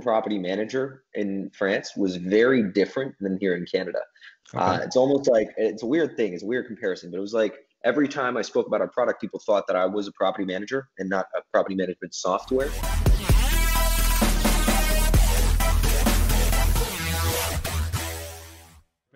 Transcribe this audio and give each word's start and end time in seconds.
property 0.00 0.38
manager 0.38 1.04
in 1.14 1.50
France 1.50 1.96
was 1.96 2.16
very 2.16 2.62
different 2.62 3.14
than 3.20 3.38
here 3.38 3.56
in 3.56 3.66
Canada. 3.66 4.00
Okay. 4.54 4.64
Uh, 4.64 4.78
it's 4.78 4.96
almost 4.96 5.28
like 5.28 5.48
it's 5.56 5.82
a 5.82 5.86
weird 5.86 6.16
thing. 6.16 6.32
It's 6.32 6.42
a 6.42 6.46
weird 6.46 6.66
comparison, 6.66 7.10
but 7.10 7.18
it 7.18 7.20
was 7.20 7.34
like 7.34 7.54
every 7.84 8.08
time 8.08 8.36
I 8.36 8.42
spoke 8.42 8.66
about 8.66 8.80
our 8.80 8.88
product, 8.88 9.20
people 9.20 9.40
thought 9.40 9.66
that 9.66 9.76
I 9.76 9.86
was 9.86 10.08
a 10.08 10.12
property 10.12 10.44
manager 10.44 10.88
and 10.98 11.08
not 11.08 11.26
a 11.36 11.42
property 11.52 11.74
management 11.74 12.14
software. 12.14 12.70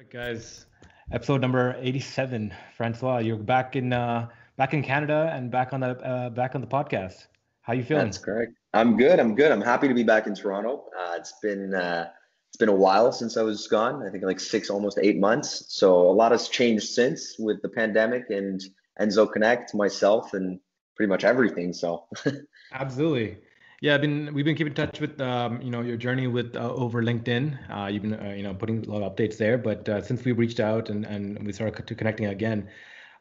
guys, 0.08 0.64
episode 1.12 1.42
number 1.42 1.76
87. 1.78 2.54
Francois, 2.74 3.18
you're 3.18 3.36
back 3.36 3.76
in 3.76 3.92
uh, 3.92 4.28
back 4.56 4.72
in 4.72 4.82
Canada 4.82 5.30
and 5.34 5.50
back 5.50 5.72
on 5.72 5.80
the 5.80 5.88
uh, 5.88 6.30
back 6.30 6.54
on 6.54 6.60
the 6.60 6.66
podcast. 6.66 7.26
How 7.60 7.72
you 7.72 7.82
feeling? 7.82 8.06
That's 8.06 8.18
correct. 8.18 8.52
I'm 8.76 8.96
good. 8.98 9.18
I'm 9.18 9.34
good. 9.34 9.50
I'm 9.50 9.62
happy 9.62 9.88
to 9.88 9.94
be 9.94 10.02
back 10.02 10.26
in 10.26 10.34
Toronto. 10.34 10.84
Uh, 10.98 11.14
it's 11.16 11.32
been 11.42 11.74
uh, 11.74 12.10
it's 12.50 12.58
been 12.58 12.68
a 12.68 12.74
while 12.74 13.10
since 13.10 13.38
I 13.38 13.42
was 13.42 13.66
gone. 13.68 14.06
I 14.06 14.10
think 14.10 14.22
like 14.22 14.38
six, 14.38 14.68
almost 14.68 14.98
eight 15.00 15.18
months. 15.18 15.64
So 15.68 15.96
a 15.96 16.12
lot 16.12 16.32
has 16.32 16.48
changed 16.48 16.88
since 16.88 17.36
with 17.38 17.62
the 17.62 17.70
pandemic 17.70 18.28
and 18.28 18.62
Enso 19.00 19.30
Connect, 19.32 19.74
myself, 19.74 20.34
and 20.34 20.60
pretty 20.94 21.08
much 21.08 21.24
everything. 21.24 21.72
So 21.72 22.04
absolutely. 22.72 23.38
Yeah, 23.80 23.94
I've 23.94 24.02
been 24.02 24.34
we've 24.34 24.44
been 24.44 24.56
keeping 24.56 24.72
in 24.72 24.76
touch 24.76 25.00
with 25.00 25.18
um, 25.22 25.62
you 25.62 25.70
know 25.70 25.80
your 25.80 25.96
journey 25.96 26.26
with 26.26 26.54
uh, 26.54 26.70
over 26.74 27.02
LinkedIn. 27.02 27.58
Uh, 27.70 27.86
you've 27.86 28.02
been 28.02 28.14
uh, 28.14 28.34
you 28.36 28.42
know 28.42 28.52
putting 28.52 28.84
a 28.84 28.90
lot 28.90 29.02
of 29.02 29.16
updates 29.16 29.38
there, 29.38 29.56
but 29.56 29.88
uh, 29.88 30.02
since 30.02 30.22
we 30.22 30.32
reached 30.32 30.60
out 30.60 30.90
and, 30.90 31.06
and 31.06 31.46
we 31.46 31.52
started 31.52 31.86
to 31.86 31.94
connecting 31.94 32.26
again, 32.26 32.68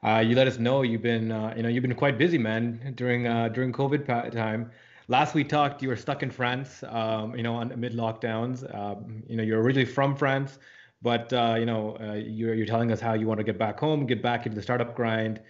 uh, 0.03 0.19
you 0.19 0.35
let 0.35 0.47
us 0.47 0.59
know 0.59 0.81
you've 0.81 1.01
been 1.01 1.31
uh, 1.31 1.53
you 1.55 1.63
know 1.63 1.69
you've 1.69 1.81
been 1.81 1.95
quite 1.95 2.17
busy, 2.17 2.37
man, 2.37 2.93
during 2.97 3.23
during 3.53 3.71
COVID 3.71 4.05
time. 4.33 4.71
Last 5.07 5.35
we 5.35 5.43
talked, 5.43 5.81
you 5.81 5.89
were 5.89 5.95
stuck 5.95 6.23
in 6.23 6.31
France, 6.31 6.83
um, 6.87 7.35
you 7.35 7.43
know, 7.43 7.55
on 7.55 7.79
mid 7.79 7.93
lockdowns. 7.93 8.63
Um, 8.73 9.23
you 9.27 9.35
know, 9.35 9.43
you're 9.43 9.61
originally 9.61 9.85
from 9.85 10.15
France, 10.15 10.57
but 11.01 11.31
you 11.31 11.65
know 11.65 11.97
you're 12.15 12.53
you're 12.53 12.65
telling 12.65 12.91
us 12.91 12.99
how 12.99 13.13
you 13.13 13.27
want 13.27 13.39
to 13.39 13.43
get 13.43 13.59
back 13.59 13.79
home, 13.79 14.05
get 14.05 14.21
back 14.21 14.45
into 14.45 14.55
the 14.55 14.63
startup 14.63 14.95
grind. 14.95 15.41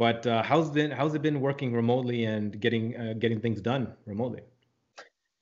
But 0.00 0.26
uh, 0.26 0.42
how's 0.42 0.70
been 0.70 0.90
how's 0.90 1.14
it 1.14 1.20
been 1.20 1.42
working 1.42 1.74
remotely 1.74 2.24
and 2.24 2.58
getting 2.58 2.96
uh, 2.96 3.12
getting 3.18 3.38
things 3.38 3.60
done 3.60 3.92
remotely? 4.06 4.40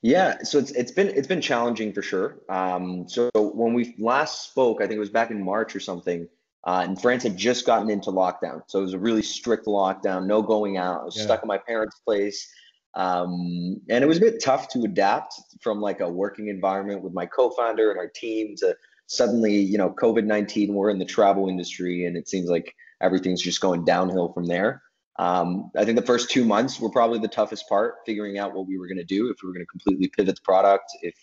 Yeah, 0.03 0.42
so 0.42 0.59
it's 0.59 0.73
it's 0.73 0.91
been 0.91 1.06
it's 1.09 1.29
been 1.29 1.41
challenging 1.41 1.92
for 1.92 2.03
sure. 2.03 2.39
Um, 2.48 3.09
so 3.09 3.31
when 3.34 3.73
we 3.73 3.95
last 4.01 4.51
spoke, 4.51 4.79
I 4.81 4.89
think 4.89 4.97
it 4.97 4.98
was 4.98 5.11
back 5.11 5.31
in 5.31 5.41
March 5.41 5.77
or 5.77 5.81
something, 5.81 6.29
uh, 6.64 6.83
and 6.84 7.01
France 7.01 7.23
had 7.23 7.36
just 7.36 7.67
gotten 7.67 7.89
into 7.89 8.11
lockdown. 8.11 8.62
So 8.67 8.81
it 8.81 8.83
was 8.83 8.95
a 8.95 8.98
really 8.98 9.23
strict 9.23 9.67
lockdown, 9.67 10.27
no 10.27 10.42
going 10.42 10.77
out. 10.77 11.03
I 11.03 11.05
was 11.05 11.17
yeah. 11.17 11.23
stuck 11.23 11.42
in 11.42 11.47
my 11.47 11.59
parents' 11.59 12.01
place, 12.05 12.53
um, 12.94 13.81
and 13.89 14.03
it 14.03 14.06
was 14.06 14.19
a 14.19 14.20
bit 14.20 14.42
tough 14.42 14.69
to 14.70 14.83
adapt 14.83 15.34
from 15.61 15.81
like 15.81 16.00
a 16.00 16.08
working 16.08 16.48
environment 16.48 17.03
with 17.03 17.12
my 17.12 17.27
co-founder 17.27 17.91
and 17.91 17.98
our 17.98 18.08
team 18.08 18.55
to 18.58 18.77
suddenly, 19.06 19.56
you 19.56 19.78
know, 19.78 19.91
COVID 19.91 20.25
nineteen. 20.25 20.75
We're 20.75 20.91
in 20.91 20.98
the 20.98 21.05
travel 21.05 21.48
industry, 21.48 22.05
and 22.05 22.17
it 22.17 22.28
seems 22.28 22.48
like 22.48 22.75
everything's 23.00 23.42
just 23.42 23.61
going 23.61 23.84
downhill 23.84 24.33
from 24.33 24.47
there. 24.47 24.83
Um, 25.19 25.70
I 25.77 25.84
think 25.84 25.98
the 25.98 26.06
first 26.06 26.30
two 26.30 26.45
months 26.45 26.78
were 26.78 26.91
probably 26.91 27.19
the 27.19 27.28
toughest 27.28 27.69
part, 27.69 27.97
figuring 28.06 28.39
out 28.39 28.55
what 28.55 28.69
we 28.69 28.78
were 28.78 28.86
going 28.86 28.98
to 28.98 29.05
do, 29.05 29.30
if 29.30 29.39
we 29.42 29.48
were 29.48 29.52
going 29.52 29.64
to 29.64 29.70
completely 29.70 30.08
pivot 30.08 30.36
the 30.36 30.42
product, 30.42 30.91
if 31.02 31.14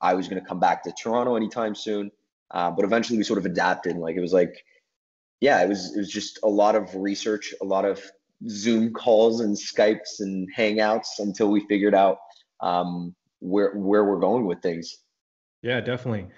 I 0.00 0.14
was 0.14 0.28
going 0.28 0.42
to 0.42 0.46
come 0.46 0.60
back 0.60 0.82
to 0.84 0.92
Toronto 0.92 1.36
anytime 1.36 1.74
soon. 1.74 2.10
Uh, 2.50 2.70
but 2.70 2.84
eventually 2.84 3.16
we 3.16 3.24
sort 3.24 3.38
of 3.38 3.46
adapted. 3.46 3.96
Like 3.96 4.16
it 4.16 4.20
was 4.20 4.32
like, 4.32 4.64
yeah, 5.40 5.62
it 5.62 5.68
was 5.68 5.94
it 5.94 5.98
was 5.98 6.10
just 6.10 6.38
a 6.42 6.48
lot 6.48 6.74
of 6.74 6.94
research, 6.94 7.54
a 7.62 7.64
lot 7.64 7.84
of 7.84 8.02
Zoom 8.48 8.92
calls 8.92 9.40
and 9.40 9.56
Skypes 9.56 10.20
and 10.20 10.48
Hangouts 10.56 11.18
until 11.18 11.50
we 11.50 11.60
figured 11.66 11.94
out 11.94 12.18
um, 12.60 13.14
where 13.40 13.72
where 13.74 14.04
we're 14.04 14.20
going 14.20 14.46
with 14.46 14.62
things. 14.62 14.98
Yeah, 15.62 15.80
definitely. 15.80 16.28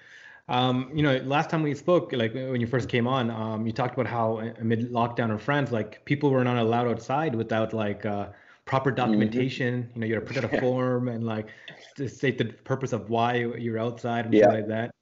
Um, 0.49 0.91
you 0.93 1.03
know, 1.03 1.17
last 1.19 1.49
time 1.49 1.63
we 1.63 1.73
spoke, 1.73 2.11
like 2.11 2.33
when 2.33 2.59
you 2.59 2.67
first 2.67 2.89
came 2.89 3.07
on, 3.07 3.31
um, 3.31 3.65
you 3.65 3.71
talked 3.71 3.93
about 3.93 4.07
how 4.07 4.39
amid 4.59 4.91
lockdown 4.91 5.31
in 5.31 5.37
France, 5.37 5.71
like 5.71 6.03
people 6.03 6.29
were 6.31 6.43
not 6.43 6.57
allowed 6.57 6.87
outside 6.87 7.33
without 7.33 7.73
like 7.73 8.05
uh, 8.05 8.27
proper 8.65 8.89
mm-hmm. 8.89 8.97
documentation. 8.97 9.83
Mm-hmm. 9.83 9.93
You 9.93 10.01
know, 10.01 10.07
you 10.07 10.13
had 10.15 10.27
to 10.27 10.33
put 10.33 10.43
out 10.43 10.53
a 10.53 10.61
form 10.61 11.07
and 11.07 11.23
like 11.23 11.47
to 11.95 12.09
state 12.09 12.37
the 12.37 12.45
purpose 12.45 12.91
of 12.91 13.09
why 13.09 13.35
you're 13.35 13.79
outside 13.79 14.25
and 14.25 14.33
yeah. 14.33 14.47
like 14.47 14.67
that. 14.67 14.93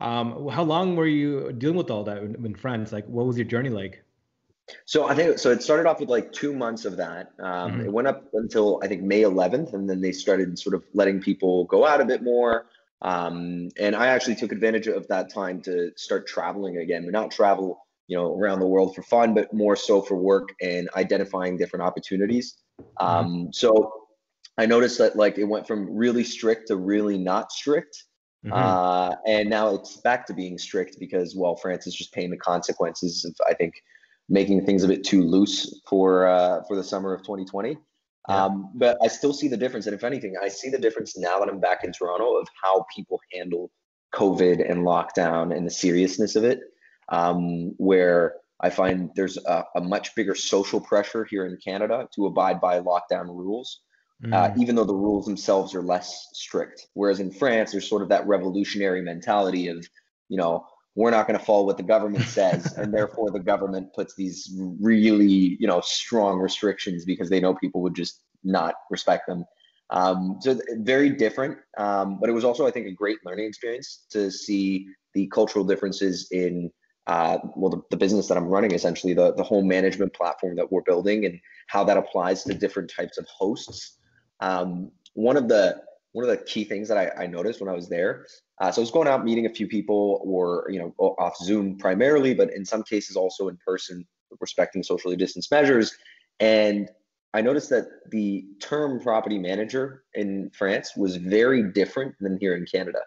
Um, 0.00 0.48
how 0.48 0.62
long 0.62 0.94
were 0.94 1.08
you 1.08 1.50
dealing 1.52 1.76
with 1.76 1.90
all 1.90 2.04
that 2.04 2.18
in, 2.18 2.46
in 2.46 2.54
France? 2.54 2.92
Like, 2.92 3.06
what 3.06 3.26
was 3.26 3.36
your 3.36 3.46
journey 3.46 3.70
like? 3.70 4.04
So 4.84 5.08
I 5.08 5.14
think 5.14 5.38
so. 5.38 5.50
It 5.50 5.62
started 5.62 5.86
off 5.86 6.00
with 6.00 6.08
like 6.08 6.32
two 6.32 6.54
months 6.54 6.84
of 6.84 6.96
that. 6.96 7.32
Um, 7.38 7.72
mm-hmm. 7.72 7.80
It 7.82 7.92
went 7.92 8.08
up 8.08 8.24
until 8.34 8.80
I 8.82 8.88
think 8.88 9.02
May 9.02 9.22
11th, 9.22 9.74
and 9.74 9.88
then 9.88 10.00
they 10.00 10.12
started 10.12 10.58
sort 10.58 10.74
of 10.74 10.84
letting 10.94 11.20
people 11.20 11.64
go 11.64 11.86
out 11.86 12.00
a 12.00 12.04
bit 12.04 12.22
more. 12.22 12.66
Um, 13.02 13.68
and 13.78 13.94
I 13.94 14.08
actually 14.08 14.34
took 14.34 14.52
advantage 14.52 14.86
of 14.88 15.06
that 15.08 15.32
time 15.32 15.60
to 15.62 15.92
start 15.96 16.26
traveling 16.26 16.78
again, 16.78 17.04
but 17.04 17.12
not 17.12 17.30
travel, 17.30 17.86
you 18.08 18.16
know, 18.16 18.34
around 18.34 18.60
the 18.60 18.66
world 18.66 18.94
for 18.94 19.02
fun, 19.02 19.34
but 19.34 19.52
more 19.52 19.76
so 19.76 20.02
for 20.02 20.16
work 20.16 20.48
and 20.60 20.88
identifying 20.96 21.56
different 21.56 21.84
opportunities. 21.84 22.56
Mm-hmm. 22.80 23.06
Um, 23.06 23.52
so 23.52 23.92
I 24.56 24.66
noticed 24.66 24.98
that 24.98 25.16
like 25.16 25.38
it 25.38 25.44
went 25.44 25.66
from 25.66 25.94
really 25.94 26.24
strict 26.24 26.68
to 26.68 26.76
really 26.76 27.18
not 27.18 27.52
strict. 27.52 28.04
Mm-hmm. 28.44 28.52
Uh, 28.52 29.14
and 29.26 29.48
now 29.48 29.74
it's 29.74 29.98
back 29.98 30.26
to 30.26 30.34
being 30.34 30.58
strict 30.58 30.98
because, 30.98 31.36
well, 31.36 31.56
France 31.56 31.86
is 31.86 31.94
just 31.94 32.12
paying 32.12 32.30
the 32.30 32.36
consequences 32.36 33.24
of, 33.24 33.34
I 33.48 33.54
think, 33.54 33.74
making 34.28 34.64
things 34.66 34.84
a 34.84 34.88
bit 34.88 35.04
too 35.04 35.22
loose 35.22 35.80
for 35.88 36.26
uh, 36.26 36.62
for 36.66 36.76
the 36.76 36.84
summer 36.84 37.14
of 37.14 37.22
2020. 37.22 37.76
Yeah. 38.28 38.44
Um, 38.44 38.70
but 38.74 38.98
I 39.02 39.08
still 39.08 39.32
see 39.32 39.48
the 39.48 39.56
difference. 39.56 39.86
And 39.86 39.94
if 39.94 40.04
anything, 40.04 40.34
I 40.42 40.48
see 40.48 40.68
the 40.68 40.78
difference 40.78 41.16
now 41.16 41.38
that 41.38 41.48
I'm 41.48 41.60
back 41.60 41.82
in 41.82 41.92
Toronto 41.92 42.36
of 42.36 42.46
how 42.62 42.84
people 42.94 43.20
handle 43.32 43.70
COVID 44.14 44.70
and 44.70 44.84
lockdown 44.84 45.56
and 45.56 45.66
the 45.66 45.70
seriousness 45.70 46.36
of 46.36 46.44
it. 46.44 46.60
Um, 47.10 47.74
where 47.78 48.34
I 48.60 48.70
find 48.70 49.10
there's 49.14 49.38
a, 49.38 49.64
a, 49.76 49.80
much 49.80 50.14
bigger 50.14 50.34
social 50.34 50.80
pressure 50.80 51.24
here 51.24 51.46
in 51.46 51.56
Canada 51.64 52.08
to 52.14 52.26
abide 52.26 52.60
by 52.60 52.80
lockdown 52.80 53.28
rules, 53.28 53.80
uh, 54.24 54.26
mm. 54.26 54.34
uh, 54.34 54.54
even 54.58 54.74
though 54.74 54.84
the 54.84 54.94
rules 54.94 55.24
themselves 55.24 55.74
are 55.74 55.82
less 55.82 56.28
strict. 56.32 56.86
Whereas 56.94 57.20
in 57.20 57.30
France, 57.30 57.72
there's 57.72 57.88
sort 57.88 58.02
of 58.02 58.08
that 58.08 58.26
revolutionary 58.26 59.00
mentality 59.00 59.68
of, 59.68 59.86
you 60.28 60.36
know, 60.36 60.66
we're 60.98 61.10
not 61.10 61.28
going 61.28 61.38
to 61.38 61.44
follow 61.44 61.64
what 61.64 61.76
the 61.76 61.82
government 61.82 62.24
says 62.24 62.72
and 62.76 62.92
therefore 62.92 63.30
the 63.30 63.38
government 63.38 63.92
puts 63.94 64.14
these 64.16 64.52
really 64.80 65.56
you 65.60 65.66
know 65.66 65.80
strong 65.80 66.38
restrictions 66.38 67.04
because 67.04 67.30
they 67.30 67.40
know 67.40 67.54
people 67.54 67.80
would 67.80 67.94
just 67.94 68.22
not 68.44 68.74
respect 68.90 69.26
them. 69.26 69.44
Um, 69.90 70.36
so 70.40 70.58
very 70.80 71.08
different 71.10 71.56
um, 71.78 72.18
but 72.20 72.28
it 72.28 72.34
was 72.34 72.44
also 72.44 72.66
i 72.66 72.70
think 72.70 72.86
a 72.86 72.92
great 72.92 73.18
learning 73.24 73.46
experience 73.46 74.04
to 74.10 74.30
see 74.30 74.86
the 75.14 75.26
cultural 75.28 75.64
differences 75.64 76.28
in 76.30 76.70
uh, 77.06 77.38
well 77.56 77.70
the, 77.70 77.80
the, 77.90 77.96
business 77.96 78.28
that 78.28 78.36
i'm 78.36 78.44
running 78.44 78.72
essentially 78.72 79.14
the, 79.14 79.32
the 79.32 79.42
home 79.42 79.66
management 79.66 80.12
platform 80.12 80.56
that 80.56 80.70
we're 80.70 80.82
building 80.82 81.24
and 81.24 81.40
how 81.68 81.84
that 81.84 81.96
applies 81.96 82.42
to 82.42 82.54
different 82.54 82.90
types 82.90 83.18
of 83.18 83.26
hosts. 83.28 83.98
Um, 84.40 84.90
one 85.14 85.36
of 85.36 85.48
the 85.48 85.80
one 86.12 86.24
of 86.24 86.30
the 86.30 86.44
key 86.44 86.64
things 86.64 86.88
that 86.88 86.98
I, 86.98 87.24
I 87.24 87.26
noticed 87.26 87.60
when 87.60 87.68
I 87.68 87.74
was 87.74 87.88
there 87.88 88.26
uh, 88.60 88.72
so 88.72 88.80
I 88.80 88.82
was 88.82 88.90
going 88.90 89.08
out 89.08 89.24
meeting 89.24 89.46
a 89.46 89.50
few 89.50 89.68
people, 89.68 90.20
or 90.24 90.66
you 90.68 90.78
know, 90.78 90.94
off 90.98 91.36
Zoom 91.36 91.78
primarily, 91.78 92.34
but 92.34 92.52
in 92.52 92.64
some 92.64 92.82
cases 92.82 93.16
also 93.16 93.48
in 93.48 93.56
person, 93.64 94.06
respecting 94.40 94.82
socially 94.82 95.16
distanced 95.16 95.50
measures. 95.50 95.94
And 96.40 96.88
I 97.34 97.40
noticed 97.40 97.70
that 97.70 97.84
the 98.10 98.44
term 98.60 99.00
property 99.00 99.38
manager 99.38 100.04
in 100.14 100.50
France 100.50 100.96
was 100.96 101.16
very 101.16 101.62
different 101.70 102.14
than 102.20 102.36
here 102.40 102.56
in 102.56 102.64
Canada. 102.66 103.00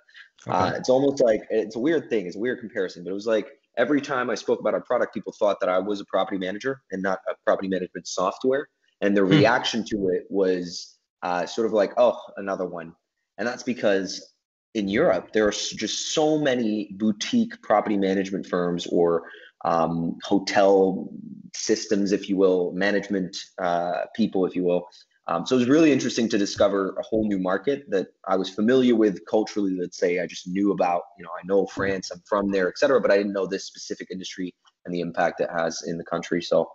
Okay. 0.47 0.57
Uh, 0.57 0.71
it's 0.71 0.89
almost 0.89 1.21
like 1.21 1.41
it's 1.49 1.75
a 1.75 1.79
weird 1.79 2.09
thing, 2.09 2.27
it's 2.27 2.35
a 2.35 2.39
weird 2.39 2.59
comparison, 2.59 3.03
but 3.03 3.09
it 3.09 3.13
was 3.13 3.27
like 3.27 3.49
every 3.77 3.99
time 3.99 4.29
I 4.29 4.35
spoke 4.35 4.59
about 4.59 4.73
our 4.73 4.81
product, 4.81 5.13
people 5.13 5.33
thought 5.37 5.59
that 5.59 5.69
I 5.69 5.79
was 5.79 5.99
a 5.99 6.05
property 6.05 6.37
manager 6.37 6.81
and 6.91 7.01
not 7.01 7.19
a 7.29 7.33
property 7.45 7.67
management 7.67 8.07
software. 8.07 8.67
And 9.01 9.17
the 9.17 9.21
hmm. 9.21 9.31
reaction 9.31 9.83
to 9.89 10.09
it 10.09 10.23
was 10.29 10.97
uh, 11.23 11.45
sort 11.45 11.67
of 11.67 11.73
like, 11.73 11.93
oh, 11.97 12.19
another 12.37 12.65
one. 12.65 12.93
And 13.37 13.47
that's 13.47 13.63
because 13.63 14.33
in 14.73 14.87
Europe, 14.87 15.33
there 15.33 15.47
are 15.47 15.51
just 15.51 16.13
so 16.13 16.37
many 16.37 16.89
boutique 16.97 17.61
property 17.61 17.97
management 17.97 18.45
firms 18.45 18.87
or 18.87 19.23
um, 19.65 20.17
hotel 20.23 21.09
systems, 21.53 22.11
if 22.11 22.29
you 22.29 22.37
will, 22.37 22.71
management 22.73 23.37
uh, 23.61 24.05
people, 24.15 24.45
if 24.45 24.55
you 24.55 24.63
will. 24.63 24.87
Um, 25.27 25.45
so 25.45 25.55
it 25.55 25.59
was 25.59 25.67
really 25.69 25.91
interesting 25.91 26.27
to 26.29 26.37
discover 26.37 26.95
a 26.99 27.03
whole 27.03 27.27
new 27.27 27.37
market 27.37 27.85
that 27.89 28.07
I 28.27 28.35
was 28.35 28.49
familiar 28.49 28.95
with 28.95 29.19
culturally. 29.29 29.77
Let's 29.79 29.97
say 29.97 30.19
I 30.19 30.25
just 30.25 30.47
knew 30.47 30.71
about, 30.71 31.03
you 31.17 31.23
know, 31.23 31.29
I 31.29 31.45
know 31.45 31.67
France, 31.67 32.11
I'm 32.11 32.21
from 32.27 32.51
there, 32.51 32.67
et 32.67 32.77
cetera, 32.77 32.99
but 32.99 33.11
I 33.11 33.17
didn't 33.17 33.33
know 33.33 33.45
this 33.45 33.65
specific 33.65 34.07
industry 34.11 34.53
and 34.85 34.93
the 34.93 34.99
impact 34.99 35.39
it 35.39 35.49
has 35.55 35.83
in 35.85 35.97
the 35.97 36.03
country. 36.03 36.41
So 36.41 36.69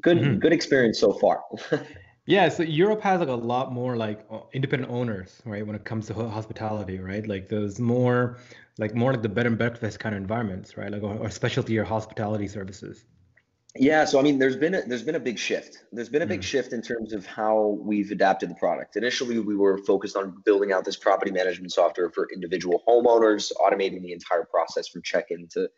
good, 0.00 0.18
mm-hmm. 0.18 0.38
good 0.38 0.52
experience 0.52 0.98
so 0.98 1.12
far. 1.12 1.42
Yeah, 2.26 2.48
so 2.48 2.62
Europe 2.62 3.02
has 3.02 3.20
like 3.20 3.28
a 3.28 3.32
lot 3.32 3.72
more 3.72 3.96
like 3.96 4.26
independent 4.54 4.90
owners, 4.90 5.42
right? 5.44 5.66
When 5.66 5.76
it 5.76 5.84
comes 5.84 6.06
to 6.06 6.14
hospitality, 6.14 6.98
right? 6.98 7.26
Like 7.26 7.48
there's 7.48 7.78
more, 7.78 8.38
like 8.78 8.94
more 8.94 9.12
like 9.12 9.20
the 9.20 9.28
bed 9.28 9.46
and 9.46 9.58
breakfast 9.58 10.00
kind 10.00 10.14
of 10.14 10.22
environments, 10.22 10.78
right? 10.78 10.90
Like 10.90 11.02
or, 11.02 11.16
or 11.18 11.30
specialty 11.30 11.78
or 11.78 11.84
hospitality 11.84 12.48
services. 12.48 13.04
Yeah, 13.76 14.04
so 14.04 14.20
I 14.20 14.22
mean, 14.22 14.38
there's 14.38 14.56
been 14.56 14.74
a, 14.74 14.82
there's 14.82 15.02
been 15.02 15.16
a 15.16 15.20
big 15.20 15.38
shift. 15.38 15.78
There's 15.90 16.08
been 16.08 16.22
a 16.22 16.26
big 16.26 16.40
mm. 16.40 16.44
shift 16.44 16.72
in 16.72 16.80
terms 16.80 17.12
of 17.12 17.26
how 17.26 17.76
we've 17.82 18.12
adapted 18.12 18.48
the 18.48 18.54
product. 18.54 18.94
Initially, 18.96 19.40
we 19.40 19.56
were 19.56 19.78
focused 19.78 20.16
on 20.16 20.40
building 20.44 20.72
out 20.72 20.84
this 20.84 20.96
property 20.96 21.32
management 21.32 21.72
software 21.72 22.08
for 22.08 22.28
individual 22.32 22.84
homeowners, 22.88 23.50
automating 23.60 24.00
the 24.00 24.12
entire 24.12 24.44
process 24.44 24.86
from 24.86 25.02
check-in 25.02 25.48
to 25.48 25.68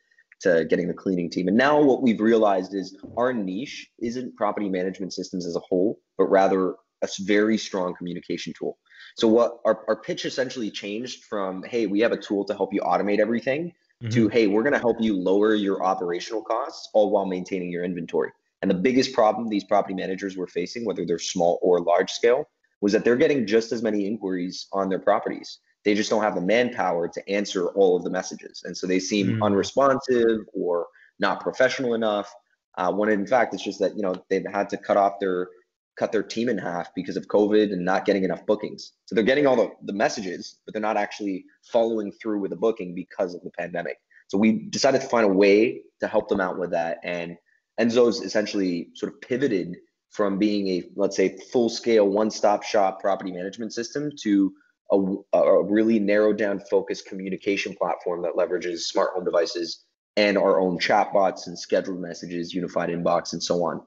to 0.40 0.64
getting 0.66 0.88
the 0.88 0.94
cleaning 0.94 1.30
team. 1.30 1.48
And 1.48 1.56
now 1.56 1.80
what 1.80 2.02
we've 2.02 2.20
realized 2.20 2.74
is 2.74 2.96
our 3.16 3.32
niche 3.32 3.88
isn't 3.98 4.36
property 4.36 4.68
management 4.68 5.12
systems 5.12 5.46
as 5.46 5.56
a 5.56 5.60
whole, 5.60 5.98
but 6.18 6.26
rather 6.26 6.74
a 7.02 7.08
very 7.20 7.58
strong 7.58 7.94
communication 7.94 8.52
tool. 8.58 8.78
So 9.16 9.28
what 9.28 9.60
our, 9.64 9.84
our 9.88 9.96
pitch 9.96 10.24
essentially 10.24 10.70
changed 10.70 11.24
from, 11.24 11.62
hey, 11.62 11.86
we 11.86 12.00
have 12.00 12.12
a 12.12 12.16
tool 12.16 12.44
to 12.46 12.54
help 12.54 12.72
you 12.72 12.80
automate 12.80 13.18
everything 13.18 13.72
mm-hmm. 14.02 14.10
to 14.10 14.28
hey, 14.28 14.46
we're 14.46 14.62
going 14.62 14.72
to 14.72 14.78
help 14.78 14.96
you 15.00 15.16
lower 15.16 15.54
your 15.54 15.84
operational 15.84 16.42
costs 16.42 16.88
all 16.92 17.10
while 17.10 17.26
maintaining 17.26 17.70
your 17.70 17.84
inventory. 17.84 18.30
And 18.62 18.70
the 18.70 18.74
biggest 18.74 19.12
problem 19.12 19.48
these 19.48 19.64
property 19.64 19.94
managers 19.94 20.36
were 20.36 20.46
facing, 20.46 20.84
whether 20.84 21.04
they're 21.04 21.18
small 21.18 21.58
or 21.62 21.80
large 21.80 22.10
scale, 22.10 22.48
was 22.80 22.92
that 22.92 23.04
they're 23.04 23.16
getting 23.16 23.46
just 23.46 23.72
as 23.72 23.82
many 23.82 24.06
inquiries 24.06 24.66
on 24.72 24.88
their 24.88 24.98
properties. 24.98 25.58
They 25.86 25.94
just 25.94 26.10
don't 26.10 26.22
have 26.22 26.34
the 26.34 26.40
manpower 26.40 27.06
to 27.06 27.28
answer 27.30 27.68
all 27.68 27.96
of 27.96 28.02
the 28.02 28.10
messages. 28.10 28.62
And 28.64 28.76
so 28.76 28.88
they 28.88 28.98
seem 28.98 29.26
mm-hmm. 29.28 29.42
unresponsive 29.44 30.40
or 30.52 30.88
not 31.20 31.40
professional 31.40 31.94
enough. 31.94 32.28
Uh, 32.76 32.92
when 32.92 33.08
in 33.08 33.24
fact, 33.24 33.54
it's 33.54 33.62
just 33.62 33.78
that, 33.78 33.96
you 33.96 34.02
know, 34.02 34.16
they've 34.28 34.44
had 34.52 34.68
to 34.70 34.76
cut 34.76 34.96
off 34.96 35.14
their 35.20 35.48
cut 35.96 36.10
their 36.10 36.24
team 36.24 36.48
in 36.48 36.58
half 36.58 36.92
because 36.94 37.16
of 37.16 37.28
COVID 37.28 37.72
and 37.72 37.84
not 37.84 38.04
getting 38.04 38.24
enough 38.24 38.44
bookings. 38.44 38.94
So 39.06 39.14
they're 39.14 39.24
getting 39.24 39.46
all 39.46 39.56
the, 39.56 39.70
the 39.84 39.92
messages, 39.92 40.58
but 40.66 40.74
they're 40.74 40.82
not 40.82 40.98
actually 40.98 41.44
following 41.72 42.12
through 42.20 42.40
with 42.40 42.50
the 42.50 42.56
booking 42.56 42.92
because 42.92 43.34
of 43.34 43.42
the 43.44 43.50
pandemic. 43.52 43.96
So 44.26 44.36
we 44.36 44.68
decided 44.68 45.00
to 45.00 45.06
find 45.06 45.24
a 45.24 45.32
way 45.32 45.82
to 46.00 46.08
help 46.08 46.28
them 46.28 46.40
out 46.40 46.58
with 46.58 46.72
that. 46.72 46.98
And 47.04 47.38
Enso's 47.80 48.20
essentially 48.22 48.88
sort 48.94 49.12
of 49.12 49.20
pivoted 49.20 49.76
from 50.10 50.36
being 50.36 50.66
a, 50.68 50.82
let's 50.96 51.16
say, 51.16 51.38
full 51.52 51.68
scale, 51.68 52.08
one 52.08 52.30
stop 52.30 52.64
shop 52.64 53.00
property 53.00 53.30
management 53.30 53.72
system 53.72 54.10
to 54.22 54.52
a, 54.90 55.38
a 55.38 55.64
really 55.64 55.98
narrowed 55.98 56.38
down 56.38 56.60
focused 56.60 57.06
communication 57.06 57.74
platform 57.74 58.22
that 58.22 58.32
leverages 58.32 58.80
smart 58.80 59.10
home 59.14 59.24
devices 59.24 59.84
and 60.16 60.38
our 60.38 60.60
own 60.60 60.78
chatbots 60.78 61.46
and 61.46 61.58
scheduled 61.58 62.00
messages, 62.00 62.54
unified 62.54 62.88
inbox, 62.88 63.32
and 63.32 63.42
so 63.42 63.64
on. 63.64 63.78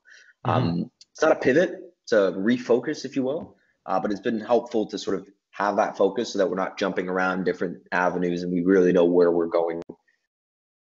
Mm-hmm. 0.45 0.49
Um, 0.49 0.91
it's 1.11 1.21
not 1.21 1.31
a 1.31 1.35
pivot 1.35 1.79
to 2.07 2.15
refocus, 2.15 3.05
if 3.05 3.15
you 3.15 3.23
will. 3.23 3.55
Uh, 3.85 3.99
but 3.99 4.11
it's 4.11 4.21
been 4.21 4.39
helpful 4.39 4.85
to 4.85 4.97
sort 4.97 5.17
of 5.17 5.27
have 5.51 5.77
that 5.77 5.97
focus 5.97 6.33
so 6.33 6.39
that 6.39 6.47
we're 6.47 6.55
not 6.55 6.77
jumping 6.77 7.09
around 7.09 7.43
different 7.43 7.81
avenues 7.91 8.43
and 8.43 8.53
we 8.53 8.61
really 8.61 8.93
know 8.93 9.05
where 9.05 9.31
we're 9.31 9.47
going. 9.47 9.81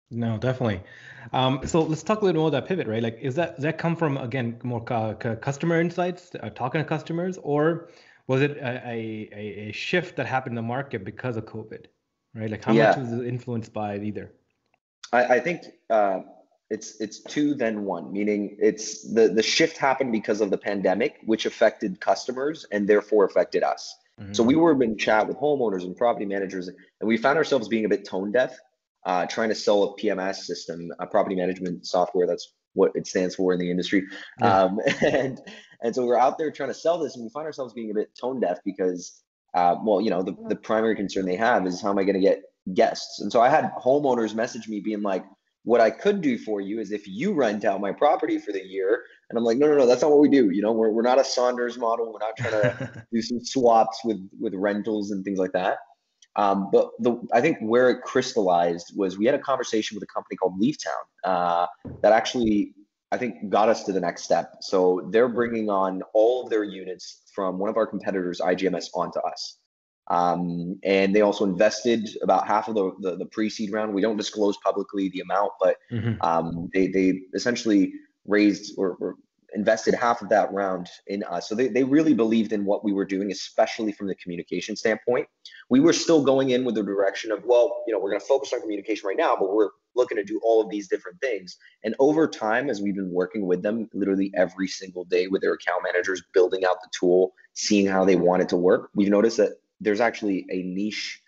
No, 0.09 0.37
definitely. 0.37 0.81
Um, 1.31 1.61
so 1.65 1.83
let's 1.83 2.01
talk 2.01 2.21
a 2.21 2.25
little 2.25 2.41
more 2.41 2.49
about 2.49 2.63
that 2.63 2.67
pivot, 2.67 2.87
right? 2.87 3.03
Like, 3.03 3.19
is 3.21 3.35
that 3.35 3.55
does 3.55 3.63
that 3.63 3.77
come 3.77 3.95
from 3.95 4.17
again 4.17 4.59
more 4.63 4.83
customer 4.83 5.79
insights, 5.79 6.31
uh, 6.41 6.49
talking 6.49 6.81
to 6.81 6.87
customers, 6.87 7.37
or 7.43 7.89
was 8.29 8.43
it 8.43 8.57
a, 8.57 8.87
a, 8.87 9.69
a, 9.69 9.71
shift 9.71 10.15
that 10.17 10.27
happened 10.27 10.51
in 10.51 10.55
the 10.55 10.61
market 10.61 11.03
because 11.03 11.35
of 11.35 11.45
COVID, 11.45 11.85
right? 12.35 12.51
Like, 12.51 12.63
how 12.63 12.73
yeah. 12.73 12.89
much 12.89 12.97
was 12.97 13.11
it 13.11 13.25
influenced 13.25 13.73
by 13.73 13.97
either? 13.97 14.31
I, 15.11 15.23
I 15.23 15.39
think 15.39 15.63
uh, 15.89 16.19
it's 16.69 17.01
it's 17.01 17.21
two 17.23 17.55
then 17.55 17.83
one 17.83 18.13
meaning 18.13 18.55
it's 18.59 19.11
the 19.13 19.29
the 19.29 19.41
shift 19.41 19.77
happened 19.77 20.11
because 20.11 20.41
of 20.41 20.51
the 20.51 20.57
pandemic 20.57 21.17
which 21.25 21.47
affected 21.47 21.99
customers 21.99 22.65
and 22.71 22.87
therefore 22.87 23.25
affected 23.25 23.63
us 23.63 23.95
mm-hmm. 24.21 24.33
so 24.33 24.43
we 24.43 24.55
were 24.55 24.79
in 24.83 24.95
chat 24.95 25.27
with 25.27 25.35
homeowners 25.37 25.81
and 25.83 25.97
property 25.97 26.27
managers 26.27 26.67
and 26.67 27.07
we 27.07 27.17
found 27.17 27.39
ourselves 27.39 27.67
being 27.67 27.85
a 27.85 27.89
bit 27.89 28.05
tone 28.05 28.31
deaf 28.31 28.55
uh, 29.07 29.25
trying 29.25 29.49
to 29.49 29.55
sell 29.55 29.83
a 29.83 30.01
pms 30.01 30.35
system 30.35 30.91
a 30.99 31.07
property 31.07 31.35
management 31.35 31.87
software 31.87 32.27
that's 32.27 32.53
what 32.73 32.91
it 32.93 33.07
stands 33.07 33.33
for 33.33 33.51
in 33.51 33.59
the 33.59 33.71
industry 33.71 34.03
yeah. 34.39 34.61
um, 34.61 34.79
and 35.01 35.41
and 35.83 35.95
so 35.95 36.05
we're 36.05 36.17
out 36.17 36.37
there 36.37 36.51
trying 36.51 36.69
to 36.69 36.75
sell 36.75 36.97
this 36.97 37.15
and 37.15 37.23
we 37.23 37.29
find 37.29 37.45
ourselves 37.45 37.73
being 37.73 37.91
a 37.91 37.93
bit 37.93 38.09
tone 38.19 38.39
deaf 38.39 38.57
because 38.65 39.21
uh, 39.55 39.75
well 39.83 40.01
you 40.01 40.09
know 40.09 40.21
the, 40.21 40.35
the 40.47 40.55
primary 40.55 40.95
concern 40.95 41.25
they 41.25 41.35
have 41.35 41.65
is 41.65 41.81
how 41.81 41.89
am 41.89 41.97
i 41.97 42.03
going 42.03 42.15
to 42.15 42.21
get 42.21 42.41
guests 42.73 43.19
and 43.19 43.31
so 43.31 43.41
i 43.41 43.49
had 43.49 43.71
homeowners 43.83 44.35
message 44.35 44.67
me 44.67 44.79
being 44.79 45.01
like 45.01 45.23
what 45.63 45.81
I 45.81 45.91
could 45.91 46.21
do 46.21 46.37
for 46.37 46.61
you 46.61 46.79
is 46.79 46.91
if 46.91 47.07
you 47.07 47.33
rent 47.33 47.65
out 47.65 47.81
my 47.81 47.91
property 47.91 48.37
for 48.39 48.51
the 48.51 48.65
year. 48.65 49.03
And 49.29 49.37
I'm 49.37 49.43
like, 49.43 49.57
no, 49.57 49.67
no, 49.67 49.77
no, 49.77 49.85
that's 49.85 50.01
not 50.01 50.11
what 50.11 50.19
we 50.19 50.29
do. 50.29 50.49
You 50.49 50.61
know, 50.61 50.71
we're, 50.71 50.89
we're 50.89 51.03
not 51.03 51.19
a 51.19 51.23
Sonder 51.23 51.75
model. 51.77 52.11
We're 52.11 52.19
not 52.19 52.37
trying 52.37 52.51
to 52.53 53.05
do 53.13 53.21
some 53.21 53.39
swaps 53.43 53.99
with, 54.03 54.17
with 54.39 54.53
rentals 54.55 55.11
and 55.11 55.23
things 55.23 55.37
like 55.37 55.51
that. 55.51 55.77
Um, 56.35 56.69
but 56.71 56.91
the, 56.99 57.21
I 57.33 57.41
think 57.41 57.57
where 57.59 57.89
it 57.89 58.01
crystallized 58.01 58.93
was 58.95 59.17
we 59.17 59.25
had 59.25 59.35
a 59.35 59.39
conversation 59.39 59.95
with 59.95 60.03
a 60.03 60.07
company 60.07 60.37
called 60.37 60.59
Leavetown 60.59 61.03
uh, 61.23 61.67
that 62.01 62.13
actually, 62.13 62.73
I 63.11 63.17
think, 63.17 63.49
got 63.49 63.69
us 63.69 63.83
to 63.85 63.91
the 63.91 63.99
next 63.99 64.23
step. 64.23 64.57
So 64.61 65.09
they're 65.11 65.29
bringing 65.29 65.69
on 65.69 66.03
all 66.13 66.43
of 66.43 66.49
their 66.49 66.63
units 66.63 67.23
from 67.33 67.57
one 67.57 67.69
of 67.69 67.77
our 67.77 67.87
competitors, 67.87 68.39
IGMS, 68.39 68.89
onto 68.93 69.19
us. 69.19 69.57
Um, 70.09 70.79
and 70.83 71.15
they 71.15 71.21
also 71.21 71.45
invested 71.45 72.09
about 72.23 72.47
half 72.47 72.67
of 72.67 72.75
the, 72.75 72.91
the, 72.99 73.15
the, 73.17 73.25
pre-seed 73.25 73.71
round. 73.71 73.93
We 73.93 74.01
don't 74.01 74.17
disclose 74.17 74.57
publicly 74.57 75.09
the 75.09 75.19
amount, 75.19 75.51
but 75.59 75.77
mm-hmm. 75.91 76.19
um, 76.21 76.69
they, 76.73 76.87
they 76.87 77.21
essentially 77.35 77.93
raised 78.25 78.73
or, 78.77 78.97
or, 78.99 79.15
invested 79.55 79.95
half 79.95 80.21
of 80.21 80.29
that 80.29 80.51
round 80.53 80.87
in 81.07 81.23
us. 81.23 81.49
So 81.49 81.55
they, 81.55 81.69
they 81.69 81.83
really 81.83 82.13
believed 82.13 82.53
in 82.53 82.65
what 82.65 82.83
we 82.83 82.93
were 82.93 83.05
doing, 83.05 83.31
especially 83.31 83.91
from 83.91 84.05
the 84.05 84.13
communication 84.15 84.75
standpoint. 84.75 85.27
We 85.69 85.79
were 85.79 85.93
still 85.93 86.23
going 86.23 86.51
in 86.51 86.63
with 86.63 86.75
the 86.75 86.83
direction 86.83 87.31
of, 87.31 87.43
well, 87.45 87.83
you 87.87 87.93
know, 87.93 87.99
we're 87.99 88.11
going 88.11 88.21
to 88.21 88.27
focus 88.27 88.53
on 88.53 88.61
communication 88.61 89.07
right 89.07 89.17
now, 89.17 89.35
but 89.35 89.51
we're 89.51 89.69
looking 89.95 90.17
to 90.17 90.23
do 90.23 90.39
all 90.43 90.61
of 90.61 90.69
these 90.69 90.87
different 90.87 91.19
things. 91.21 91.57
And 91.83 91.95
over 91.99 92.27
time, 92.27 92.69
as 92.69 92.81
we've 92.81 92.95
been 92.95 93.11
working 93.11 93.45
with 93.45 93.61
them 93.61 93.89
literally 93.93 94.31
every 94.35 94.67
single 94.67 95.05
day 95.05 95.27
with 95.27 95.41
their 95.41 95.53
account 95.53 95.83
managers, 95.83 96.23
building 96.33 96.65
out 96.65 96.81
the 96.81 96.89
tool, 96.91 97.33
seeing 97.53 97.87
how 97.87 98.05
they 98.05 98.15
want 98.15 98.41
it 98.41 98.49
to 98.49 98.57
work, 98.57 98.89
we've 98.95 99.09
noticed 99.09 99.37
that 99.37 99.53
there's 99.81 100.01
actually 100.01 100.45
a 100.51 100.63
niche 100.63 101.21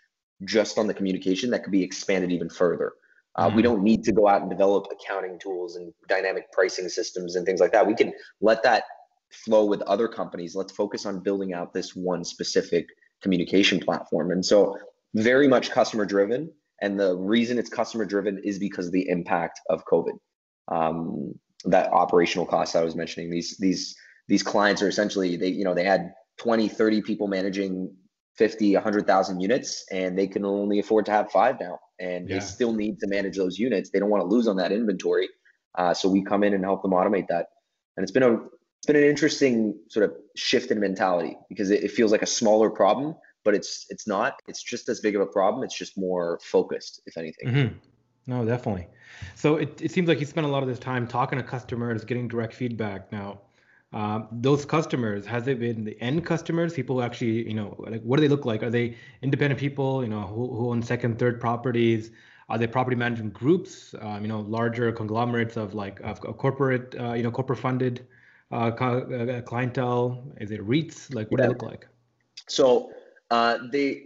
just 0.43 0.77
on 0.77 0.87
the 0.87 0.93
communication 0.93 1.49
that 1.51 1.63
could 1.63 1.71
be 1.71 1.83
expanded 1.83 2.31
even 2.31 2.49
further. 2.49 2.93
Uh, 3.35 3.49
mm 3.49 3.55
We 3.55 3.61
don't 3.61 3.83
need 3.83 4.03
to 4.03 4.11
go 4.11 4.27
out 4.27 4.41
and 4.41 4.49
develop 4.49 4.87
accounting 4.91 5.39
tools 5.39 5.75
and 5.75 5.93
dynamic 6.07 6.51
pricing 6.51 6.89
systems 6.89 7.35
and 7.35 7.45
things 7.45 7.59
like 7.59 7.71
that. 7.71 7.85
We 7.85 7.95
can 7.95 8.13
let 8.41 8.63
that 8.63 8.83
flow 9.31 9.65
with 9.65 9.81
other 9.83 10.07
companies. 10.07 10.55
Let's 10.55 10.73
focus 10.73 11.05
on 11.05 11.19
building 11.19 11.53
out 11.53 11.73
this 11.73 11.95
one 11.95 12.23
specific 12.23 12.87
communication 13.21 13.79
platform. 13.79 14.31
And 14.31 14.45
so, 14.45 14.77
very 15.13 15.47
much 15.47 15.71
customer 15.71 16.05
driven. 16.05 16.51
And 16.81 16.99
the 16.99 17.15
reason 17.15 17.57
it's 17.59 17.69
customer 17.69 18.05
driven 18.05 18.41
is 18.43 18.57
because 18.57 18.87
of 18.87 18.91
the 18.91 19.07
impact 19.07 19.59
of 19.69 19.83
COVID. 19.85 20.13
Um, 20.67 21.33
that 21.65 21.91
operational 21.91 22.45
costs 22.45 22.75
I 22.75 22.83
was 22.83 22.95
mentioning. 22.95 23.29
These 23.29 23.57
these 23.59 23.95
these 24.27 24.41
clients 24.41 24.81
are 24.81 24.87
essentially 24.87 25.37
they 25.37 25.49
you 25.49 25.63
know 25.63 25.75
they 25.75 25.83
had 25.83 26.13
20 26.37 26.67
30 26.67 27.01
people 27.01 27.27
managing 27.27 27.93
50, 28.37 28.73
100,000 28.73 29.39
units, 29.39 29.85
and 29.91 30.17
they 30.17 30.27
can 30.27 30.45
only 30.45 30.79
afford 30.79 31.05
to 31.05 31.11
have 31.11 31.31
five 31.31 31.59
now. 31.59 31.77
And 31.99 32.27
yeah. 32.27 32.35
they 32.35 32.41
still 32.41 32.73
need 32.73 32.97
to 32.99 33.07
manage 33.07 33.37
those 33.37 33.59
units. 33.59 33.91
They 33.91 33.99
don't 33.99 34.09
want 34.09 34.21
to 34.21 34.27
lose 34.27 34.47
on 34.47 34.55
that 34.57 34.71
inventory. 34.71 35.29
Uh, 35.77 35.93
so 35.93 36.09
we 36.09 36.23
come 36.23 36.43
in 36.43 36.53
and 36.53 36.63
help 36.63 36.81
them 36.81 36.91
automate 36.91 37.27
that. 37.27 37.47
And 37.95 38.03
it's 38.03 38.11
been 38.11 38.23
a 38.23 38.33
it's 38.33 38.87
been 38.87 38.95
an 38.95 39.03
interesting 39.03 39.79
sort 39.89 40.05
of 40.05 40.15
shift 40.35 40.71
in 40.71 40.79
mentality 40.79 41.37
because 41.49 41.69
it, 41.69 41.83
it 41.83 41.91
feels 41.91 42.11
like 42.11 42.23
a 42.23 42.27
smaller 42.27 42.71
problem, 42.71 43.15
but 43.43 43.55
it's 43.55 43.85
it's 43.89 44.07
not. 44.07 44.41
It's 44.47 44.63
just 44.63 44.89
as 44.89 44.99
big 44.99 45.15
of 45.15 45.21
a 45.21 45.25
problem. 45.25 45.63
It's 45.63 45.77
just 45.77 45.97
more 45.97 46.39
focused, 46.43 47.01
if 47.05 47.17
anything. 47.17 47.47
Mm-hmm. 47.47 47.75
No, 48.27 48.45
definitely. 48.45 48.87
So 49.35 49.55
it, 49.57 49.81
it 49.81 49.91
seems 49.91 50.07
like 50.07 50.19
you 50.19 50.25
spent 50.25 50.45
a 50.45 50.49
lot 50.49 50.63
of 50.63 50.69
this 50.69 50.79
time 50.79 51.07
talking 51.07 51.37
to 51.37 51.43
customers, 51.43 52.05
getting 52.05 52.27
direct 52.27 52.53
feedback. 52.53 53.11
Now, 53.11 53.41
uh, 53.93 54.21
those 54.31 54.63
customers 54.65 55.25
has 55.25 55.47
it 55.47 55.59
been 55.59 55.83
the 55.83 55.99
end 56.01 56.25
customers 56.25 56.73
people 56.73 56.95
who 56.95 57.01
actually 57.01 57.45
you 57.45 57.53
know 57.53 57.75
like 57.89 58.01
what 58.03 58.17
do 58.17 58.21
they 58.21 58.29
look 58.29 58.45
like 58.45 58.63
are 58.63 58.69
they 58.69 58.95
independent 59.21 59.59
people 59.59 60.01
you 60.01 60.09
know 60.09 60.21
who, 60.21 60.47
who 60.55 60.69
own 60.69 60.81
second 60.81 61.19
third 61.19 61.41
properties 61.41 62.11
are 62.47 62.57
they 62.57 62.67
property 62.67 62.95
management 62.95 63.33
groups 63.33 63.93
um, 63.99 64.21
you 64.21 64.29
know 64.29 64.39
larger 64.41 64.93
conglomerates 64.93 65.57
of 65.57 65.73
like 65.73 65.99
of, 66.01 66.23
of 66.23 66.37
corporate 66.37 66.95
uh, 67.01 67.11
you 67.11 67.21
know 67.21 67.31
corporate 67.31 67.59
funded 67.59 68.07
uh, 68.53 68.71
uh 68.71 69.41
clientele 69.41 70.23
is 70.39 70.51
it 70.51 70.63
reits 70.63 71.13
like 71.13 71.29
what 71.29 71.41
yeah. 71.41 71.47
do 71.47 71.53
they 71.53 71.59
look 71.59 71.63
like 71.63 71.85
so 72.47 72.93
uh, 73.31 73.57
they 73.71 74.03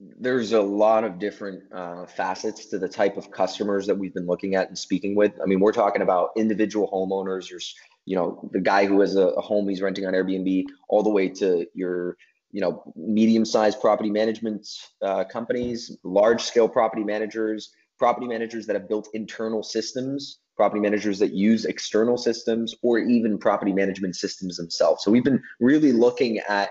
there's 0.00 0.52
a 0.52 0.62
lot 0.62 1.02
of 1.02 1.18
different 1.18 1.60
uh, 1.72 2.06
facets 2.06 2.66
to 2.66 2.78
the 2.78 2.88
type 2.88 3.16
of 3.16 3.32
customers 3.32 3.84
that 3.88 3.98
we've 3.98 4.14
been 4.14 4.26
looking 4.26 4.54
at 4.54 4.68
and 4.68 4.78
speaking 4.78 5.16
with. 5.16 5.32
I 5.42 5.46
mean, 5.46 5.58
we're 5.58 5.72
talking 5.72 6.02
about 6.02 6.30
individual 6.36 6.88
homeowners. 6.92 7.50
There's 7.50 7.74
you 8.06 8.16
know 8.16 8.48
the 8.52 8.60
guy 8.60 8.86
who 8.86 9.00
has 9.00 9.16
a, 9.16 9.28
a 9.28 9.40
home 9.40 9.68
he's 9.68 9.82
renting 9.82 10.06
on 10.06 10.14
Airbnb, 10.14 10.64
all 10.88 11.02
the 11.02 11.10
way 11.10 11.28
to 11.28 11.66
your 11.74 12.16
you 12.52 12.60
know 12.60 12.82
medium-sized 12.96 13.80
property 13.80 14.10
management 14.10 14.66
uh, 15.02 15.24
companies, 15.24 15.96
large-scale 16.04 16.68
property 16.68 17.02
managers, 17.04 17.70
property 17.98 18.28
managers 18.28 18.66
that 18.66 18.74
have 18.74 18.88
built 18.88 19.08
internal 19.14 19.64
systems, 19.64 20.38
property 20.56 20.80
managers 20.80 21.18
that 21.18 21.32
use 21.32 21.64
external 21.64 22.16
systems, 22.16 22.74
or 22.82 22.98
even 22.98 23.36
property 23.36 23.72
management 23.72 24.14
systems 24.14 24.56
themselves. 24.56 25.02
So 25.02 25.10
we've 25.10 25.24
been 25.24 25.42
really 25.58 25.92
looking 25.92 26.38
at 26.38 26.70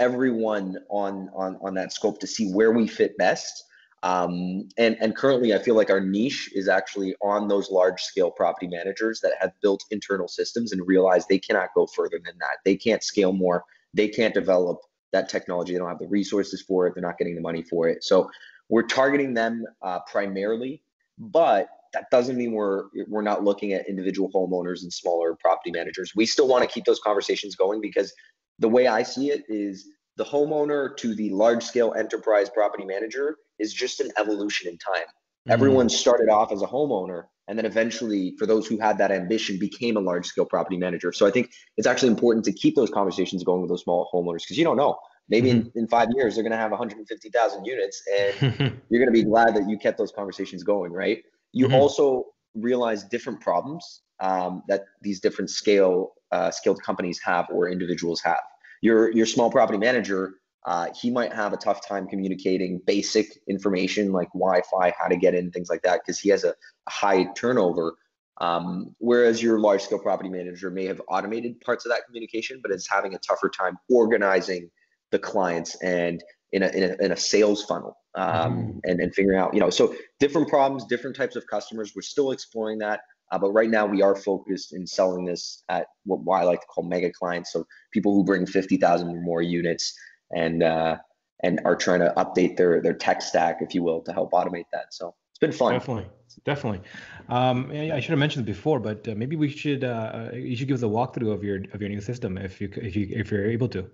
everyone 0.00 0.78
on 0.90 1.30
on 1.34 1.58
on 1.62 1.74
that 1.74 1.92
scope 1.92 2.20
to 2.20 2.26
see 2.26 2.50
where 2.52 2.72
we 2.72 2.86
fit 2.86 3.16
best. 3.16 3.64
Um, 4.02 4.68
and 4.78 4.96
and 5.00 5.16
currently, 5.16 5.54
I 5.54 5.58
feel 5.58 5.74
like 5.74 5.90
our 5.90 6.00
niche 6.00 6.50
is 6.54 6.68
actually 6.68 7.16
on 7.20 7.48
those 7.48 7.70
large 7.70 8.00
scale 8.02 8.30
property 8.30 8.68
managers 8.68 9.20
that 9.20 9.32
have 9.40 9.52
built 9.60 9.84
internal 9.90 10.28
systems 10.28 10.72
and 10.72 10.86
realize 10.86 11.26
they 11.26 11.38
cannot 11.38 11.70
go 11.74 11.86
further 11.86 12.20
than 12.24 12.34
that. 12.38 12.58
They 12.64 12.76
can't 12.76 13.02
scale 13.02 13.32
more. 13.32 13.64
They 13.94 14.08
can't 14.08 14.34
develop 14.34 14.78
that 15.12 15.28
technology. 15.28 15.72
They 15.72 15.78
don't 15.78 15.88
have 15.88 15.98
the 15.98 16.06
resources 16.06 16.62
for 16.62 16.86
it. 16.86 16.94
They're 16.94 17.02
not 17.02 17.18
getting 17.18 17.34
the 17.34 17.40
money 17.40 17.62
for 17.62 17.88
it. 17.88 18.04
So 18.04 18.30
we're 18.68 18.86
targeting 18.86 19.34
them 19.34 19.64
uh, 19.82 20.00
primarily, 20.10 20.82
but 21.18 21.70
that 21.94 22.10
doesn't 22.10 22.36
mean 22.36 22.52
we're 22.52 22.84
we're 23.08 23.22
not 23.22 23.42
looking 23.42 23.72
at 23.72 23.88
individual 23.88 24.30
homeowners 24.30 24.82
and 24.82 24.92
smaller 24.92 25.34
property 25.34 25.72
managers. 25.72 26.12
We 26.14 26.26
still 26.26 26.46
want 26.46 26.62
to 26.62 26.70
keep 26.70 26.84
those 26.84 27.00
conversations 27.00 27.56
going 27.56 27.80
because 27.80 28.12
the 28.58 28.68
way 28.68 28.86
I 28.86 29.02
see 29.02 29.30
it 29.30 29.44
is 29.48 29.86
the 30.16 30.24
homeowner 30.24 30.96
to 30.96 31.14
the 31.14 31.30
large 31.30 31.62
scale 31.62 31.94
enterprise 31.96 32.50
property 32.50 32.84
manager 32.84 33.36
is 33.58 33.72
just 33.72 34.00
an 34.00 34.10
evolution 34.16 34.68
in 34.68 34.78
time. 34.78 35.02
Mm-hmm. 35.02 35.52
Everyone 35.52 35.88
started 35.88 36.28
off 36.28 36.52
as 36.52 36.62
a 36.62 36.66
homeowner 36.66 37.24
and 37.46 37.56
then 37.56 37.64
eventually 37.64 38.34
for 38.38 38.46
those 38.46 38.66
who 38.66 38.78
had 38.78 38.98
that 38.98 39.10
ambition 39.10 39.58
became 39.58 39.96
a 39.96 40.00
large 40.00 40.26
scale 40.26 40.44
property 40.44 40.76
manager. 40.76 41.12
So 41.12 41.26
I 41.26 41.30
think 41.30 41.50
it's 41.76 41.86
actually 41.86 42.10
important 42.10 42.44
to 42.44 42.52
keep 42.52 42.76
those 42.76 42.90
conversations 42.90 43.42
going 43.42 43.62
with 43.62 43.70
those 43.70 43.82
small 43.82 44.10
homeowners 44.12 44.42
because 44.42 44.58
you 44.58 44.64
don't 44.64 44.76
know. 44.76 44.98
Maybe 45.28 45.50
mm-hmm. 45.50 45.68
in, 45.74 45.82
in 45.82 45.88
five 45.88 46.08
years 46.14 46.34
they're 46.34 46.44
going 46.44 46.52
to 46.52 46.58
have 46.58 46.70
150,000 46.70 47.64
units 47.64 48.02
and 48.18 48.80
you're 48.90 49.04
going 49.04 49.06
to 49.06 49.12
be 49.12 49.24
glad 49.24 49.54
that 49.54 49.68
you 49.68 49.78
kept 49.78 49.98
those 49.98 50.12
conversations 50.12 50.62
going, 50.62 50.92
right? 50.92 51.22
You 51.52 51.66
mm-hmm. 51.66 51.76
also 51.76 52.24
realize 52.54 53.04
different 53.04 53.40
problems 53.40 54.02
um, 54.20 54.62
that 54.68 54.84
these 55.00 55.20
different 55.20 55.50
scale 55.50 56.14
uh, 56.32 56.50
skilled 56.50 56.82
companies 56.82 57.20
have 57.24 57.46
or 57.52 57.68
individuals 57.68 58.20
have 58.22 58.40
your 58.82 59.12
your 59.12 59.26
small 59.26 59.50
property 59.50 59.78
manager 59.78 60.34
uh, 60.68 60.88
he 61.00 61.10
might 61.10 61.32
have 61.32 61.54
a 61.54 61.56
tough 61.56 61.86
time 61.86 62.06
communicating 62.06 62.78
basic 62.86 63.38
information 63.48 64.12
like 64.12 64.28
Wi-Fi, 64.34 64.92
how 64.98 65.08
to 65.08 65.16
get 65.16 65.34
in, 65.34 65.50
things 65.50 65.70
like 65.70 65.80
that, 65.80 66.00
because 66.04 66.18
he 66.18 66.28
has 66.28 66.44
a, 66.44 66.50
a 66.50 66.90
high 66.90 67.24
turnover. 67.34 67.94
Um, 68.40 68.94
whereas 68.98 69.42
your 69.42 69.58
large 69.58 69.82
scale 69.82 69.98
property 69.98 70.28
manager 70.28 70.70
may 70.70 70.84
have 70.84 71.00
automated 71.08 71.60
parts 71.62 71.86
of 71.86 71.90
that 71.90 72.04
communication, 72.06 72.60
but 72.62 72.70
is 72.70 72.86
having 72.88 73.14
a 73.14 73.18
tougher 73.18 73.48
time 73.48 73.78
organizing 73.88 74.70
the 75.10 75.18
clients 75.18 75.74
and 75.82 76.22
in 76.52 76.62
a, 76.62 76.68
in 76.68 76.82
a, 76.82 77.04
in 77.04 77.12
a 77.12 77.16
sales 77.16 77.64
funnel 77.64 77.96
um, 78.14 78.56
mm. 78.56 78.80
and, 78.84 79.00
and 79.00 79.14
figuring 79.14 79.38
out, 79.38 79.54
you 79.54 79.60
know, 79.60 79.70
so 79.70 79.94
different 80.20 80.48
problems, 80.48 80.84
different 80.84 81.16
types 81.16 81.34
of 81.34 81.46
customers. 81.46 81.92
We're 81.96 82.02
still 82.02 82.30
exploring 82.30 82.78
that. 82.78 83.00
Uh, 83.30 83.38
but 83.38 83.50
right 83.50 83.70
now 83.70 83.86
we 83.86 84.02
are 84.02 84.14
focused 84.14 84.72
in 84.72 84.86
selling 84.86 85.24
this 85.24 85.62
at 85.68 85.86
what, 86.04 86.20
what 86.20 86.40
I 86.40 86.44
like 86.44 86.60
to 86.60 86.66
call 86.66 86.84
mega 86.84 87.10
clients. 87.10 87.52
So 87.52 87.66
people 87.92 88.14
who 88.14 88.24
bring 88.24 88.46
50,000 88.46 89.08
or 89.08 89.20
more 89.20 89.42
units 89.42 89.94
and, 90.34 90.62
uh, 90.62 90.96
and 91.42 91.60
are 91.64 91.76
trying 91.76 92.00
to 92.00 92.12
update 92.16 92.56
their, 92.56 92.80
their 92.82 92.94
tech 92.94 93.22
stack, 93.22 93.58
if 93.60 93.74
you 93.74 93.82
will, 93.82 94.00
to 94.02 94.12
help 94.12 94.32
automate 94.32 94.64
that. 94.72 94.92
So 94.92 95.14
it's 95.30 95.38
been 95.38 95.52
fun. 95.52 95.72
Definitely. 95.74 96.06
Definitely. 96.44 96.80
Um, 97.28 97.70
I 97.70 98.00
should 98.00 98.10
have 98.10 98.18
mentioned 98.18 98.48
it 98.48 98.52
before, 98.52 98.80
but 98.80 99.06
uh, 99.08 99.14
maybe 99.16 99.36
we 99.36 99.48
should, 99.48 99.84
uh, 99.84 100.30
you 100.32 100.56
should 100.56 100.68
give 100.68 100.76
us 100.76 100.82
a 100.82 100.86
walkthrough 100.86 101.32
of 101.32 101.42
your, 101.42 101.62
of 101.72 101.80
your 101.80 101.90
new 101.90 102.00
system 102.00 102.38
if 102.38 102.60
you, 102.60 102.70
if 102.76 102.96
you, 102.96 103.08
if 103.10 103.30
you're 103.30 103.46
able 103.46 103.68
to. 103.68 103.90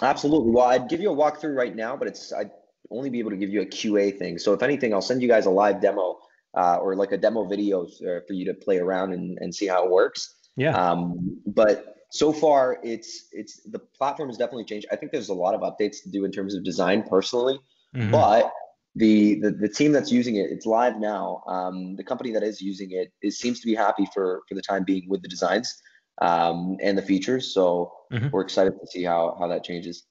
Absolutely. 0.00 0.50
Well, 0.50 0.66
I'd 0.66 0.88
give 0.88 1.00
you 1.00 1.12
a 1.12 1.16
walkthrough 1.16 1.54
right 1.54 1.74
now, 1.74 1.96
but 1.96 2.08
it's, 2.08 2.32
I'd 2.32 2.50
only 2.90 3.10
be 3.10 3.18
able 3.18 3.30
to 3.30 3.36
give 3.36 3.50
you 3.50 3.62
a 3.62 3.66
QA 3.66 4.16
thing. 4.18 4.38
So 4.38 4.52
if 4.52 4.62
anything, 4.62 4.92
I'll 4.92 5.02
send 5.02 5.22
you 5.22 5.28
guys 5.28 5.46
a 5.46 5.50
live 5.50 5.80
demo 5.80 6.18
uh, 6.54 6.76
or 6.76 6.94
like 6.96 7.12
a 7.12 7.18
demo 7.18 7.44
video 7.44 7.84
uh, 7.84 8.20
for 8.26 8.32
you 8.32 8.44
to 8.44 8.54
play 8.54 8.78
around 8.78 9.12
and, 9.12 9.38
and 9.40 9.54
see 9.54 9.66
how 9.66 9.84
it 9.84 9.90
works. 9.90 10.34
Yeah. 10.56 10.76
Um, 10.76 11.40
but 11.46 11.96
so 12.10 12.32
far, 12.32 12.78
it's 12.82 13.28
it's 13.32 13.62
the 13.62 13.78
platform 13.78 14.28
has 14.28 14.36
definitely 14.36 14.64
changed. 14.64 14.86
I 14.92 14.96
think 14.96 15.12
there's 15.12 15.30
a 15.30 15.34
lot 15.34 15.54
of 15.54 15.62
updates 15.62 16.02
to 16.02 16.10
do 16.10 16.24
in 16.24 16.32
terms 16.32 16.54
of 16.54 16.62
design 16.62 17.02
personally, 17.04 17.58
mm-hmm. 17.96 18.10
but 18.10 18.52
the, 18.94 19.40
the 19.40 19.50
the 19.52 19.68
team 19.68 19.92
that's 19.92 20.12
using 20.12 20.36
it, 20.36 20.50
it's 20.50 20.66
live 20.66 20.98
now. 20.98 21.42
Um, 21.46 21.96
the 21.96 22.04
company 22.04 22.30
that 22.32 22.42
is 22.42 22.60
using 22.60 22.90
it, 22.90 23.12
it 23.22 23.32
seems 23.32 23.60
to 23.60 23.66
be 23.66 23.74
happy 23.74 24.06
for 24.12 24.42
for 24.46 24.54
the 24.54 24.60
time 24.60 24.84
being 24.84 25.08
with 25.08 25.22
the 25.22 25.28
designs 25.28 25.74
um, 26.20 26.76
and 26.82 26.98
the 26.98 27.02
features. 27.02 27.54
So 27.54 27.90
mm-hmm. 28.12 28.28
we're 28.30 28.42
excited 28.42 28.74
to 28.78 28.86
see 28.86 29.04
how 29.04 29.34
how 29.38 29.48
that 29.48 29.64
changes. 29.64 30.04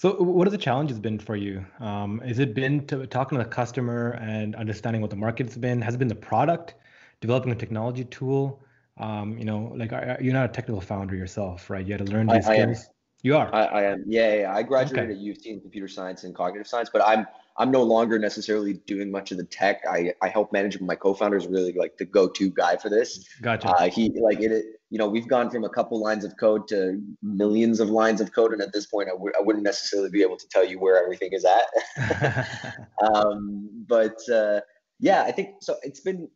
So, 0.00 0.12
what 0.12 0.46
have 0.46 0.52
the 0.52 0.58
challenges 0.58 1.00
been 1.00 1.18
for 1.18 1.34
you? 1.34 1.66
Um, 1.80 2.20
has 2.20 2.38
it 2.38 2.54
been 2.54 2.86
to 2.86 3.04
talking 3.08 3.36
to 3.36 3.42
the 3.42 3.50
customer 3.50 4.10
and 4.20 4.54
understanding 4.54 5.02
what 5.02 5.10
the 5.10 5.16
market's 5.16 5.56
been? 5.56 5.82
Has 5.82 5.96
it 5.96 5.98
been 5.98 6.06
the 6.06 6.14
product, 6.14 6.76
developing 7.20 7.50
a 7.50 7.56
technology 7.56 8.04
tool? 8.04 8.62
Um, 8.98 9.36
you 9.36 9.44
know, 9.44 9.72
like 9.74 9.90
you're 10.20 10.34
not 10.34 10.44
a 10.44 10.52
technical 10.52 10.80
founder 10.80 11.16
yourself, 11.16 11.68
right? 11.68 11.84
You 11.84 11.94
had 11.94 12.06
to 12.06 12.12
learn 12.12 12.28
these 12.28 12.46
I, 12.46 12.54
skills. 12.54 12.84
I 12.84 12.92
you 13.22 13.36
are. 13.36 13.52
I, 13.52 13.64
I, 13.64 13.82
am. 13.90 14.04
Yeah, 14.06 14.34
yeah. 14.36 14.54
I 14.54 14.62
graduated 14.62 15.10
okay. 15.10 15.12
at 15.14 15.18
U 15.18 15.32
of 15.32 15.42
T 15.42 15.50
in 15.50 15.60
computer 15.60 15.88
science 15.88 16.22
and 16.22 16.32
cognitive 16.32 16.68
science, 16.68 16.90
but 16.92 17.02
I'm 17.04 17.26
I'm 17.58 17.70
no 17.70 17.82
longer 17.82 18.18
necessarily 18.18 18.74
doing 18.86 19.10
much 19.10 19.32
of 19.32 19.38
the 19.38 19.44
tech. 19.44 19.82
I 19.88 20.14
I 20.22 20.28
help 20.28 20.52
manage. 20.52 20.80
My 20.80 20.94
co-founder 20.94 21.36
is 21.36 21.46
really 21.46 21.72
like 21.72 21.98
the 21.98 22.04
go-to 22.04 22.50
guy 22.50 22.76
for 22.76 22.88
this. 22.88 23.28
Gotcha. 23.42 23.68
Uh, 23.68 23.90
he 23.90 24.12
like 24.20 24.40
it 24.40 24.64
you 24.90 24.98
know, 24.98 25.06
we've 25.06 25.28
gone 25.28 25.50
from 25.50 25.64
a 25.64 25.68
couple 25.68 26.00
lines 26.00 26.24
of 26.24 26.36
code 26.38 26.66
to 26.68 27.00
millions 27.22 27.78
of 27.80 27.90
lines 27.90 28.20
of 28.20 28.32
code. 28.32 28.52
And 28.52 28.62
at 28.62 28.72
this 28.72 28.86
point, 28.86 29.08
I 29.08 29.12
w- 29.12 29.32
I 29.38 29.42
wouldn't 29.42 29.64
necessarily 29.64 30.08
be 30.08 30.22
able 30.22 30.36
to 30.38 30.48
tell 30.48 30.64
you 30.64 30.78
where 30.78 31.02
everything 31.02 31.30
is 31.32 31.44
at. 31.44 32.46
um, 33.14 33.68
but 33.86 34.16
uh, 34.32 34.60
yeah, 34.98 35.22
I 35.22 35.32
think 35.32 35.56
so. 35.60 35.76
It's 35.82 36.00
been 36.00 36.28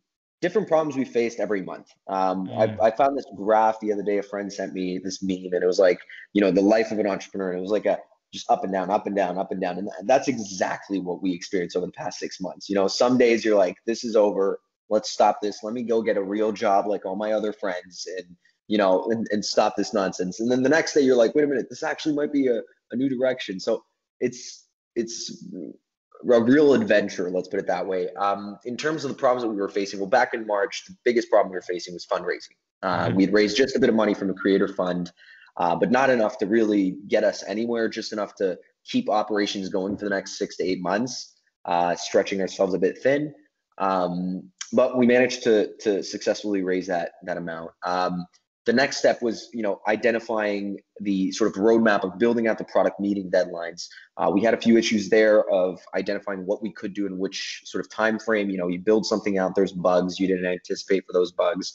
different 0.42 0.68
problems 0.68 0.96
we 0.96 1.04
faced 1.04 1.40
every 1.40 1.62
month. 1.62 1.88
Um, 2.08 2.46
mm. 2.46 2.80
I, 2.82 2.86
I, 2.86 2.90
found 2.90 3.16
this 3.16 3.24
graph 3.36 3.78
the 3.80 3.92
other 3.92 4.02
day. 4.02 4.18
A 4.18 4.22
friend 4.22 4.52
sent 4.52 4.74
me 4.74 5.00
this 5.02 5.22
meme, 5.22 5.52
and 5.52 5.62
it 5.62 5.66
was 5.66 5.78
like, 5.78 6.00
you 6.34 6.40
know, 6.42 6.50
the 6.50 6.60
life 6.60 6.90
of 6.90 6.98
an 6.98 7.06
entrepreneur. 7.06 7.50
And 7.50 7.58
it 7.58 7.62
was 7.62 7.70
like 7.70 7.86
a 7.86 7.98
just 8.32 8.50
up 8.50 8.64
and 8.64 8.72
down, 8.72 8.90
up 8.90 9.06
and 9.06 9.14
down, 9.14 9.38
up 9.38 9.52
and 9.52 9.60
down. 9.60 9.78
And 9.78 9.90
that's 10.04 10.28
exactly 10.28 10.98
what 10.98 11.22
we 11.22 11.32
experienced 11.32 11.76
over 11.76 11.86
the 11.86 11.92
past 11.92 12.18
six 12.18 12.40
months. 12.40 12.68
You 12.68 12.74
know, 12.74 12.88
some 12.88 13.18
days 13.18 13.44
you're 13.44 13.58
like, 13.58 13.76
this 13.86 14.04
is 14.04 14.16
over 14.16 14.58
let's 14.92 15.10
stop 15.10 15.40
this. 15.42 15.62
Let 15.62 15.72
me 15.72 15.82
go 15.82 16.02
get 16.02 16.18
a 16.18 16.22
real 16.22 16.52
job 16.52 16.86
like 16.86 17.06
all 17.06 17.16
my 17.16 17.32
other 17.32 17.52
friends 17.52 18.06
and, 18.18 18.36
you 18.68 18.76
know, 18.76 19.08
and, 19.10 19.26
and 19.32 19.42
stop 19.42 19.74
this 19.74 19.94
nonsense. 19.94 20.38
And 20.38 20.52
then 20.52 20.62
the 20.62 20.68
next 20.68 20.92
day 20.92 21.00
you're 21.00 21.16
like, 21.16 21.34
wait 21.34 21.44
a 21.44 21.46
minute, 21.46 21.66
this 21.70 21.82
actually 21.82 22.14
might 22.14 22.30
be 22.30 22.48
a, 22.48 22.60
a 22.90 22.96
new 22.96 23.08
direction. 23.08 23.58
So 23.58 23.82
it's, 24.20 24.66
it's 24.94 25.44
a 26.30 26.40
real 26.42 26.74
adventure, 26.74 27.30
let's 27.30 27.48
put 27.48 27.58
it 27.58 27.66
that 27.68 27.86
way. 27.86 28.10
Um, 28.18 28.58
in 28.66 28.76
terms 28.76 29.04
of 29.04 29.10
the 29.10 29.16
problems 29.16 29.42
that 29.42 29.48
we 29.48 29.56
were 29.56 29.68
facing, 29.70 29.98
well, 29.98 30.10
back 30.10 30.34
in 30.34 30.46
March, 30.46 30.84
the 30.86 30.94
biggest 31.04 31.30
problem 31.30 31.50
we 31.50 31.56
were 31.56 31.62
facing 31.62 31.94
was 31.94 32.06
fundraising. 32.06 32.54
Uh, 32.82 33.06
mm-hmm. 33.06 33.16
We'd 33.16 33.32
raised 33.32 33.56
just 33.56 33.74
a 33.74 33.80
bit 33.80 33.88
of 33.88 33.94
money 33.94 34.12
from 34.12 34.28
the 34.28 34.34
creator 34.34 34.68
fund, 34.68 35.10
uh, 35.56 35.76
but 35.76 35.90
not 35.90 36.10
enough 36.10 36.38
to 36.38 36.46
really 36.46 36.96
get 37.08 37.24
us 37.24 37.44
anywhere, 37.46 37.88
just 37.88 38.12
enough 38.12 38.34
to 38.36 38.58
keep 38.84 39.08
operations 39.08 39.68
going 39.68 39.96
for 39.96 40.04
the 40.04 40.10
next 40.10 40.38
six 40.38 40.56
to 40.56 40.64
eight 40.64 40.80
months, 40.80 41.34
uh, 41.64 41.94
stretching 41.94 42.40
ourselves 42.40 42.74
a 42.74 42.78
bit 42.78 42.98
thin. 42.98 43.32
Um, 43.78 44.50
but 44.72 44.96
we 44.96 45.06
managed 45.06 45.42
to 45.44 45.76
to 45.80 46.02
successfully 46.02 46.62
raise 46.62 46.86
that 46.86 47.12
that 47.24 47.36
amount. 47.36 47.70
Um, 47.84 48.26
the 48.64 48.72
next 48.72 48.98
step 48.98 49.20
was, 49.22 49.48
you 49.52 49.62
know, 49.62 49.80
identifying 49.88 50.78
the 51.00 51.32
sort 51.32 51.50
of 51.50 51.60
roadmap 51.60 52.04
of 52.04 52.18
building 52.18 52.46
out 52.46 52.58
the 52.58 52.64
product, 52.64 53.00
meeting 53.00 53.28
deadlines. 53.28 53.88
Uh, 54.16 54.30
we 54.32 54.40
had 54.40 54.54
a 54.54 54.56
few 54.56 54.76
issues 54.76 55.08
there 55.08 55.50
of 55.50 55.80
identifying 55.96 56.46
what 56.46 56.62
we 56.62 56.72
could 56.72 56.94
do 56.94 57.06
in 57.06 57.18
which 57.18 57.62
sort 57.64 57.84
of 57.84 57.90
time 57.90 58.20
frame. 58.20 58.50
You 58.50 58.58
know, 58.58 58.68
you 58.68 58.78
build 58.78 59.04
something 59.04 59.36
out, 59.36 59.56
there's 59.56 59.72
bugs 59.72 60.20
you 60.20 60.28
didn't 60.28 60.46
anticipate 60.46 61.04
for 61.06 61.12
those 61.12 61.32
bugs, 61.32 61.72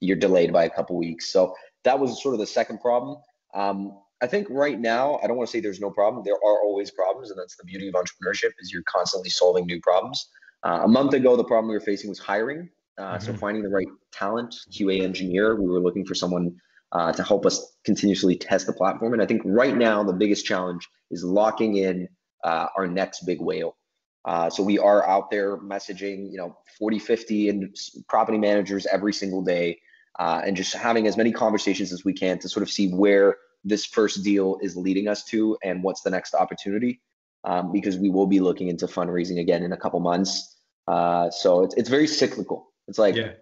you're 0.00 0.16
delayed 0.16 0.52
by 0.52 0.64
a 0.64 0.70
couple 0.70 0.98
weeks. 0.98 1.32
So 1.32 1.54
that 1.84 1.98
was 1.98 2.22
sort 2.22 2.34
of 2.34 2.40
the 2.40 2.46
second 2.46 2.80
problem. 2.80 3.18
Um, 3.54 3.98
I 4.22 4.26
think 4.26 4.46
right 4.50 4.78
now, 4.78 5.18
I 5.22 5.26
don't 5.26 5.36
want 5.36 5.48
to 5.48 5.52
say 5.52 5.60
there's 5.60 5.80
no 5.80 5.90
problem. 5.90 6.22
There 6.24 6.34
are 6.34 6.62
always 6.62 6.90
problems, 6.90 7.30
and 7.30 7.38
that's 7.38 7.56
the 7.56 7.64
beauty 7.64 7.88
of 7.88 7.94
entrepreneurship 7.94 8.50
is 8.58 8.72
you're 8.72 8.82
constantly 8.88 9.30
solving 9.30 9.66
new 9.66 9.80
problems. 9.80 10.26
Uh, 10.64 10.80
a 10.84 10.88
month 10.88 11.12
ago, 11.12 11.36
the 11.36 11.44
problem 11.44 11.68
we 11.68 11.74
were 11.74 11.80
facing 11.80 12.08
was 12.08 12.18
hiring. 12.18 12.70
Uh, 12.96 13.02
mm-hmm. 13.02 13.24
So 13.24 13.34
finding 13.34 13.62
the 13.62 13.68
right 13.68 13.88
talent, 14.12 14.54
QA 14.72 15.02
engineer. 15.02 15.60
We 15.60 15.68
were 15.68 15.80
looking 15.80 16.06
for 16.06 16.14
someone 16.14 16.56
uh, 16.92 17.12
to 17.12 17.22
help 17.22 17.44
us 17.44 17.76
continuously 17.84 18.36
test 18.36 18.66
the 18.66 18.72
platform. 18.72 19.12
And 19.12 19.22
I 19.22 19.26
think 19.26 19.42
right 19.44 19.76
now 19.76 20.02
the 20.02 20.12
biggest 20.12 20.46
challenge 20.46 20.88
is 21.10 21.24
locking 21.24 21.76
in 21.76 22.08
uh, 22.44 22.68
our 22.76 22.86
next 22.86 23.26
big 23.26 23.40
whale. 23.40 23.76
Uh, 24.24 24.48
so 24.48 24.62
we 24.62 24.78
are 24.78 25.06
out 25.06 25.30
there 25.30 25.58
messaging, 25.58 26.30
you 26.30 26.38
know, 26.38 26.56
40, 26.78 26.98
50 26.98 27.48
and 27.50 27.76
property 28.08 28.38
managers 28.38 28.86
every 28.86 29.12
single 29.12 29.42
day, 29.42 29.78
uh, 30.18 30.42
and 30.44 30.56
just 30.56 30.74
having 30.74 31.06
as 31.06 31.16
many 31.16 31.32
conversations 31.32 31.92
as 31.92 32.04
we 32.04 32.12
can 32.12 32.38
to 32.38 32.48
sort 32.48 32.62
of 32.62 32.70
see 32.70 32.88
where 32.92 33.36
this 33.64 33.86
first 33.86 34.22
deal 34.22 34.58
is 34.62 34.76
leading 34.76 35.08
us 35.08 35.24
to 35.24 35.56
and 35.64 35.82
what's 35.82 36.02
the 36.02 36.10
next 36.10 36.34
opportunity. 36.34 37.00
Um, 37.44 37.72
because 37.72 37.98
we 37.98 38.08
will 38.08 38.26
be 38.26 38.40
looking 38.40 38.68
into 38.68 38.86
fundraising 38.86 39.38
again 39.38 39.62
in 39.62 39.72
a 39.72 39.76
couple 39.76 40.00
months. 40.00 40.56
Uh, 40.88 41.30
so 41.30 41.62
it's 41.62 41.74
it's 41.74 41.90
very 41.90 42.06
cyclical. 42.06 42.72
It's 42.88 42.98
like 42.98 43.16
yeah. 43.16 43.32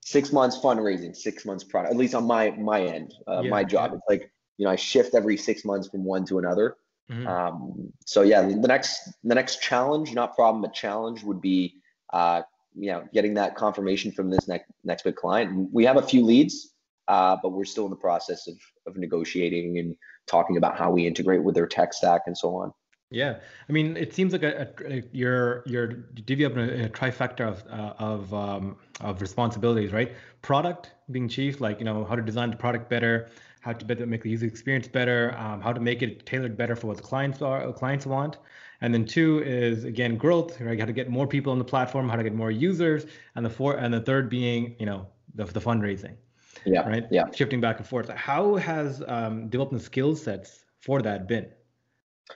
six 0.00 0.32
months 0.32 0.56
fundraising, 0.58 1.16
six 1.16 1.44
months 1.44 1.64
product. 1.64 1.92
At 1.92 1.98
least 1.98 2.14
on 2.14 2.24
my 2.24 2.50
my 2.52 2.82
end, 2.82 3.14
uh, 3.26 3.40
yeah, 3.42 3.50
my 3.50 3.64
job. 3.64 3.90
Yeah. 3.90 3.96
It's 3.96 4.04
like 4.08 4.32
you 4.58 4.64
know 4.64 4.70
I 4.70 4.76
shift 4.76 5.14
every 5.16 5.36
six 5.36 5.64
months 5.64 5.88
from 5.88 6.04
one 6.04 6.24
to 6.26 6.38
another. 6.38 6.76
Mm-hmm. 7.10 7.26
Um, 7.26 7.92
so 8.04 8.22
yeah, 8.22 8.42
the 8.42 8.68
next 8.68 9.10
the 9.24 9.34
next 9.34 9.60
challenge, 9.60 10.14
not 10.14 10.36
problem, 10.36 10.62
but 10.62 10.72
challenge 10.72 11.24
would 11.24 11.40
be 11.40 11.80
uh, 12.12 12.42
you 12.78 12.90
know 12.90 13.04
getting 13.12 13.34
that 13.34 13.56
confirmation 13.56 14.12
from 14.12 14.30
this 14.30 14.48
next 14.48 14.70
next 14.84 15.02
big 15.02 15.16
client. 15.16 15.70
We 15.72 15.84
have 15.84 15.96
a 15.96 16.02
few 16.02 16.24
leads, 16.24 16.74
uh, 17.08 17.36
but 17.42 17.50
we're 17.50 17.64
still 17.64 17.84
in 17.84 17.90
the 17.90 17.96
process 17.96 18.46
of 18.46 18.56
of 18.86 18.96
negotiating 18.96 19.78
and 19.78 19.96
talking 20.26 20.56
about 20.56 20.78
how 20.78 20.90
we 20.90 21.06
integrate 21.06 21.42
with 21.42 21.54
their 21.54 21.66
tech 21.66 21.92
stack 21.92 22.22
and 22.26 22.36
so 22.36 22.56
on. 22.56 22.72
Yeah, 23.10 23.38
I 23.68 23.72
mean, 23.72 23.96
it 23.96 24.12
seems 24.12 24.34
like 24.34 24.42
a, 24.42 24.68
a, 24.86 25.02
you're 25.12 25.62
you're 25.66 25.86
divvy 25.86 26.44
up 26.44 26.56
a, 26.56 26.84
a 26.84 26.88
trifecta 26.90 27.40
of 27.40 27.64
uh, 27.70 27.94
of 27.98 28.34
um, 28.34 28.76
of 29.00 29.22
responsibilities, 29.22 29.92
right? 29.92 30.14
Product 30.42 30.92
being 31.10 31.28
chief, 31.28 31.60
like 31.60 31.78
you 31.78 31.86
know 31.86 32.04
how 32.04 32.16
to 32.16 32.22
design 32.22 32.50
the 32.50 32.56
product 32.56 32.90
better, 32.90 33.30
how 33.60 33.72
to 33.72 33.84
better 33.84 34.06
make 34.06 34.22
the 34.22 34.30
user 34.30 34.46
experience 34.46 34.88
better, 34.88 35.34
um, 35.38 35.60
how 35.60 35.72
to 35.72 35.80
make 35.80 36.02
it 36.02 36.24
tailored 36.26 36.56
better 36.56 36.76
for 36.76 36.86
what 36.88 36.96
the 36.96 37.02
clients 37.02 37.42
are 37.42 37.72
clients 37.72 38.06
want, 38.06 38.38
and 38.80 38.92
then 38.92 39.04
two 39.04 39.42
is 39.44 39.84
again 39.84 40.16
growth, 40.16 40.60
right? 40.60 40.78
How 40.78 40.86
to 40.86 40.92
get 40.92 41.08
more 41.08 41.26
people 41.26 41.52
on 41.52 41.58
the 41.58 41.64
platform, 41.64 42.08
how 42.08 42.16
to 42.16 42.22
get 42.22 42.34
more 42.34 42.50
users, 42.50 43.06
and 43.34 43.44
the 43.44 43.50
four 43.50 43.76
and 43.76 43.92
the 43.92 44.00
third 44.00 44.28
being 44.28 44.76
you 44.78 44.86
know 44.86 45.06
the 45.34 45.44
the 45.44 45.60
fundraising. 45.60 46.16
Yeah. 46.64 46.88
Right. 46.88 47.06
Yeah. 47.10 47.30
Shifting 47.34 47.60
back 47.60 47.78
and 47.78 47.86
forth. 47.86 48.08
How 48.08 48.56
has 48.56 49.02
um, 49.06 49.48
developing 49.48 49.78
skill 49.78 50.16
sets 50.16 50.64
for 50.80 51.00
that 51.02 51.28
been? 51.28 51.46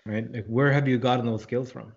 right? 0.06 0.30
Like 0.32 0.46
where 0.46 0.72
have 0.72 0.88
you 0.88 0.98
gotten 0.98 1.26
those 1.26 1.42
skills 1.42 1.70
from? 1.70 1.92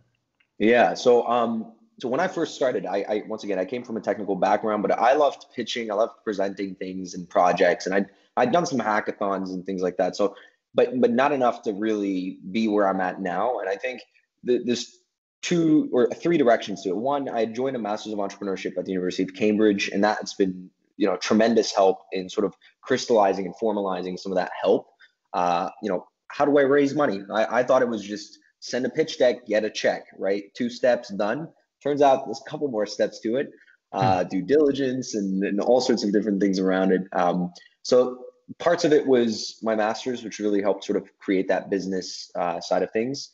Yeah. 0.57 0.93
So 0.93 1.27
um 1.27 1.73
so 1.99 2.09
when 2.09 2.19
I 2.19 2.27
first 2.27 2.55
started, 2.55 2.85
I, 2.85 3.05
I 3.07 3.23
once 3.27 3.43
again 3.43 3.59
I 3.59 3.65
came 3.65 3.83
from 3.83 3.97
a 3.97 4.01
technical 4.01 4.35
background, 4.35 4.81
but 4.81 4.91
I 4.91 5.13
loved 5.13 5.45
pitching. 5.55 5.91
I 5.91 5.95
loved 5.95 6.23
presenting 6.23 6.75
things 6.75 7.13
and 7.13 7.29
projects, 7.29 7.85
and 7.85 7.95
I 7.95 8.05
I'd 8.37 8.51
done 8.51 8.65
some 8.65 8.79
hackathons 8.79 9.49
and 9.49 9.65
things 9.65 9.81
like 9.81 9.97
that. 9.97 10.15
So, 10.15 10.35
but 10.73 10.99
but 10.99 11.11
not 11.11 11.31
enough 11.31 11.63
to 11.63 11.73
really 11.73 12.39
be 12.51 12.67
where 12.67 12.87
I'm 12.87 13.01
at 13.01 13.21
now. 13.21 13.59
And 13.59 13.69
I 13.69 13.75
think 13.75 14.01
the, 14.43 14.61
there's 14.63 14.97
two 15.41 15.89
or 15.93 16.09
three 16.09 16.37
directions 16.37 16.83
to 16.83 16.89
it. 16.89 16.97
One, 16.97 17.29
I 17.29 17.45
joined 17.45 17.75
a 17.75 17.79
Masters 17.79 18.13
of 18.13 18.19
Entrepreneurship 18.19 18.77
at 18.77 18.85
the 18.85 18.91
University 18.91 19.23
of 19.23 19.33
Cambridge, 19.33 19.89
and 19.89 20.03
that's 20.03 20.33
been 20.33 20.69
you 20.97 21.07
know 21.07 21.17
tremendous 21.17 21.73
help 21.73 21.99
in 22.11 22.29
sort 22.29 22.45
of 22.45 22.55
crystallizing 22.81 23.45
and 23.45 23.55
formalizing 23.55 24.19
some 24.19 24.31
of 24.31 24.37
that 24.37 24.51
help. 24.61 24.87
Uh, 25.33 25.69
you 25.81 25.89
know, 25.89 26.05
how 26.27 26.45
do 26.45 26.57
I 26.57 26.63
raise 26.63 26.93
money? 26.95 27.21
I, 27.33 27.59
I 27.59 27.63
thought 27.63 27.81
it 27.81 27.89
was 27.89 28.01
just 28.01 28.39
send 28.59 28.85
a 28.85 28.89
pitch 28.89 29.19
deck, 29.19 29.45
get 29.45 29.63
a 29.63 29.69
check, 29.69 30.05
right? 30.17 30.45
Two 30.55 30.69
steps 30.69 31.09
done. 31.09 31.49
Turns 31.83 32.01
out 32.01 32.25
there's 32.25 32.41
a 32.45 32.49
couple 32.49 32.67
more 32.67 32.85
steps 32.85 33.19
to 33.21 33.35
it. 33.35 33.49
Uh, 33.91 34.23
hmm. 34.23 34.29
due 34.29 34.41
diligence 34.41 35.15
and, 35.15 35.43
and, 35.43 35.61
all 35.61 35.79
sorts 35.79 36.03
of 36.03 36.11
different 36.11 36.41
things 36.41 36.59
around 36.59 36.91
it. 36.91 37.03
Um, 37.13 37.53
so 37.85 38.25
parts 38.57 38.83
of 38.83 38.91
it 38.91 39.05
was 39.05 39.59
my 39.61 39.75
master's, 39.75 40.23
which 40.23 40.39
really 40.39 40.59
helped 40.59 40.83
sort 40.83 40.97
of 40.97 41.07
create 41.19 41.47
that 41.49 41.69
business 41.69 42.31
uh, 42.33 42.59
side 42.59 42.81
of 42.81 42.89
things. 42.89 43.33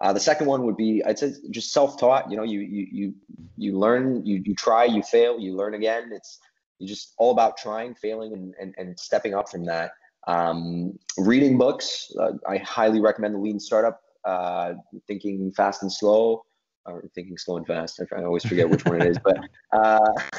Uh, 0.00 0.10
the 0.10 0.20
second 0.20 0.46
one 0.46 0.64
would 0.64 0.76
be 0.78 1.04
I'd 1.04 1.18
say 1.18 1.34
just 1.50 1.70
self-taught. 1.70 2.30
You 2.30 2.38
know, 2.38 2.44
you 2.44 2.60
you 2.60 2.86
you 2.90 3.14
you 3.58 3.78
learn, 3.78 4.24
you 4.24 4.42
you 4.42 4.54
try, 4.54 4.86
you 4.86 5.02
fail, 5.02 5.38
you 5.38 5.54
learn 5.54 5.74
again. 5.74 6.12
It's 6.14 6.38
you 6.78 6.88
just 6.88 7.12
all 7.18 7.30
about 7.30 7.58
trying, 7.58 7.94
failing, 7.94 8.32
and 8.32 8.54
and, 8.58 8.74
and 8.78 8.98
stepping 8.98 9.34
up 9.34 9.50
from 9.50 9.66
that. 9.66 9.90
Um, 10.26 10.98
reading 11.18 11.58
books, 11.58 12.10
uh, 12.18 12.32
I 12.48 12.56
highly 12.56 13.02
recommend 13.02 13.34
the 13.34 13.38
Lean 13.38 13.60
Startup, 13.60 14.00
uh, 14.24 14.72
Thinking 15.06 15.52
Fast 15.52 15.82
and 15.82 15.92
Slow, 15.92 16.46
or 16.86 17.04
Thinking 17.14 17.36
Slow 17.36 17.58
and 17.58 17.66
Fast. 17.66 18.00
I 18.16 18.22
always 18.22 18.46
forget 18.46 18.70
which 18.70 18.86
one 18.86 19.02
it 19.02 19.08
is, 19.08 19.18
but 19.22 19.38
uh, 19.72 19.98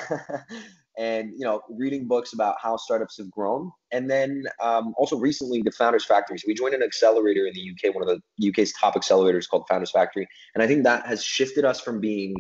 and 0.97 1.31
you 1.37 1.45
know, 1.45 1.61
reading 1.69 2.07
books 2.07 2.33
about 2.33 2.55
how 2.61 2.77
startups 2.77 3.17
have 3.17 3.29
grown, 3.29 3.71
and 3.91 4.09
then 4.09 4.43
um, 4.61 4.93
also 4.97 5.17
recently 5.17 5.61
the 5.61 5.71
Founders 5.71 6.05
Factory. 6.05 6.37
So 6.37 6.45
we 6.47 6.53
joined 6.53 6.73
an 6.73 6.83
accelerator 6.83 7.45
in 7.45 7.53
the 7.53 7.71
UK, 7.71 7.93
one 7.93 8.07
of 8.07 8.21
the 8.37 8.49
UK's 8.49 8.73
top 8.73 8.95
accelerators 8.95 9.47
called 9.47 9.65
Founders 9.67 9.91
Factory, 9.91 10.27
and 10.53 10.63
I 10.63 10.67
think 10.67 10.83
that 10.83 11.05
has 11.05 11.23
shifted 11.23 11.65
us 11.65 11.79
from 11.79 11.99
being 11.99 12.35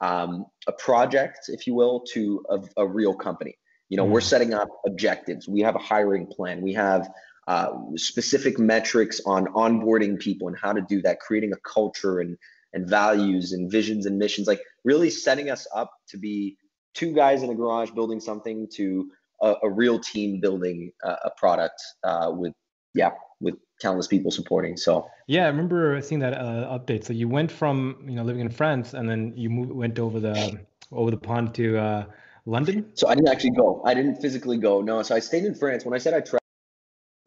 um, 0.00 0.46
a 0.66 0.72
project, 0.72 1.48
if 1.48 1.66
you 1.66 1.74
will, 1.74 2.04
to 2.12 2.44
a, 2.50 2.82
a 2.82 2.86
real 2.86 3.14
company. 3.14 3.56
You 3.88 3.96
know, 3.96 4.06
mm 4.06 4.10
we're 4.10 4.20
setting 4.20 4.52
up 4.52 4.68
objectives. 4.84 5.48
We 5.48 5.60
have 5.60 5.76
a 5.76 5.80
hiring 5.80 6.26
plan. 6.26 6.60
We 6.60 6.72
have 6.72 7.08
uh, 7.46 7.68
specific 7.94 8.58
metrics 8.58 9.20
on 9.24 9.46
onboarding 9.46 10.18
people 10.18 10.48
and 10.48 10.56
how 10.60 10.72
to 10.72 10.80
do 10.80 11.00
that, 11.02 11.20
creating 11.20 11.52
a 11.52 11.56
culture 11.56 12.20
and 12.20 12.36
and 12.72 12.88
values 12.88 13.52
and 13.52 13.70
visions 13.70 14.04
and 14.06 14.18
missions. 14.18 14.46
Like 14.46 14.60
really 14.84 15.08
setting 15.10 15.50
us 15.50 15.66
up 15.74 15.90
to 16.08 16.18
be 16.18 16.56
two 16.96 17.12
guys 17.12 17.42
in 17.42 17.50
a 17.50 17.54
garage 17.54 17.90
building 17.90 18.18
something 18.18 18.66
to 18.72 19.10
a, 19.42 19.54
a 19.62 19.70
real 19.70 19.98
team 19.98 20.40
building 20.40 20.90
a, 21.04 21.10
a 21.26 21.30
product 21.36 21.80
uh, 22.02 22.30
with 22.34 22.52
yeah 22.94 23.10
with 23.40 23.54
countless 23.80 24.06
people 24.06 24.30
supporting. 24.30 24.76
So 24.76 25.06
yeah, 25.26 25.44
I 25.44 25.48
remember 25.48 26.00
seeing 26.00 26.20
that 26.20 26.34
uh, 26.34 26.78
update. 26.78 27.04
So 27.04 27.12
you 27.12 27.28
went 27.28 27.52
from 27.52 28.04
you 28.08 28.16
know 28.16 28.24
living 28.24 28.40
in 28.40 28.50
France 28.50 28.94
and 28.94 29.08
then 29.08 29.34
you 29.36 29.50
moved, 29.50 29.72
went 29.72 29.98
over 29.98 30.18
the 30.18 30.58
over 30.90 31.10
the 31.10 31.16
pond 31.16 31.54
to 31.54 31.78
uh, 31.78 32.04
London? 32.46 32.90
So 32.94 33.08
I 33.08 33.14
didn't 33.14 33.28
actually 33.28 33.50
go. 33.50 33.82
I 33.84 33.92
didn't 33.94 34.16
physically 34.16 34.56
go. 34.56 34.80
No. 34.80 35.02
So 35.02 35.14
I 35.14 35.18
stayed 35.18 35.44
in 35.44 35.54
France. 35.54 35.84
When 35.84 35.94
I 35.94 35.98
said 35.98 36.14
I 36.14 36.20
traveled, 36.20 36.40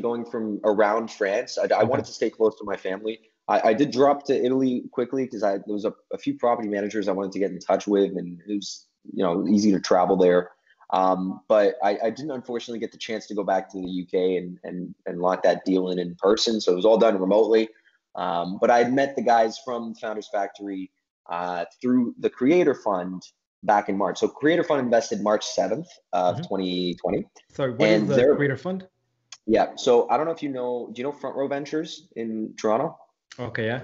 going 0.01 0.25
from 0.25 0.62
around 0.63 1.12
France, 1.12 1.58
I, 1.58 1.67
I 1.75 1.84
wanted 1.84 2.05
to 2.05 2.13
stay 2.13 2.29
close 2.29 2.58
to 2.60 2.63
my 2.63 2.77
family. 2.77 3.19
I, 3.49 3.69
I 3.69 3.73
did 3.73 3.91
drop 3.91 4.25
to 4.27 4.45
Italy 4.45 4.84
quickly 4.91 5.25
because 5.25 5.43
I 5.43 5.58
there 5.58 5.73
was 5.73 5.86
a, 5.86 5.93
a, 6.13 6.17
few 6.17 6.38
property 6.38 6.69
managers 6.69 7.08
I 7.08 7.12
wanted 7.12 7.34
to 7.34 7.39
get 7.39 7.51
in 7.51 7.60
touch 7.60 7.86
with, 7.86 8.15
and 8.15 8.39
it 8.47 8.55
was 8.55 8.88
you 9.13 9.23
know 9.23 9.47
easy 9.47 9.71
to 9.71 9.79
travel 9.79 10.15
there. 10.15 10.51
Um, 10.91 11.41
but 11.47 11.75
I, 11.83 11.99
I, 12.05 12.09
didn't 12.09 12.31
unfortunately 12.31 12.79
get 12.79 12.91
the 12.91 12.97
chance 12.97 13.27
to 13.27 13.35
go 13.35 13.43
back 13.43 13.69
to 13.71 13.77
the 13.79 14.01
UK 14.03 14.41
and 14.41 14.57
and 14.63 14.95
and 15.05 15.19
lock 15.19 15.43
that 15.43 15.63
deal 15.63 15.89
in 15.89 15.99
in 15.99 16.15
person. 16.15 16.59
So 16.59 16.71
it 16.71 16.75
was 16.75 16.85
all 16.85 16.97
done 16.97 17.19
remotely. 17.19 17.69
Um, 18.15 18.57
but 18.59 18.71
I 18.71 18.79
had 18.79 18.93
met 18.93 19.15
the 19.15 19.21
guys 19.21 19.59
from 19.63 19.93
Founders 19.95 20.27
Factory 20.31 20.91
uh, 21.29 21.65
through 21.81 22.15
the 22.19 22.29
Creator 22.29 22.73
Fund 22.73 23.21
back 23.63 23.89
in 23.89 23.97
March. 23.97 24.19
So 24.19 24.27
Creator 24.27 24.63
Fund 24.63 24.81
invested 24.81 25.21
March 25.21 25.45
7th 25.45 25.88
of 26.13 26.35
mm-hmm. 26.35 26.43
2020. 26.43 27.25
Sorry, 27.51 27.71
what 27.71 27.81
and 27.81 28.09
is 28.09 28.15
the 28.15 28.33
Creator 28.35 28.57
Fund? 28.57 28.88
Yeah. 29.45 29.75
So 29.75 30.09
I 30.09 30.17
don't 30.17 30.25
know 30.25 30.31
if 30.31 30.43
you 30.43 30.49
know, 30.49 30.89
do 30.93 30.99
you 30.99 31.03
know 31.03 31.12
Front 31.12 31.35
Row 31.35 31.47
Ventures 31.47 32.07
in 32.15 32.53
Toronto? 32.57 32.97
Okay, 33.39 33.65
yeah. 33.65 33.81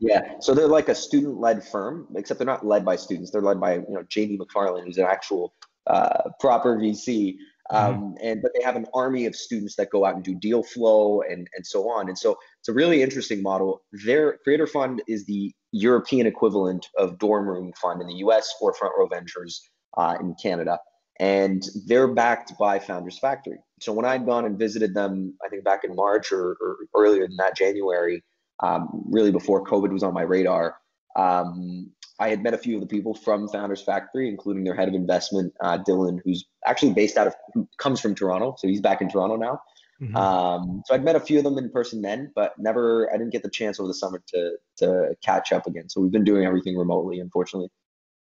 Yeah. 0.00 0.34
So 0.40 0.54
they're 0.54 0.68
like 0.68 0.88
a 0.88 0.94
student-led 0.94 1.64
firm, 1.64 2.06
except 2.16 2.38
they're 2.38 2.46
not 2.46 2.64
led 2.64 2.84
by 2.84 2.96
students. 2.96 3.30
They're 3.30 3.42
led 3.42 3.60
by, 3.60 3.74
you 3.74 3.84
know, 3.88 4.04
Jamie 4.08 4.38
McFarland, 4.38 4.84
who's 4.84 4.98
an 4.98 5.06
actual 5.06 5.54
uh, 5.86 6.30
proper 6.40 6.76
VC. 6.76 7.36
Mm-hmm. 7.70 7.76
Um, 7.76 7.94
mm-hmm. 7.94 8.14
and 8.22 8.42
but 8.42 8.52
they 8.56 8.64
have 8.64 8.76
an 8.76 8.86
army 8.94 9.26
of 9.26 9.36
students 9.36 9.76
that 9.76 9.90
go 9.90 10.06
out 10.06 10.14
and 10.14 10.24
do 10.24 10.34
deal 10.34 10.62
flow 10.62 11.20
and 11.20 11.46
and 11.54 11.66
so 11.66 11.90
on. 11.90 12.08
And 12.08 12.16
so 12.16 12.38
it's 12.60 12.68
a 12.68 12.72
really 12.72 13.02
interesting 13.02 13.42
model. 13.42 13.82
Their 14.06 14.38
creator 14.42 14.66
fund 14.66 15.02
is 15.06 15.26
the 15.26 15.52
European 15.72 16.26
equivalent 16.26 16.86
of 16.96 17.18
dorm 17.18 17.46
room 17.46 17.72
fund 17.80 18.00
in 18.00 18.06
the 18.06 18.14
US 18.14 18.54
or 18.60 18.72
Front 18.72 18.94
Row 18.98 19.06
Ventures 19.06 19.60
uh, 19.98 20.16
in 20.18 20.34
Canada. 20.42 20.78
And 21.20 21.62
they're 21.86 22.08
backed 22.08 22.56
by 22.58 22.78
Founders 22.78 23.18
Factory. 23.18 23.58
So 23.80 23.92
when 23.92 24.04
I'd 24.04 24.24
gone 24.24 24.44
and 24.44 24.58
visited 24.58 24.94
them, 24.94 25.34
I 25.44 25.48
think 25.48 25.64
back 25.64 25.82
in 25.84 25.94
March 25.94 26.30
or, 26.30 26.56
or 26.60 26.76
earlier 26.96 27.26
than 27.26 27.36
that, 27.38 27.56
January, 27.56 28.22
um, 28.60 29.04
really 29.08 29.30
before 29.30 29.64
COVID 29.64 29.92
was 29.92 30.02
on 30.02 30.14
my 30.14 30.22
radar, 30.22 30.76
um, 31.16 31.90
I 32.20 32.28
had 32.28 32.42
met 32.42 32.54
a 32.54 32.58
few 32.58 32.74
of 32.74 32.80
the 32.80 32.86
people 32.86 33.14
from 33.14 33.48
Founders 33.48 33.80
Factory, 33.80 34.28
including 34.28 34.64
their 34.64 34.74
head 34.74 34.88
of 34.88 34.94
investment, 34.94 35.52
uh, 35.62 35.78
Dylan, 35.78 36.18
who's 36.24 36.44
actually 36.66 36.92
based 36.92 37.16
out 37.16 37.28
of, 37.28 37.34
who 37.54 37.68
comes 37.78 38.00
from 38.00 38.14
Toronto. 38.14 38.56
So 38.58 38.66
he's 38.66 38.80
back 38.80 39.00
in 39.00 39.08
Toronto 39.08 39.36
now. 39.36 39.60
Mm-hmm. 40.02 40.16
Um, 40.16 40.82
so 40.86 40.94
I'd 40.94 41.04
met 41.04 41.16
a 41.16 41.20
few 41.20 41.38
of 41.38 41.44
them 41.44 41.58
in 41.58 41.70
person 41.70 42.02
then, 42.02 42.32
but 42.34 42.54
never, 42.58 43.08
I 43.12 43.18
didn't 43.18 43.32
get 43.32 43.42
the 43.42 43.50
chance 43.50 43.78
over 43.78 43.86
the 43.86 43.94
summer 43.94 44.22
to, 44.28 44.52
to 44.78 45.16
catch 45.24 45.52
up 45.52 45.66
again. 45.66 45.88
So 45.88 46.00
we've 46.00 46.12
been 46.12 46.24
doing 46.24 46.44
everything 46.44 46.76
remotely, 46.76 47.20
unfortunately, 47.20 47.68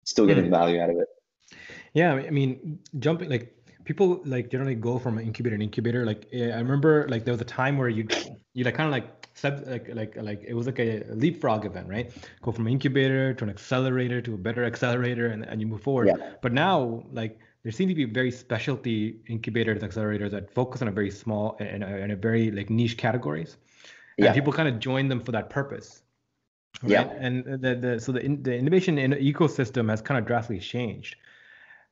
still 0.05 0.25
getting 0.25 0.45
mm-hmm. 0.45 0.53
value 0.53 0.81
out 0.81 0.89
of 0.89 0.97
it. 0.97 1.07
Yeah. 1.93 2.13
I 2.13 2.29
mean, 2.29 2.79
jumping 2.99 3.29
like 3.29 3.55
people 3.85 4.21
like 4.25 4.49
generally 4.49 4.75
go 4.75 4.99
from 4.99 5.17
an 5.17 5.25
incubator 5.25 5.57
to 5.57 5.63
incubator. 5.63 6.05
Like 6.05 6.27
eh, 6.33 6.51
I 6.51 6.59
remember 6.59 7.07
like 7.09 7.25
there 7.25 7.33
was 7.33 7.41
a 7.41 7.45
time 7.45 7.77
where 7.77 7.89
you, 7.89 8.07
you 8.53 8.63
like 8.63 8.75
kind 8.75 8.87
of 8.87 8.91
like 8.91 9.27
sub 9.33 9.63
like 9.67 9.87
like 9.93 10.15
like 10.17 10.43
it 10.47 10.53
was 10.53 10.65
like 10.65 10.79
a 10.79 11.03
leapfrog 11.09 11.65
event, 11.65 11.87
right? 11.87 12.11
Go 12.41 12.51
from 12.51 12.67
incubator 12.67 13.33
to 13.33 13.43
an 13.43 13.49
accelerator 13.49 14.21
to 14.21 14.33
a 14.33 14.37
better 14.37 14.63
accelerator, 14.71 15.27
and, 15.27 15.45
and 15.45 15.61
you 15.61 15.67
move 15.67 15.81
forward. 15.81 16.07
Yeah. 16.07 16.33
But 16.41 16.53
now, 16.53 17.03
like 17.11 17.39
there 17.63 17.71
seem 17.71 17.89
to 17.89 17.95
be 17.95 18.05
very 18.05 18.31
specialty 18.31 19.19
incubators 19.27 19.81
and 19.81 19.91
accelerators 19.91 20.31
that 20.31 20.53
focus 20.53 20.81
on 20.81 20.87
a 20.87 20.91
very 20.91 21.11
small 21.11 21.57
and 21.59 21.83
a, 21.83 22.11
a 22.11 22.15
very 22.15 22.51
like 22.51 22.69
niche 22.69 22.97
categories. 22.97 23.57
And 24.17 24.25
yeah. 24.25 24.33
people 24.33 24.51
kind 24.51 24.67
of 24.67 24.79
join 24.79 25.07
them 25.07 25.21
for 25.21 25.31
that 25.31 25.49
purpose. 25.49 26.01
Right? 26.81 26.91
Yeah. 26.91 27.09
And 27.19 27.45
the, 27.45 27.75
the 27.75 27.99
so 27.99 28.11
the 28.11 28.19
the 28.41 28.55
innovation 28.55 28.97
in 28.97 29.11
ecosystem 29.11 29.89
has 29.89 30.01
kind 30.01 30.17
of 30.17 30.25
drastically 30.25 30.59
changed. 30.59 31.15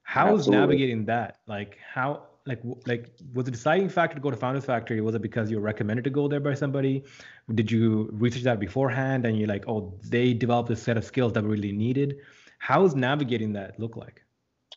How's 0.10 0.48
navigating 0.48 1.06
that? 1.06 1.38
Like 1.46 1.78
how 1.94 2.24
like 2.48 2.62
like 2.88 3.12
was 3.36 3.46
the 3.46 3.52
deciding 3.52 3.90
factor 3.90 4.16
to 4.16 4.22
go 4.22 4.32
to 4.32 4.38
Founders 4.38 4.66
Factory? 4.66 5.02
Was 5.02 5.14
it 5.14 5.22
because 5.22 5.52
you 5.52 5.58
were 5.58 5.62
recommended 5.62 6.04
to 6.06 6.10
go 6.10 6.28
there 6.28 6.40
by 6.40 6.56
somebody? 6.56 7.04
Did 7.54 7.72
you 7.72 8.10
research 8.12 8.42
that 8.42 8.60
beforehand 8.60 9.26
and 9.26 9.38
you're 9.38 9.48
like, 9.48 9.66
oh, 9.68 9.94
they 10.04 10.34
developed 10.34 10.72
a 10.72 10.76
set 10.76 10.98
of 10.98 11.06
skills 11.06 11.34
that 11.34 11.44
were 11.44 11.52
really 11.52 11.72
needed? 11.72 12.16
How's 12.58 12.96
navigating 12.96 13.54
that 13.54 13.80
look 13.80 13.96
like? 13.98 14.24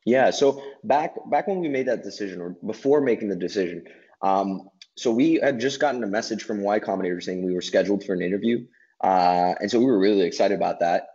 Yeah. 0.05 0.29
So 0.33 0.63
back 0.85 1.15
back 1.31 1.49
when 1.49 1.61
we 1.61 1.69
made 1.69 1.87
that 1.87 2.03
decision, 2.03 2.43
or 2.43 2.51
before 2.67 3.01
making 3.01 3.31
the 3.31 3.37
decision, 3.37 3.85
um, 4.21 4.69
so 4.99 5.11
we 5.11 5.41
had 5.43 5.59
just 5.59 5.81
gotten 5.81 6.05
a 6.05 6.07
message 6.07 6.43
from 6.43 6.61
Y 6.61 6.79
Combinator 6.79 7.23
saying 7.23 7.43
we 7.43 7.55
were 7.55 7.63
scheduled 7.63 8.05
for 8.05 8.13
an 8.13 8.21
interview, 8.21 8.67
uh, 9.03 9.55
and 9.61 9.71
so 9.71 9.79
we 9.79 9.87
were 9.87 9.99
really 9.99 10.27
excited 10.27 10.55
about 10.55 10.81
that. 10.81 11.07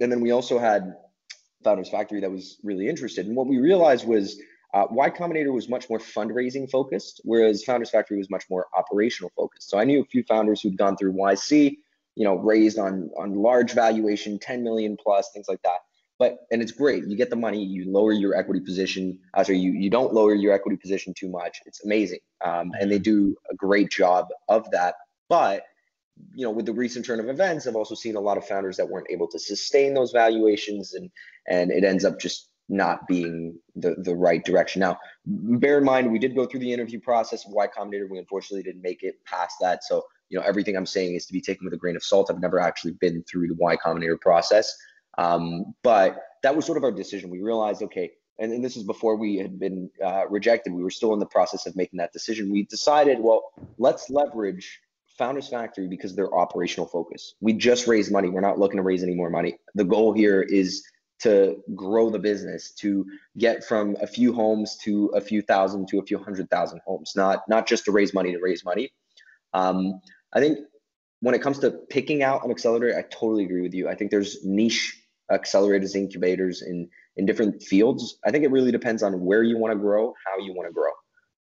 And 0.00 0.10
then 0.10 0.20
we 0.20 0.32
also 0.32 0.58
had 0.58 0.94
Founders 1.64 1.88
Factory 1.88 2.20
that 2.20 2.30
was 2.30 2.58
really 2.62 2.88
interested. 2.88 3.26
And 3.26 3.36
what 3.36 3.46
we 3.46 3.58
realized 3.58 4.06
was 4.06 4.40
uh, 4.74 4.86
Y 4.90 5.10
Combinator 5.10 5.52
was 5.52 5.68
much 5.68 5.90
more 5.90 5.98
fundraising 5.98 6.70
focused, 6.70 7.20
whereas 7.24 7.62
Founders 7.64 7.90
Factory 7.90 8.18
was 8.18 8.30
much 8.30 8.44
more 8.48 8.66
operational 8.76 9.30
focused. 9.36 9.68
So 9.68 9.78
I 9.78 9.84
knew 9.84 10.00
a 10.00 10.04
few 10.04 10.22
founders 10.24 10.62
who'd 10.62 10.78
gone 10.78 10.96
through 10.96 11.12
YC, 11.12 11.76
you 12.14 12.24
know 12.24 12.36
raised 12.36 12.78
on 12.78 13.10
on 13.18 13.34
large 13.34 13.72
valuation 13.72 14.38
10 14.38 14.62
million 14.62 14.96
plus 15.02 15.30
things 15.32 15.46
like 15.48 15.62
that. 15.62 15.78
But 16.18 16.46
and 16.50 16.62
it's 16.62 16.72
great. 16.72 17.06
You 17.06 17.16
get 17.16 17.30
the 17.30 17.36
money 17.36 17.62
you 17.64 17.90
lower 17.90 18.12
your 18.12 18.36
equity 18.36 18.60
position 18.60 19.18
uh, 19.34 19.44
so 19.44 19.52
you 19.52 19.72
you 19.72 19.90
don't 19.90 20.12
lower 20.12 20.34
your 20.34 20.52
equity 20.52 20.76
position 20.76 21.14
too 21.16 21.28
much. 21.28 21.60
It's 21.66 21.84
amazing. 21.84 22.20
Um, 22.44 22.72
and 22.78 22.90
they 22.90 22.98
do 22.98 23.34
a 23.50 23.54
great 23.54 23.90
job 23.90 24.28
of 24.48 24.70
that. 24.70 24.94
But 25.28 25.64
you 26.34 26.44
know 26.44 26.50
with 26.50 26.66
the 26.66 26.72
recent 26.72 27.04
turn 27.04 27.20
of 27.20 27.28
events 27.28 27.66
i've 27.66 27.74
also 27.74 27.94
seen 27.94 28.16
a 28.16 28.20
lot 28.20 28.36
of 28.36 28.46
founders 28.46 28.76
that 28.76 28.88
weren't 28.88 29.06
able 29.10 29.26
to 29.26 29.38
sustain 29.38 29.94
those 29.94 30.12
valuations 30.12 30.94
and 30.94 31.10
and 31.48 31.70
it 31.70 31.84
ends 31.84 32.04
up 32.04 32.20
just 32.20 32.50
not 32.68 33.06
being 33.06 33.58
the 33.76 33.94
the 33.98 34.14
right 34.14 34.44
direction. 34.44 34.80
Now 34.80 34.98
bear 35.26 35.78
in 35.78 35.84
mind 35.84 36.10
we 36.10 36.18
did 36.18 36.34
go 36.34 36.46
through 36.46 36.60
the 36.60 36.72
interview 36.72 37.00
process. 37.00 37.44
Of 37.44 37.52
y 37.52 37.66
combinator 37.66 38.08
we 38.10 38.18
unfortunately 38.18 38.62
didn't 38.62 38.82
make 38.82 39.02
it 39.02 39.16
past 39.26 39.56
that. 39.60 39.84
So 39.84 40.04
you 40.30 40.38
know 40.38 40.44
everything 40.44 40.76
i'm 40.76 40.86
saying 40.86 41.14
is 41.14 41.26
to 41.26 41.32
be 41.32 41.40
taken 41.40 41.64
with 41.64 41.74
a 41.74 41.76
grain 41.76 41.96
of 41.96 42.02
salt. 42.02 42.30
I've 42.30 42.40
never 42.40 42.58
actually 42.58 42.92
been 42.92 43.22
through 43.24 43.48
the 43.48 43.56
y 43.58 43.76
combinator 43.76 44.20
process. 44.20 44.74
Um, 45.18 45.74
but 45.82 46.18
that 46.42 46.56
was 46.56 46.64
sort 46.64 46.78
of 46.78 46.84
our 46.84 46.92
decision. 46.92 47.30
We 47.30 47.40
realized 47.40 47.82
okay 47.82 48.12
and, 48.38 48.50
and 48.52 48.64
this 48.64 48.76
is 48.76 48.84
before 48.84 49.16
we 49.16 49.36
had 49.36 49.60
been 49.60 49.90
uh, 50.02 50.26
rejected. 50.28 50.72
We 50.72 50.82
were 50.82 50.90
still 50.90 51.12
in 51.12 51.20
the 51.20 51.26
process 51.26 51.66
of 51.66 51.76
making 51.76 51.98
that 51.98 52.12
decision. 52.12 52.50
We 52.50 52.64
decided 52.64 53.18
well 53.20 53.52
let's 53.76 54.08
leverage 54.08 54.80
founders 55.18 55.48
factory 55.48 55.88
because 55.88 56.14
they're 56.14 56.34
operational 56.34 56.86
focus 56.86 57.34
we 57.40 57.52
just 57.52 57.86
raised 57.86 58.10
money 58.10 58.28
we're 58.28 58.40
not 58.40 58.58
looking 58.58 58.78
to 58.78 58.82
raise 58.82 59.02
any 59.02 59.14
more 59.14 59.30
money 59.30 59.56
the 59.74 59.84
goal 59.84 60.12
here 60.12 60.42
is 60.42 60.84
to 61.20 61.56
grow 61.74 62.10
the 62.10 62.18
business 62.18 62.72
to 62.72 63.06
get 63.38 63.62
from 63.64 63.96
a 64.00 64.06
few 64.06 64.32
homes 64.32 64.76
to 64.82 65.06
a 65.14 65.20
few 65.20 65.40
thousand 65.42 65.86
to 65.86 65.98
a 65.98 66.02
few 66.02 66.18
hundred 66.18 66.48
thousand 66.50 66.80
homes 66.84 67.12
not 67.14 67.42
not 67.48 67.66
just 67.66 67.84
to 67.84 67.92
raise 67.92 68.12
money 68.12 68.32
to 68.32 68.38
raise 68.40 68.64
money 68.64 68.90
um, 69.54 70.00
I 70.32 70.40
think 70.40 70.58
when 71.20 71.34
it 71.34 71.42
comes 71.42 71.58
to 71.60 71.70
picking 71.70 72.22
out 72.22 72.44
an 72.44 72.50
accelerator, 72.50 72.98
I 72.98 73.02
totally 73.02 73.44
agree 73.44 73.62
with 73.62 73.74
you. 73.74 73.88
I 73.88 73.94
think 73.94 74.10
there's 74.10 74.44
niche 74.44 75.00
accelerators, 75.30 75.94
incubators 75.94 76.62
in 76.62 76.88
in 77.16 77.26
different 77.26 77.62
fields. 77.62 78.18
I 78.24 78.30
think 78.30 78.44
it 78.44 78.50
really 78.50 78.72
depends 78.72 79.02
on 79.02 79.20
where 79.20 79.42
you 79.42 79.58
want 79.58 79.72
to 79.72 79.78
grow, 79.78 80.14
how 80.26 80.42
you 80.42 80.54
want 80.54 80.68
to 80.68 80.72
grow. 80.72 80.90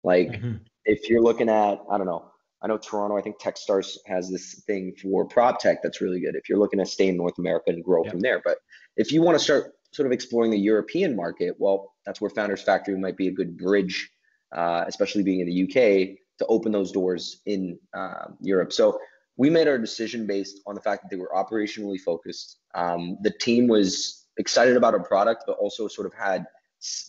Like 0.03 0.29
mm-hmm. 0.29 0.57
if 0.85 1.09
you're 1.09 1.21
looking 1.21 1.49
at, 1.49 1.79
I 1.89 1.97
don't 1.97 2.07
know, 2.07 2.30
I 2.61 2.67
know 2.67 2.77
Toronto, 2.77 3.17
I 3.17 3.21
think 3.21 3.39
Techstars 3.39 3.97
has 4.05 4.29
this 4.29 4.61
thing 4.67 4.93
for 5.01 5.25
prop 5.25 5.59
tech 5.59 5.81
that's 5.81 5.99
really 5.99 6.19
good. 6.19 6.35
If 6.35 6.47
you're 6.47 6.59
looking 6.59 6.79
to 6.79 6.85
stay 6.85 7.07
in 7.07 7.17
North 7.17 7.39
America 7.39 7.71
and 7.71 7.83
grow 7.83 8.03
from 8.03 8.19
there. 8.19 8.41
But 8.43 8.57
if 8.95 9.11
you 9.11 9.21
want 9.21 9.37
to 9.37 9.43
start 9.43 9.73
sort 9.91 10.05
of 10.05 10.11
exploring 10.11 10.51
the 10.51 10.59
European 10.59 11.15
market, 11.15 11.55
well, 11.57 11.93
that's 12.05 12.21
where 12.21 12.29
Founders 12.29 12.61
Factory 12.61 12.97
might 12.97 13.17
be 13.17 13.27
a 13.27 13.31
good 13.31 13.57
bridge, 13.57 14.11
uh, 14.51 14.83
especially 14.87 15.23
being 15.23 15.39
in 15.39 15.47
the 15.47 15.63
UK 15.63 16.17
to 16.37 16.45
open 16.47 16.71
those 16.71 16.91
doors 16.91 17.41
in 17.45 17.79
uh, 17.93 18.25
Europe. 18.41 18.73
So 18.73 18.99
we 19.37 19.49
made 19.49 19.67
our 19.67 19.77
decision 19.77 20.27
based 20.27 20.61
on 20.67 20.75
the 20.75 20.81
fact 20.81 21.03
that 21.03 21.09
they 21.09 21.19
were 21.19 21.31
operationally 21.35 21.99
focused. 21.99 22.57
Um, 22.75 23.17
the 23.21 23.31
team 23.31 23.67
was 23.67 24.27
excited 24.37 24.77
about 24.77 24.93
our 24.93 25.03
product, 25.03 25.45
but 25.47 25.57
also 25.57 25.87
sort 25.87 26.05
of 26.05 26.13
had 26.13 26.45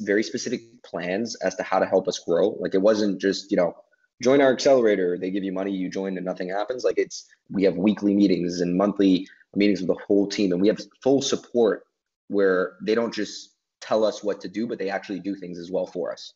very 0.00 0.22
specific 0.22 0.82
plans 0.82 1.34
as 1.36 1.54
to 1.56 1.62
how 1.62 1.78
to 1.78 1.86
help 1.86 2.08
us 2.08 2.18
grow. 2.18 2.56
Like 2.58 2.74
it 2.74 2.82
wasn't 2.82 3.20
just, 3.20 3.50
you 3.50 3.56
know, 3.56 3.74
join 4.22 4.40
our 4.40 4.52
accelerator, 4.52 5.18
they 5.18 5.30
give 5.30 5.44
you 5.44 5.52
money, 5.52 5.72
you 5.72 5.90
join 5.90 6.16
and 6.16 6.24
nothing 6.24 6.48
happens. 6.48 6.85
Like 6.85 6.96
it's, 6.96 7.26
we 7.50 7.64
have 7.64 7.76
weekly 7.76 8.14
meetings 8.14 8.61
and 8.61 8.76
monthly 8.76 9.28
meetings 9.54 9.80
with 9.80 9.88
the 9.88 10.02
whole 10.06 10.26
team 10.26 10.52
and 10.52 10.62
we 10.62 10.68
have 10.68 10.80
full 11.02 11.20
support 11.20 11.85
where 12.28 12.76
they 12.82 12.94
don't 12.94 13.12
just 13.12 13.56
tell 13.80 14.04
us 14.04 14.22
what 14.22 14.40
to 14.40 14.48
do, 14.48 14.66
but 14.66 14.78
they 14.78 14.88
actually 14.88 15.18
do 15.20 15.35
things 15.35 15.58
as 15.58 15.70
well 15.70 15.87
for 15.87 16.12
us. 16.12 16.35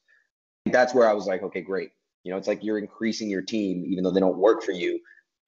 That's 0.67 0.95
where 0.95 1.09
I 1.09 1.13
was 1.13 1.27
like, 1.27 1.43
okay, 1.45 1.61
great. 1.61 1.91
You 2.25 2.33
know, 2.33 2.39
it's 2.39 2.49
like 2.49 2.65
you're 2.65 2.79
increasing 2.79 3.31
your 3.31 3.43
team, 3.43 3.85
even 3.87 4.03
though 4.03 4.11
they 4.11 4.21
don't 4.21 4.37
work 4.37 4.65
for 4.65 4.73
you. 4.73 4.99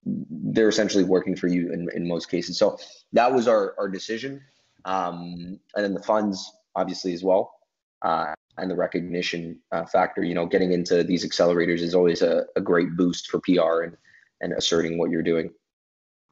They're 0.07 0.68
essentially 0.68 1.03
working 1.03 1.35
for 1.35 1.48
you 1.48 1.72
in, 1.72 1.88
in 1.92 2.07
most 2.07 2.31
cases. 2.31 2.57
So 2.57 2.79
that 3.12 3.33
was 3.35 3.48
our, 3.48 3.74
our 3.79 3.88
decision. 3.88 4.40
Um, 4.85 5.59
and 5.74 5.85
then 5.85 5.92
the 5.92 6.03
funds, 6.03 6.53
obviously, 6.77 7.12
as 7.12 7.24
well. 7.24 7.58
Uh, 8.03 8.35
and 8.59 8.71
the 8.71 8.77
recognition 8.77 9.59
uh, 9.73 9.85
factor, 9.85 10.23
you 10.23 10.35
know, 10.35 10.47
getting 10.47 10.73
into 10.73 11.05
these 11.05 11.25
accelerators 11.25 11.81
is 11.81 11.95
always 11.95 12.23
a, 12.23 12.45
a 12.57 12.61
great 12.61 12.97
boost 12.97 13.29
for 13.29 13.41
PR 13.41 13.83
and, 13.83 13.97
and 14.41 14.53
asserting 14.53 14.99
what 14.99 15.11
you're 15.11 15.23
doing. 15.23 15.51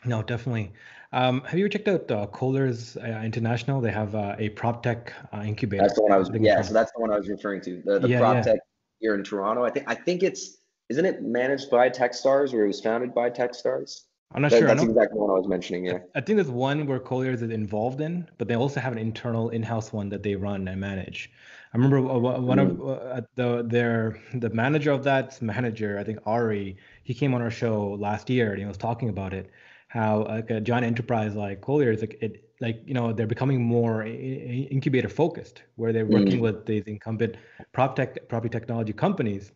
No, 0.05 0.23
definitely. 0.23 0.73
Um, 1.13 1.43
have 1.43 1.59
you 1.59 1.69
checked 1.69 1.89
out 1.89 2.11
uh, 2.11 2.27
Colliers 2.27 2.97
uh, 2.97 3.23
International? 3.25 3.81
They 3.81 3.93
have 3.93 4.15
uh, 4.15 4.37
a 4.39 4.51
prop 4.51 4.83
tech 4.83 5.13
uh, 5.33 5.43
incubator. 5.43 5.83
That's 5.83 5.95
the 5.95 6.03
one 6.03 6.13
I 6.13 6.19
was. 6.19 6.31
Yeah, 6.35 6.61
so 6.63 6.73
that's 6.73 6.93
the 6.93 7.01
one 7.01 7.13
I 7.13 7.19
was 7.19 7.29
referring 7.29 7.61
to. 7.63 7.83
The, 7.85 8.01
the 8.01 8.09
yeah, 8.09 8.19
prop 8.19 8.35
yeah. 8.37 8.43
tech 8.43 8.61
here 8.99 9.15
in 9.15 9.23
Toronto. 9.23 9.65
I 9.65 9.71
think 9.71 9.89
I 9.89 9.95
think 9.95 10.23
it's 10.23 10.59
isn't 10.89 11.05
it 11.05 11.23
managed 11.23 11.71
by 11.71 11.91
TechStars 11.91 12.53
or 12.53 12.65
it 12.65 12.69
was 12.69 12.81
founded 12.81 13.15
by 13.15 13.31
TechStars? 13.31 14.03
I'm 14.35 14.43
not 14.43 14.51
that, 14.51 14.59
sure. 14.59 14.69
That's 14.69 14.83
exactly 14.83 15.19
what 15.19 15.31
I 15.31 15.39
was 15.39 15.47
mentioning. 15.47 15.87
Yeah. 15.87 15.99
I 16.15 16.21
think 16.21 16.37
there's 16.37 16.51
one 16.51 16.87
where 16.87 16.99
Colliers 16.99 17.43
is 17.43 17.51
involved 17.51 18.01
in, 18.01 18.29
but 18.39 18.49
they 18.49 18.57
also 18.57 18.81
have 18.81 18.93
an 18.93 18.99
internal 18.99 19.51
in-house 19.51 19.93
one 19.93 20.09
that 20.11 20.23
they 20.23 20.35
run 20.35 20.67
and 20.69 20.81
manage. 20.81 21.31
I 21.73 21.77
remember 21.77 22.01
one 22.01 22.59
of 22.59 22.71
hmm. 22.71 22.89
uh, 22.89 23.21
the 23.35 23.63
their 23.67 24.21
the 24.35 24.51
manager 24.51 24.91
of 24.93 25.05
that 25.05 25.41
manager, 25.43 25.99
I 25.99 26.05
think 26.05 26.19
Ari, 26.27 26.77
he 27.05 27.15
came 27.15 27.35
on 27.35 27.43
our 27.43 27.51
show 27.51 27.97
last 28.01 28.31
year 28.31 28.51
and 28.53 28.61
he 28.61 28.67
was 28.67 28.77
talking 28.77 29.09
about 29.09 29.33
it, 29.33 29.51
how 29.89 30.25
like 30.25 30.51
a 30.51 30.61
giant 30.61 30.87
enterprise 30.87 31.35
like 31.35 31.61
Colliers, 31.61 32.01
like 32.01 32.19
it 32.21 32.47
like 32.61 32.81
you 32.87 32.95
know 32.95 33.13
they're 33.13 33.27
becoming 33.27 33.63
more 33.63 34.05
incubator 34.05 35.09
focused 35.09 35.63
where 35.77 35.93
they're 35.93 36.07
working 36.07 36.39
mm. 36.39 36.43
with 36.43 36.67
these 36.67 36.85
incumbent 36.85 37.37
prop 37.73 37.97
tech 37.97 38.29
property 38.29 38.51
technology 38.51 38.93
companies 38.93 39.53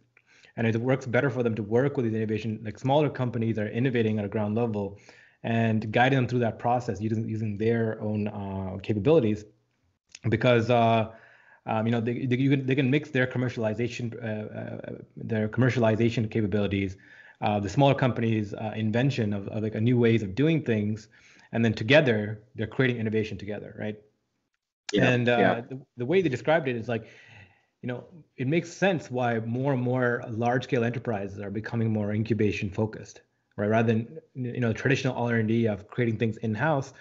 and 0.61 0.69
it 0.69 0.79
works 0.79 1.07
better 1.07 1.31
for 1.31 1.43
them 1.43 1.55
to 1.55 1.63
work 1.63 1.97
with 1.97 2.05
these 2.05 2.15
innovation 2.15 2.61
like 2.63 2.79
smaller 2.79 3.09
companies 3.09 3.57
that 3.57 3.67
are 3.67 3.71
innovating 3.71 4.19
at 4.19 4.27
a 4.27 4.29
ground 4.29 4.55
level 4.55 4.99
and 5.43 5.91
guiding 5.91 6.17
them 6.19 6.29
through 6.29 6.39
that 6.39 6.59
process 6.59 7.01
using 7.01 7.27
using 7.27 7.57
their 7.57 7.99
own 8.03 8.29
uh, 8.29 8.77
capabilities 8.83 9.47
because 10.29 10.69
uh, 10.69 11.11
um, 11.65 11.87
you 11.87 11.93
know 11.93 12.01
they, 12.03 12.27
they, 12.27 12.37
can, 12.37 12.67
they 12.67 12.75
can 12.75 12.91
mix 12.91 13.09
their 13.09 13.27
commercialization 13.27 14.07
uh, 14.23 14.59
uh 14.59 14.93
their 15.17 15.49
commercialization 15.49 16.31
capabilities 16.31 16.99
uh, 17.41 17.59
the 17.59 17.71
smaller 17.71 17.95
companies 17.95 18.53
uh, 18.53 18.73
invention 18.77 19.33
of, 19.33 19.49
of 19.49 19.63
like 19.63 19.75
a 19.75 19.81
new 19.81 19.99
ways 19.99 20.23
of 20.23 20.35
doing 20.35 20.63
things 20.63 21.09
and 21.53 21.65
then 21.65 21.73
together 21.73 22.39
they're 22.55 22.75
creating 22.77 22.99
innovation 22.99 23.39
together 23.39 23.75
right 23.79 23.99
yeah, 24.93 25.09
and 25.09 25.27
uh, 25.27 25.39
yeah. 25.39 25.61
the, 25.71 25.81
the 25.97 26.05
way 26.05 26.21
they 26.21 26.29
described 26.29 26.69
it 26.69 26.77
is 26.77 26.87
like 26.87 27.07
you 27.83 27.87
know 27.87 28.05
it 28.37 28.47
makes 28.47 28.73
sense 28.73 29.11
why 29.11 29.39
more 29.41 29.73
and 29.73 29.83
more 29.83 30.23
large 30.29 30.65
scale 30.65 30.85
enterprises 30.85 31.39
are 31.39 31.51
becoming 31.51 31.93
more 31.93 32.13
incubation 32.13 32.71
focused 32.71 33.23
right 33.57 33.69
rather 33.69 33.89
than 33.93 34.19
you 34.35 34.61
know 34.61 34.73
traditional 34.73 35.15
r&d 35.17 35.67
of 35.67 35.89
creating 35.89 36.19
things 36.19 36.37
in 36.39 36.55
house 36.55 36.93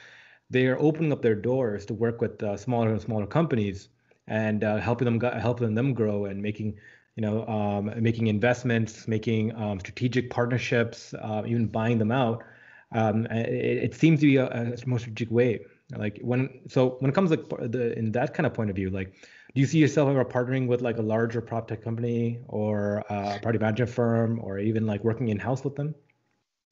they 0.50 0.66
are 0.68 0.80
opening 0.80 1.12
up 1.12 1.22
their 1.22 1.36
doors 1.36 1.86
to 1.86 1.94
work 1.94 2.22
with 2.22 2.42
uh, 2.42 2.58
smaller 2.58 2.90
and 2.90 3.02
smaller 3.02 3.28
companies 3.28 3.90
and 4.28 4.64
uh, 4.64 4.78
helping 4.78 5.06
them 5.06 5.20
helping 5.40 5.76
them 5.76 5.94
grow 5.94 6.26
and 6.26 6.42
making 6.42 6.78
you 7.16 7.22
know 7.22 7.46
um, 7.48 7.92
making 8.02 8.28
investments 8.28 9.08
making 9.08 9.56
um, 9.56 9.80
strategic 9.80 10.30
partnerships 10.30 11.14
uh, 11.16 11.44
even 11.46 11.68
buying 11.68 11.98
them 11.98 12.12
out 12.12 12.44
um, 12.92 13.26
it, 13.28 13.84
it, 13.84 13.96
seems 13.96 14.20
to 14.22 14.26
be 14.26 14.38
a, 14.38 14.48
a 14.48 14.88
more 14.88 15.00
strategic 15.00 15.32
way. 15.32 15.60
Like 15.96 16.20
when 16.22 16.62
so 16.68 16.98
when 17.00 17.10
it 17.10 17.16
comes 17.16 17.32
like 17.32 17.48
the 17.50 17.98
in 17.98 18.12
that 18.14 18.34
kind 18.34 18.46
of 18.46 18.54
point 18.54 18.70
of 18.70 18.76
view, 18.76 18.90
like 18.90 19.14
do 19.60 19.62
you 19.62 19.68
see 19.68 19.78
yourself 19.80 20.10
ever 20.10 20.24
partnering 20.24 20.68
with 20.68 20.80
like 20.82 20.98
a 21.00 21.02
larger 21.02 21.42
prop 21.42 21.68
tech 21.68 21.84
company 21.84 22.40
or 22.48 23.04
a 23.10 23.38
party 23.44 23.58
management 23.58 23.92
firm 23.92 24.40
or 24.42 24.58
even 24.58 24.86
like 24.86 25.04
working 25.04 25.28
in 25.28 25.38
house 25.38 25.66
with 25.66 25.76
them? 25.76 25.94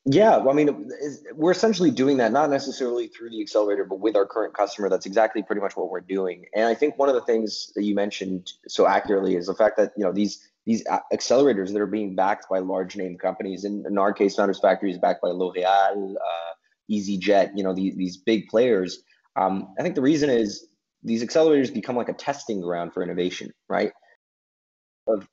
Yeah, 0.06 0.38
well, 0.38 0.52
I 0.52 0.54
mean, 0.54 0.90
we're 1.34 1.52
essentially 1.52 1.92
doing 1.92 2.16
that 2.16 2.32
not 2.32 2.50
necessarily 2.50 3.08
through 3.08 3.32
the 3.32 3.42
accelerator, 3.42 3.84
but 3.84 4.00
with 4.00 4.16
our 4.16 4.26
current 4.26 4.54
customer. 4.54 4.88
That's 4.88 5.06
exactly 5.06 5.44
pretty 5.44 5.60
much 5.60 5.76
what 5.76 5.90
we're 5.90 6.00
doing. 6.00 6.46
And 6.56 6.66
I 6.66 6.76
think 6.76 6.98
one 6.98 7.10
of 7.10 7.16
the 7.16 7.24
things 7.24 7.74
that 7.76 7.84
you 7.84 7.94
mentioned 7.94 8.54
so 8.70 8.88
accurately 8.88 9.36
is 9.36 9.48
the 9.48 9.54
fact 9.54 9.76
that 9.76 9.92
you 9.98 10.06
know 10.06 10.14
these 10.14 10.48
these 10.66 10.82
accelerators 11.12 11.74
that 11.74 11.82
are 11.82 11.88
being 11.88 12.16
backed 12.16 12.48
by 12.50 12.60
large 12.60 12.96
name 12.96 13.18
companies. 13.18 13.66
In, 13.66 13.84
in 13.86 13.98
our 13.98 14.14
case, 14.14 14.38
Founders 14.38 14.62
Factory 14.62 14.92
is 14.92 14.98
backed 14.98 15.22
by 15.22 15.32
L'Oreal, 15.32 16.16
uh, 16.16 16.54
EasyJet, 16.90 17.52
you 17.54 17.64
know, 17.66 17.74
these, 17.74 17.98
these 17.98 18.16
big 18.16 18.48
players. 18.48 19.04
Um, 19.36 19.74
I 19.78 19.84
think 19.84 19.96
the 19.96 20.02
reason 20.02 20.30
is 20.30 20.68
these 21.04 21.24
accelerators 21.24 21.74
become 21.74 21.96
like 21.96 22.10
a 22.10 22.14
testing 22.14 22.62
ground 22.62 22.94
for 22.94 23.04
innovation, 23.04 23.52
right? 23.70 23.92
Of, 25.08 25.28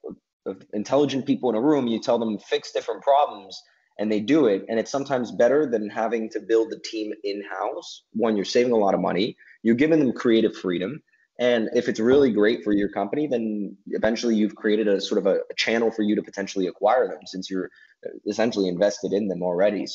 of, 0.46 0.62
intelligent 0.72 1.26
people 1.26 1.50
in 1.50 1.56
a 1.56 1.60
room, 1.60 1.86
you 1.86 2.00
tell 2.00 2.18
them 2.18 2.38
fix 2.38 2.70
different 2.72 3.02
problems 3.02 3.60
and 3.98 4.10
they 4.10 4.20
do 4.20 4.46
it. 4.46 4.64
And 4.68 4.78
it's 4.78 4.90
sometimes 4.90 5.32
better 5.32 5.68
than 5.68 5.88
having 5.88 6.28
to 6.30 6.40
build 6.40 6.70
the 6.70 6.80
team 6.84 7.12
in 7.24 7.42
house. 7.42 8.04
One, 8.12 8.36
you're 8.36 8.44
saving 8.44 8.72
a 8.72 8.76
lot 8.76 8.94
of 8.94 9.00
money, 9.00 9.36
you're 9.62 9.74
giving 9.74 9.98
them 9.98 10.12
creative 10.12 10.54
freedom 10.54 11.02
and 11.38 11.68
if 11.74 11.88
it's 11.88 11.98
really 11.98 12.30
great 12.30 12.62
for 12.62 12.72
your 12.72 12.88
company, 12.88 13.26
then 13.26 13.76
eventually 13.88 14.36
you've 14.36 14.54
created 14.54 14.86
a 14.86 15.00
sort 15.00 15.18
of 15.18 15.26
a, 15.26 15.40
a 15.50 15.54
channel 15.56 15.90
for 15.90 16.02
you 16.02 16.14
to 16.14 16.22
potentially 16.22 16.68
acquire 16.68 17.08
them 17.08 17.26
since 17.26 17.50
you're 17.50 17.70
uh, 18.06 18.10
essentially 18.28 18.68
invested 18.68 19.12
in 19.12 19.26
them 19.26 19.42
already. 19.42 19.86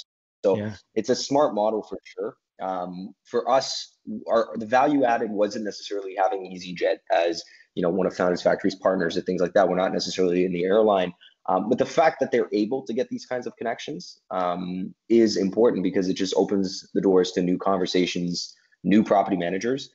So 0.43 0.57
yeah. 0.57 0.75
it's 0.95 1.09
a 1.09 1.15
smart 1.15 1.55
model 1.55 1.81
for 1.81 1.97
sure. 2.03 2.35
Um, 2.61 3.13
for 3.25 3.49
us, 3.49 3.95
our 4.27 4.49
the 4.57 4.65
value 4.65 5.03
added 5.03 5.31
wasn't 5.31 5.65
necessarily 5.65 6.15
having 6.21 6.41
EasyJet 6.41 6.97
as 7.15 7.43
you 7.75 7.83
know 7.83 7.89
one 7.89 8.07
of 8.07 8.15
Founders 8.15 8.41
Factory's 8.41 8.75
partners 8.75 9.15
and 9.17 9.25
things 9.25 9.41
like 9.41 9.53
that. 9.53 9.67
We're 9.69 9.75
not 9.77 9.93
necessarily 9.93 10.45
in 10.45 10.51
the 10.53 10.65
airline 10.65 11.13
Um, 11.49 11.67
but 11.69 11.79
the 11.79 11.85
fact 11.85 12.19
that 12.19 12.31
they're 12.31 12.49
able 12.53 12.85
to 12.85 12.93
get 12.93 13.09
these 13.09 13.25
kinds 13.25 13.47
of 13.47 13.55
connections 13.55 14.19
um, 14.29 14.93
is 15.09 15.35
important 15.35 15.83
because 15.83 16.07
it 16.07 16.13
just 16.13 16.33
opens 16.37 16.87
the 16.93 17.01
doors 17.01 17.31
to 17.31 17.41
new 17.41 17.57
conversations, 17.57 18.55
new 18.83 19.03
property 19.03 19.37
managers. 19.37 19.89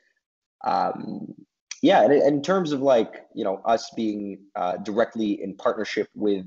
Um, 0.67 1.35
yeah, 1.83 2.03
and 2.03 2.13
in 2.13 2.43
terms 2.43 2.73
of 2.73 2.81
like 2.81 3.27
you 3.35 3.45
know 3.45 3.61
us 3.67 3.91
being 3.95 4.39
uh, 4.57 4.79
directly 4.79 5.43
in 5.43 5.55
partnership 5.57 6.09
with 6.15 6.47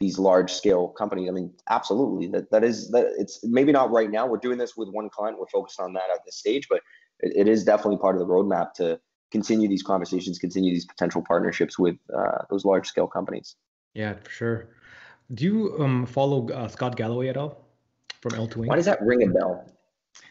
these 0.00 0.18
large 0.18 0.52
scale 0.52 0.88
companies, 0.88 1.28
I 1.28 1.32
mean, 1.32 1.52
absolutely. 1.68 2.28
That 2.28 2.50
that 2.50 2.64
is 2.64 2.90
that 2.90 3.12
it's 3.18 3.40
maybe 3.42 3.72
not 3.72 3.90
right 3.90 4.10
now. 4.10 4.26
We're 4.26 4.38
doing 4.38 4.58
this 4.58 4.76
with 4.76 4.88
one 4.88 5.10
client. 5.10 5.38
We're 5.38 5.48
focused 5.48 5.80
on 5.80 5.92
that 5.94 6.10
at 6.14 6.24
this 6.24 6.36
stage, 6.36 6.68
but 6.68 6.80
it, 7.20 7.32
it 7.34 7.48
is 7.48 7.64
definitely 7.64 7.98
part 7.98 8.14
of 8.14 8.20
the 8.20 8.26
roadmap 8.26 8.74
to 8.74 9.00
continue 9.30 9.68
these 9.68 9.82
conversations, 9.82 10.38
continue 10.38 10.72
these 10.72 10.86
potential 10.86 11.22
partnerships 11.26 11.78
with 11.78 11.96
uh, 12.16 12.44
those 12.50 12.64
large 12.64 12.86
scale 12.86 13.06
companies. 13.06 13.56
Yeah, 13.94 14.14
for 14.14 14.30
sure. 14.30 14.68
Do 15.34 15.44
you 15.44 15.76
um, 15.80 16.06
follow 16.06 16.48
uh, 16.48 16.68
Scott 16.68 16.96
Galloway 16.96 17.28
at 17.28 17.36
all 17.36 17.66
from 18.20 18.32
L2 18.32 18.66
Why 18.66 18.76
does 18.76 18.86
that 18.86 19.02
ring 19.02 19.22
a 19.24 19.26
bell? 19.26 19.66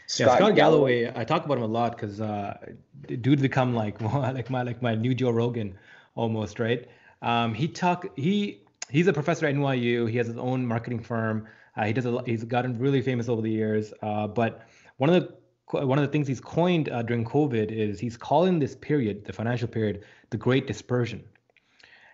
Scott 0.08 0.28
yeah, 0.28 0.36
Scott 0.38 0.56
Galloway, 0.56 1.04
Galloway, 1.04 1.22
I 1.22 1.24
talk 1.26 1.46
about 1.46 1.58
him 1.58 1.66
a 1.66 1.68
lot 1.68 1.96
because 1.96 2.22
uh, 2.22 2.58
dude 3.06 3.42
become 3.42 3.76
like 3.76 4.00
like 4.14 4.50
my 4.50 4.64
like 4.64 4.82
my 4.82 4.96
new 4.96 5.14
Joe 5.14 5.32
Rogan 5.32 5.78
almost, 6.16 6.60
right? 6.60 6.88
Um, 7.22 7.54
he 7.54 7.68
talk 7.68 8.08
he 8.18 8.62
he's 8.90 9.08
a 9.08 9.14
professor 9.14 9.46
at 9.46 9.56
NYU. 9.56 10.10
He 10.10 10.18
has 10.18 10.28
his 10.28 10.38
own 10.38 10.66
marketing 10.66 11.02
firm. 11.02 11.48
Uh, 11.76 11.86
he 11.86 11.94
does 11.94 12.06
a, 12.06 12.24
he's 12.26 12.44
gotten 12.44 12.78
really 12.80 13.02
famous 13.02 13.30
over 13.30 13.42
the 13.42 13.52
years. 13.52 13.94
Uh, 14.02 14.28
but 14.28 14.68
one 14.98 15.10
of 15.10 15.24
the 15.24 15.34
one 15.72 16.00
of 16.00 16.06
the 16.06 16.12
things 16.12 16.28
he's 16.28 16.40
coined 16.40 16.88
uh, 16.90 17.02
during 17.02 17.26
COVID 17.26 17.72
is 17.72 18.00
he's 18.00 18.16
calling 18.16 18.58
this 18.58 18.74
period, 18.74 19.26
the 19.26 19.34
financial 19.34 19.68
period, 19.68 20.06
the 20.30 20.38
Great 20.38 20.66
Dispersion. 20.66 21.24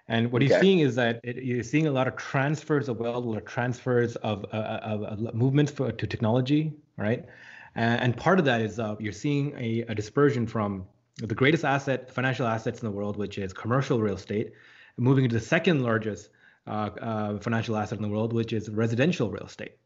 And 0.08 0.32
what 0.32 0.42
okay. 0.42 0.52
he's 0.52 0.62
seeing 0.62 0.80
is 0.80 0.96
that 0.96 1.20
it, 1.24 1.44
you're 1.44 1.64
seeing 1.64 1.88
a 1.88 1.92
lot 1.92 2.08
of 2.08 2.16
transfers 2.16 2.90
of 2.90 2.98
wealth, 2.98 3.26
or 3.26 3.40
transfers 3.42 4.16
of, 4.18 4.44
uh, 4.52 4.58
of, 4.58 5.04
of, 5.04 5.34
movements 5.36 5.72
for, 5.72 5.92
to 5.92 6.08
technology, 6.08 6.74
right? 6.98 7.26
And, 7.76 8.02
and 8.02 8.18
part 8.18 8.40
of 8.40 8.46
that 8.46 8.60
is 8.60 8.80
uh, 8.80 8.96
you're 9.00 9.14
seeing 9.14 9.54
a, 9.58 9.86
a, 9.88 9.96
dispersion 9.96 10.46
from 10.46 10.86
the 11.18 11.36
greatest 11.36 11.64
asset, 11.64 12.12
financial 12.12 12.48
assets 12.48 12.82
in 12.82 12.86
the 12.88 12.92
world, 12.92 13.18
which 13.18 13.38
is 13.38 13.54
commercial 13.54 14.02
real 14.02 14.16
estate, 14.16 14.52
moving 14.98 15.24
into 15.24 15.36
the 15.36 15.46
second 15.46 15.84
largest 15.84 16.30
uh, 16.68 16.90
uh 17.02 17.38
financial 17.40 17.76
asset 17.76 17.98
in 17.98 18.04
the 18.04 18.10
world, 18.10 18.34
which 18.34 18.54
is 18.54 18.70
residential 18.70 19.30
real 19.30 19.46
estate 19.46 19.78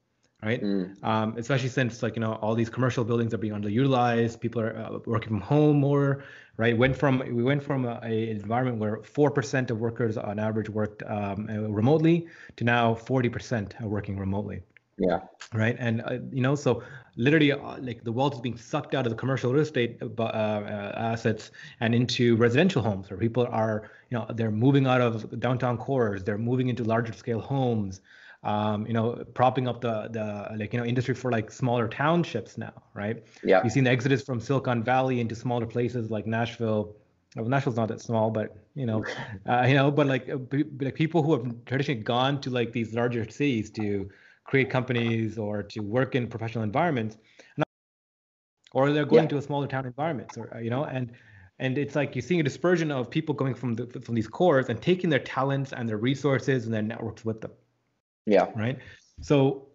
right? 0.43 0.61
Mm. 0.61 1.03
Um, 1.03 1.35
especially 1.37 1.69
since 1.69 2.03
like 2.03 2.15
you 2.15 2.19
know 2.19 2.33
all 2.33 2.55
these 2.55 2.69
commercial 2.69 3.03
buildings 3.03 3.33
are 3.33 3.37
being 3.37 3.53
underutilized, 3.53 4.39
people 4.39 4.61
are 4.61 4.77
uh, 4.77 4.99
working 5.05 5.29
from 5.29 5.41
home 5.41 5.79
more, 5.79 6.23
right? 6.57 6.77
Went 6.77 6.95
from 6.95 7.19
we 7.19 7.43
went 7.43 7.63
from 7.63 7.85
a, 7.85 7.99
a 8.03 8.29
environment 8.29 8.77
where 8.77 8.97
four 9.03 9.31
percent 9.31 9.71
of 9.71 9.79
workers 9.79 10.17
on 10.17 10.39
average 10.39 10.69
worked 10.69 11.03
um, 11.03 11.47
remotely 11.47 12.27
to 12.57 12.63
now 12.63 12.93
forty 12.93 13.29
percent 13.29 13.75
are 13.81 13.87
working 13.87 14.17
remotely. 14.17 14.61
Yeah. 14.97 15.19
Right, 15.53 15.75
and 15.79 16.01
uh, 16.01 16.17
you 16.31 16.41
know 16.41 16.55
so 16.55 16.83
literally 17.15 17.51
uh, 17.51 17.77
like 17.79 18.03
the 18.03 18.11
wealth 18.11 18.35
is 18.35 18.41
being 18.41 18.57
sucked 18.57 18.93
out 18.95 19.05
of 19.05 19.11
the 19.11 19.15
commercial 19.15 19.53
real 19.53 19.61
estate 19.61 19.97
uh, 20.01 20.21
uh, 20.21 20.93
assets 20.97 21.51
and 21.79 21.95
into 21.95 22.35
residential 22.35 22.81
homes 22.81 23.09
where 23.09 23.17
people 23.17 23.47
are 23.49 23.89
you 24.09 24.17
know 24.17 24.25
they're 24.35 24.51
moving 24.51 24.85
out 24.87 24.99
of 24.99 25.39
downtown 25.39 25.77
cores 25.77 26.23
they're 26.23 26.37
moving 26.37 26.67
into 26.67 26.83
larger 26.83 27.13
scale 27.13 27.39
homes 27.39 28.01
um, 28.43 28.85
you 28.87 28.93
know, 28.93 29.23
propping 29.33 29.67
up 29.67 29.81
the 29.81 30.07
the 30.11 30.55
like 30.57 30.73
you 30.73 30.79
know 30.79 30.85
industry 30.85 31.15
for 31.15 31.31
like 31.31 31.51
smaller 31.51 31.87
townships 31.87 32.57
now, 32.57 32.73
right? 32.93 33.23
Yeah. 33.43 33.61
You've 33.63 33.73
seen 33.73 33.83
the 33.83 33.89
exodus 33.89 34.23
from 34.23 34.39
Silicon 34.39 34.83
Valley 34.83 35.19
into 35.19 35.35
smaller 35.35 35.65
places 35.65 36.11
like 36.11 36.25
Nashville. 36.27 36.95
Well, 37.35 37.45
Nashville's 37.45 37.75
not 37.77 37.89
that 37.89 38.01
small, 38.01 38.31
but 38.31 38.55
you 38.75 38.85
know, 38.85 39.03
uh, 39.47 39.65
you 39.67 39.73
know, 39.73 39.91
but 39.91 40.07
like 40.07 40.29
uh, 40.29 40.37
like 40.79 40.95
people 40.95 41.23
who 41.23 41.33
have 41.33 41.65
traditionally 41.65 42.01
gone 42.01 42.39
to 42.41 42.49
like 42.49 42.71
these 42.71 42.93
larger 42.93 43.29
cities 43.29 43.69
to 43.71 44.09
create 44.47 44.69
companies 44.69 45.37
or 45.37 45.61
to 45.61 45.81
work 45.81 46.15
in 46.15 46.27
professional 46.27 46.63
environments, 46.63 47.17
or 48.73 48.91
they're 48.91 49.05
going 49.05 49.23
yeah. 49.23 49.29
to 49.29 49.37
a 49.37 49.41
smaller 49.41 49.67
town 49.67 49.85
environments, 49.85 50.37
or 50.37 50.59
you 50.59 50.71
know, 50.71 50.85
and 50.85 51.11
and 51.59 51.77
it's 51.77 51.95
like 51.95 52.15
you're 52.15 52.23
seeing 52.23 52.39
a 52.39 52.43
dispersion 52.43 52.91
of 52.91 53.09
people 53.09 53.35
going 53.35 53.53
from 53.53 53.75
the, 53.75 53.85
from 54.01 54.15
these 54.15 54.27
cores 54.27 54.69
and 54.69 54.81
taking 54.81 55.09
their 55.09 55.19
talents 55.19 55.73
and 55.73 55.87
their 55.87 55.97
resources 55.97 56.65
and 56.65 56.73
their 56.73 56.81
networks 56.81 57.25
with 57.25 57.41
them. 57.41 57.51
Yeah. 58.25 58.47
Right. 58.55 58.79
So, 59.21 59.67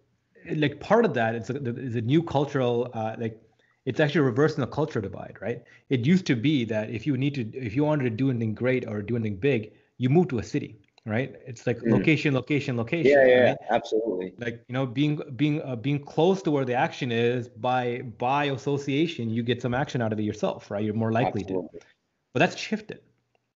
like 0.55 0.79
part 0.79 1.05
of 1.05 1.13
that 1.13 1.35
is 1.35 1.49
a, 1.49 1.57
is 1.89 1.95
a 1.95 2.01
new 2.01 2.23
cultural 2.23 2.89
uh, 2.93 3.15
like 3.17 3.39
it's 3.85 3.99
actually 3.99 4.21
reversing 4.21 4.61
the 4.61 4.67
culture 4.67 5.01
divide, 5.01 5.37
right? 5.41 5.61
It 5.89 6.05
used 6.05 6.25
to 6.27 6.35
be 6.35 6.63
that 6.65 6.89
if 6.89 7.05
you 7.05 7.17
need 7.17 7.35
to 7.35 7.41
if 7.53 7.75
you 7.75 7.83
wanted 7.83 8.05
to 8.05 8.09
do 8.09 8.29
anything 8.29 8.55
great 8.55 8.87
or 8.87 9.01
do 9.01 9.15
anything 9.15 9.37
big, 9.37 9.73
you 9.97 10.09
move 10.09 10.29
to 10.29 10.39
a 10.39 10.43
city, 10.43 10.79
right? 11.05 11.35
It's 11.45 11.67
like 11.67 11.79
mm. 11.79 11.91
location, 11.91 12.33
location, 12.33 12.77
location. 12.77 13.11
Yeah, 13.11 13.25
yeah, 13.25 13.49
right? 13.49 13.57
absolutely. 13.69 14.33
Like 14.37 14.63
you 14.67 14.73
know, 14.73 14.85
being 14.85 15.21
being 15.35 15.61
uh, 15.61 15.75
being 15.75 15.99
close 15.99 16.41
to 16.43 16.51
where 16.51 16.65
the 16.65 16.73
action 16.73 17.11
is 17.11 17.47
by 17.47 18.01
by 18.17 18.45
association, 18.45 19.29
you 19.29 19.43
get 19.43 19.61
some 19.61 19.73
action 19.73 20.01
out 20.01 20.13
of 20.13 20.19
it 20.19 20.23
yourself, 20.23 20.71
right? 20.71 20.83
You're 20.83 20.93
more 20.93 21.11
likely 21.11 21.41
absolutely. 21.41 21.79
to. 21.79 21.85
But 22.33 22.39
that's 22.39 22.57
shifted. 22.57 23.01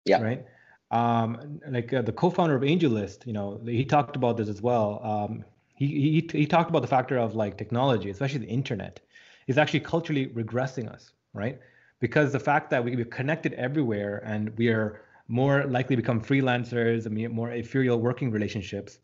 Yeah. 0.04 0.22
Right 0.22 0.46
um, 0.90 1.60
like 1.68 1.92
uh, 1.92 2.02
the 2.02 2.12
co-founder 2.12 2.54
of 2.54 2.62
AngelList, 2.62 3.26
you 3.26 3.32
know, 3.32 3.60
he 3.64 3.84
talked 3.84 4.16
about 4.16 4.36
this 4.36 4.48
as 4.48 4.62
well. 4.62 5.00
Um, 5.02 5.44
he, 5.74 5.86
he 5.86 6.38
he 6.38 6.46
talked 6.46 6.70
about 6.70 6.82
the 6.82 6.88
factor 6.88 7.18
of 7.18 7.34
like 7.34 7.58
technology, 7.58 8.10
especially 8.10 8.40
the 8.40 8.48
internet, 8.48 9.00
is 9.46 9.58
actually 9.58 9.80
culturally 9.80 10.28
regressing 10.28 10.90
us, 10.90 11.12
right? 11.34 11.58
Because 12.00 12.32
the 12.32 12.40
fact 12.40 12.70
that 12.70 12.84
we 12.84 12.94
be 12.94 13.04
connected 13.04 13.52
everywhere 13.54 14.22
and 14.24 14.56
we 14.56 14.68
are 14.68 15.02
more 15.28 15.64
likely 15.64 15.96
to 15.96 16.02
become 16.02 16.20
freelancers 16.20 17.06
and 17.06 17.32
more 17.32 17.50
ethereal 17.50 17.98
working 17.98 18.30
relationships, 18.30 18.98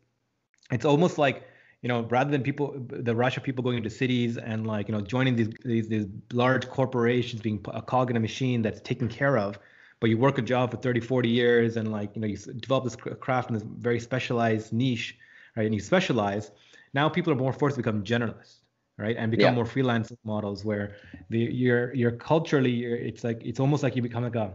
it's 0.71 0.85
almost 0.85 1.17
like 1.17 1.43
you 1.83 1.89
know 1.89 2.03
rather 2.03 2.31
than 2.31 2.41
people 2.41 2.73
the 2.89 3.15
rush 3.15 3.37
of 3.37 3.43
people 3.43 3.63
going 3.63 3.77
into 3.77 3.89
cities 3.89 4.37
and 4.37 4.65
like 4.65 4.87
you 4.87 4.93
know 4.95 5.01
joining 5.01 5.35
these 5.35 5.49
these, 5.63 5.87
these 5.87 6.07
large 6.31 6.67
corporations 6.69 7.41
being 7.41 7.63
a 7.73 7.81
cog 7.81 8.09
in 8.09 8.15
a 8.15 8.19
machine 8.19 8.61
that's 8.61 8.81
taken 8.81 9.07
care 9.07 9.37
of 9.37 9.59
but 9.99 10.09
you 10.09 10.17
work 10.17 10.37
a 10.37 10.41
job 10.41 10.71
for 10.71 10.77
30 10.77 11.01
40 11.01 11.29
years 11.29 11.77
and 11.77 11.91
like 11.91 12.15
you 12.15 12.21
know 12.21 12.27
you 12.27 12.37
develop 12.37 12.85
this 12.85 12.95
craft 12.95 13.49
in 13.49 13.53
this 13.53 13.63
very 13.63 13.99
specialized 13.99 14.73
niche 14.73 15.17
right 15.55 15.65
and 15.65 15.75
you 15.75 15.81
specialize 15.81 16.51
now 16.93 17.07
people 17.09 17.31
are 17.31 17.35
more 17.35 17.53
forced 17.53 17.75
to 17.75 17.83
become 17.83 18.03
generalists 18.03 18.61
right 18.97 19.17
and 19.17 19.29
become 19.29 19.53
yeah. 19.53 19.55
more 19.55 19.65
freelance 19.65 20.11
models 20.23 20.63
where 20.63 20.95
the 21.29 21.39
you're 21.39 21.93
you're 21.93 22.11
culturally 22.11 22.71
you're, 22.71 22.95
it's 22.95 23.23
like 23.23 23.41
it's 23.43 23.59
almost 23.59 23.83
like 23.83 23.95
you 23.95 24.01
become 24.01 24.23
like 24.23 24.35
a 24.35 24.53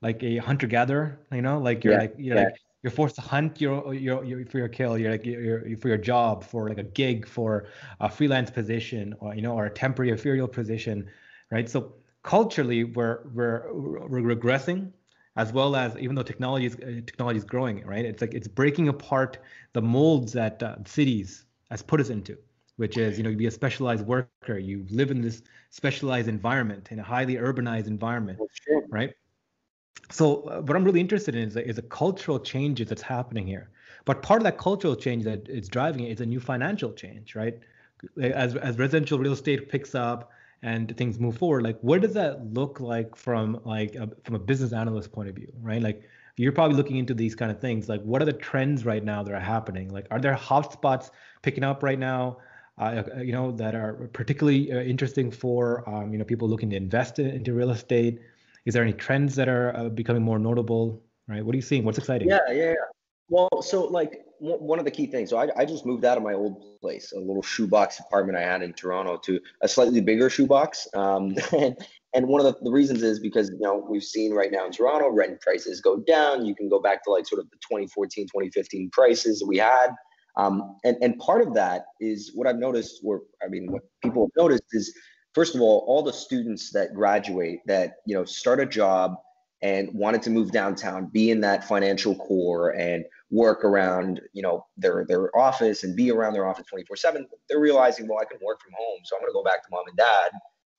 like 0.00 0.22
a 0.22 0.36
hunter 0.38 0.66
gatherer 0.66 1.18
you 1.32 1.42
know 1.42 1.58
like 1.58 1.84
you're 1.84 1.94
yeah. 1.94 2.00
like 2.00 2.14
you're 2.18 2.36
yeah. 2.36 2.44
like 2.44 2.54
you're 2.82 2.92
forced 2.92 3.16
to 3.16 3.20
hunt 3.20 3.60
your, 3.60 3.92
your, 3.92 4.24
your 4.24 4.46
for 4.46 4.58
your 4.58 4.68
kill. 4.68 4.96
You're 4.96 5.10
like 5.10 5.26
you're, 5.26 5.76
for 5.78 5.88
your 5.88 5.96
job, 5.98 6.44
for 6.44 6.68
like 6.68 6.78
a 6.78 6.84
gig, 6.84 7.26
for 7.26 7.66
a 7.98 8.08
freelance 8.08 8.52
position, 8.52 9.16
or 9.18 9.34
you 9.34 9.42
know, 9.42 9.54
or 9.54 9.66
a 9.66 9.70
temporary 9.70 10.12
ethereal 10.12 10.46
position, 10.46 11.10
right? 11.50 11.68
So 11.68 11.94
culturally 12.22 12.84
we're 12.84 13.20
we're 13.32 13.72
we're 13.72 14.20
regressing 14.20 14.92
as 15.36 15.52
well 15.52 15.76
as 15.76 15.96
even 15.98 16.14
though 16.14 16.22
technology 16.22 16.66
is 16.66 16.74
uh, 16.74 17.00
technology 17.06 17.38
is 17.38 17.44
growing 17.44 17.84
right 17.86 18.04
it's 18.04 18.20
like 18.20 18.34
it's 18.34 18.48
breaking 18.48 18.88
apart 18.88 19.38
the 19.72 19.80
molds 19.80 20.32
that 20.32 20.62
uh, 20.62 20.76
cities 20.84 21.44
has 21.70 21.80
put 21.80 22.00
us 22.00 22.10
into 22.10 22.36
which 22.76 22.96
is 22.98 23.16
you 23.16 23.24
know 23.24 23.30
you 23.30 23.36
be 23.36 23.46
a 23.46 23.50
specialized 23.50 24.04
worker 24.04 24.58
you 24.58 24.84
live 24.90 25.10
in 25.10 25.22
this 25.22 25.42
specialized 25.70 26.28
environment 26.28 26.88
in 26.90 26.98
a 26.98 27.02
highly 27.02 27.36
urbanized 27.36 27.86
environment 27.86 28.38
right 28.90 29.14
so 30.10 30.42
uh, 30.42 30.60
what 30.60 30.76
i'm 30.76 30.84
really 30.84 31.00
interested 31.00 31.34
in 31.34 31.48
is 31.48 31.56
a, 31.56 31.66
is 31.66 31.78
a 31.78 31.82
cultural 31.82 32.38
change 32.38 32.84
that's 32.84 33.02
happening 33.02 33.46
here. 33.46 33.70
But 34.04 34.22
part 34.22 34.40
of 34.40 34.44
that 34.44 34.56
cultural 34.56 34.96
change 34.96 35.24
that 35.24 35.48
is 35.48 35.68
driving 35.68 36.04
it 36.04 36.12
is 36.12 36.20
a 36.20 36.26
new 36.26 36.40
financial 36.40 36.92
change 36.92 37.34
right? 37.34 37.58
As 38.20 38.56
as 38.56 38.78
residential 38.78 39.18
real 39.18 39.32
estate 39.32 39.68
picks 39.68 39.94
up 39.94 40.30
and 40.62 40.96
things 40.96 41.20
move 41.20 41.36
forward 41.36 41.62
like 41.62 41.78
what 41.82 42.00
does 42.00 42.14
that 42.14 42.52
look 42.52 42.80
like 42.80 43.14
from 43.14 43.60
like 43.64 43.94
a, 43.94 44.08
from 44.24 44.34
a 44.34 44.38
business 44.38 44.72
analyst 44.72 45.12
point 45.12 45.28
of 45.28 45.34
view 45.34 45.52
right? 45.60 45.82
Like 45.82 46.02
you're 46.36 46.52
probably 46.52 46.76
looking 46.76 46.96
into 46.96 47.14
these 47.14 47.34
kind 47.34 47.50
of 47.50 47.60
things. 47.60 47.88
Like 47.88 48.02
what 48.02 48.22
are 48.22 48.24
the 48.24 48.32
trends 48.32 48.84
right 48.84 49.04
now 49.04 49.22
that 49.24 49.34
are 49.34 49.40
happening? 49.40 49.88
Like 49.90 50.06
are 50.10 50.20
there 50.20 50.34
hotspots 50.34 51.10
picking 51.42 51.64
up 51.64 51.82
right 51.82 51.98
now 51.98 52.38
uh, 52.78 53.02
uh 53.16 53.20
you 53.20 53.32
know 53.32 53.50
that 53.52 53.74
are 53.74 54.08
particularly 54.12 54.72
uh, 54.72 54.76
interesting 54.76 55.30
for 55.30 55.88
um, 55.88 56.12
you 56.12 56.18
know 56.18 56.24
people 56.24 56.48
looking 56.48 56.70
to 56.70 56.76
invest 56.76 57.18
in, 57.18 57.26
into 57.26 57.52
real 57.52 57.70
estate 57.70 58.20
is 58.68 58.74
there 58.74 58.82
any 58.82 58.92
trends 58.92 59.34
that 59.34 59.48
are 59.48 59.74
uh, 59.76 59.88
becoming 59.88 60.22
more 60.22 60.38
notable 60.38 61.02
right 61.26 61.44
what 61.44 61.52
are 61.54 61.56
you 61.56 61.68
seeing 61.70 61.84
what's 61.84 61.98
exciting 61.98 62.28
yeah 62.28 62.38
yeah, 62.48 62.70
yeah. 62.70 62.74
well 63.28 63.48
so 63.60 63.84
like 63.84 64.22
one 64.40 64.78
of 64.78 64.84
the 64.84 64.90
key 64.90 65.06
things. 65.06 65.30
So 65.30 65.38
I, 65.38 65.48
I 65.56 65.64
just 65.64 65.84
moved 65.84 66.04
out 66.04 66.16
of 66.16 66.22
my 66.22 66.34
old 66.34 66.80
place, 66.80 67.12
a 67.12 67.18
little 67.18 67.42
shoebox 67.42 67.98
apartment 67.98 68.38
I 68.38 68.42
had 68.42 68.62
in 68.62 68.72
Toronto, 68.72 69.16
to 69.24 69.40
a 69.62 69.68
slightly 69.68 70.00
bigger 70.00 70.30
shoebox. 70.30 70.86
Um, 70.94 71.34
and, 71.52 71.76
and 72.14 72.26
one 72.26 72.44
of 72.44 72.46
the, 72.46 72.64
the 72.64 72.70
reasons 72.70 73.02
is 73.02 73.20
because 73.20 73.50
you 73.50 73.58
know 73.60 73.84
we've 73.88 74.04
seen 74.04 74.32
right 74.32 74.50
now 74.50 74.66
in 74.66 74.72
Toronto 74.72 75.10
rent 75.10 75.40
prices 75.40 75.80
go 75.80 75.98
down. 75.98 76.46
You 76.46 76.54
can 76.54 76.68
go 76.68 76.80
back 76.80 77.04
to 77.04 77.10
like 77.10 77.26
sort 77.26 77.40
of 77.40 77.50
the 77.50 77.56
2014, 77.56 78.26
2015 78.26 78.90
prices 78.90 79.44
we 79.46 79.58
had. 79.58 79.88
Um, 80.36 80.76
and 80.84 80.96
and 81.02 81.18
part 81.18 81.42
of 81.42 81.54
that 81.54 81.86
is 82.00 82.32
what 82.34 82.46
I've 82.46 82.58
noticed, 82.58 83.00
or 83.04 83.22
I 83.44 83.48
mean, 83.48 83.72
what 83.72 83.82
people 84.02 84.26
have 84.26 84.42
noticed 84.42 84.64
is, 84.72 84.94
first 85.34 85.54
of 85.54 85.60
all, 85.60 85.84
all 85.86 86.02
the 86.02 86.12
students 86.12 86.70
that 86.72 86.94
graduate 86.94 87.60
that 87.66 87.96
you 88.06 88.14
know 88.14 88.24
start 88.24 88.60
a 88.60 88.66
job 88.66 89.16
and 89.62 89.92
wanted 89.92 90.22
to 90.22 90.30
move 90.30 90.52
downtown, 90.52 91.06
be 91.06 91.30
in 91.30 91.40
that 91.40 91.66
financial 91.66 92.14
core, 92.14 92.70
and 92.76 93.04
work 93.30 93.64
around 93.64 94.20
you 94.32 94.42
know 94.42 94.64
their 94.76 95.04
their 95.06 95.36
office 95.36 95.84
and 95.84 95.94
be 95.94 96.10
around 96.10 96.32
their 96.32 96.46
office 96.46 96.64
24 96.66 96.96
7 96.96 97.26
they're 97.48 97.60
realizing 97.60 98.08
well 98.08 98.18
i 98.18 98.24
can 98.24 98.38
work 98.42 98.60
from 98.62 98.72
home 98.78 99.00
so 99.04 99.16
i'm 99.16 99.20
going 99.20 99.30
to 99.30 99.34
go 99.34 99.42
back 99.42 99.62
to 99.62 99.68
mom 99.70 99.84
and 99.86 99.96
dad. 99.96 100.30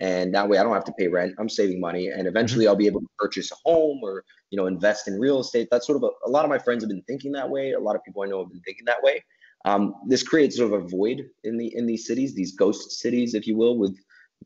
And 0.02 0.34
that 0.34 0.48
way 0.48 0.58
i 0.58 0.64
don't 0.64 0.74
have 0.74 0.86
to 0.86 0.94
pay 0.98 1.08
rent 1.08 1.36
i'm 1.38 1.50
saving 1.50 1.80
money 1.80 2.08
and 2.08 2.28
eventually 2.28 2.66
mm-hmm. 2.66 2.70
i'll 2.70 2.76
be 2.76 2.88
able 2.88 3.02
to 3.02 3.10
purchase 3.18 3.52
a 3.52 3.56
home 3.66 4.00
or 4.02 4.24
you 4.50 4.58
know 4.58 4.66
invest 4.66 5.08
in 5.08 5.20
real 5.20 5.40
estate. 5.40 5.68
That's 5.70 5.86
sort 5.86 5.98
of 5.98 6.04
a, 6.04 6.28
a 6.28 6.30
lot 6.30 6.44
of 6.44 6.50
my 6.50 6.58
friends 6.58 6.84
have 6.84 6.90
been 6.90 7.04
thinking 7.04 7.32
that 7.34 7.50
way 7.50 7.74
a 7.74 7.80
lot 7.80 7.96
of 7.96 8.04
people 8.04 8.24
i 8.24 8.28
know 8.28 8.40
have 8.40 8.52
been 8.52 8.62
thinking 8.62 8.86
that 8.86 9.04
way. 9.04 9.24
Um, 9.66 9.94
this 10.08 10.24
creates 10.24 10.56
sort 10.56 10.74
of 10.74 10.86
a 10.86 10.88
void 10.88 11.30
in 11.44 11.58
the 11.58 11.76
in 11.76 11.86
these 11.86 12.08
cities 12.08 12.34
these 12.34 12.56
ghost 12.56 12.92
cities 12.92 13.34
if 13.34 13.46
you 13.46 13.58
will 13.58 13.78
with 13.78 13.96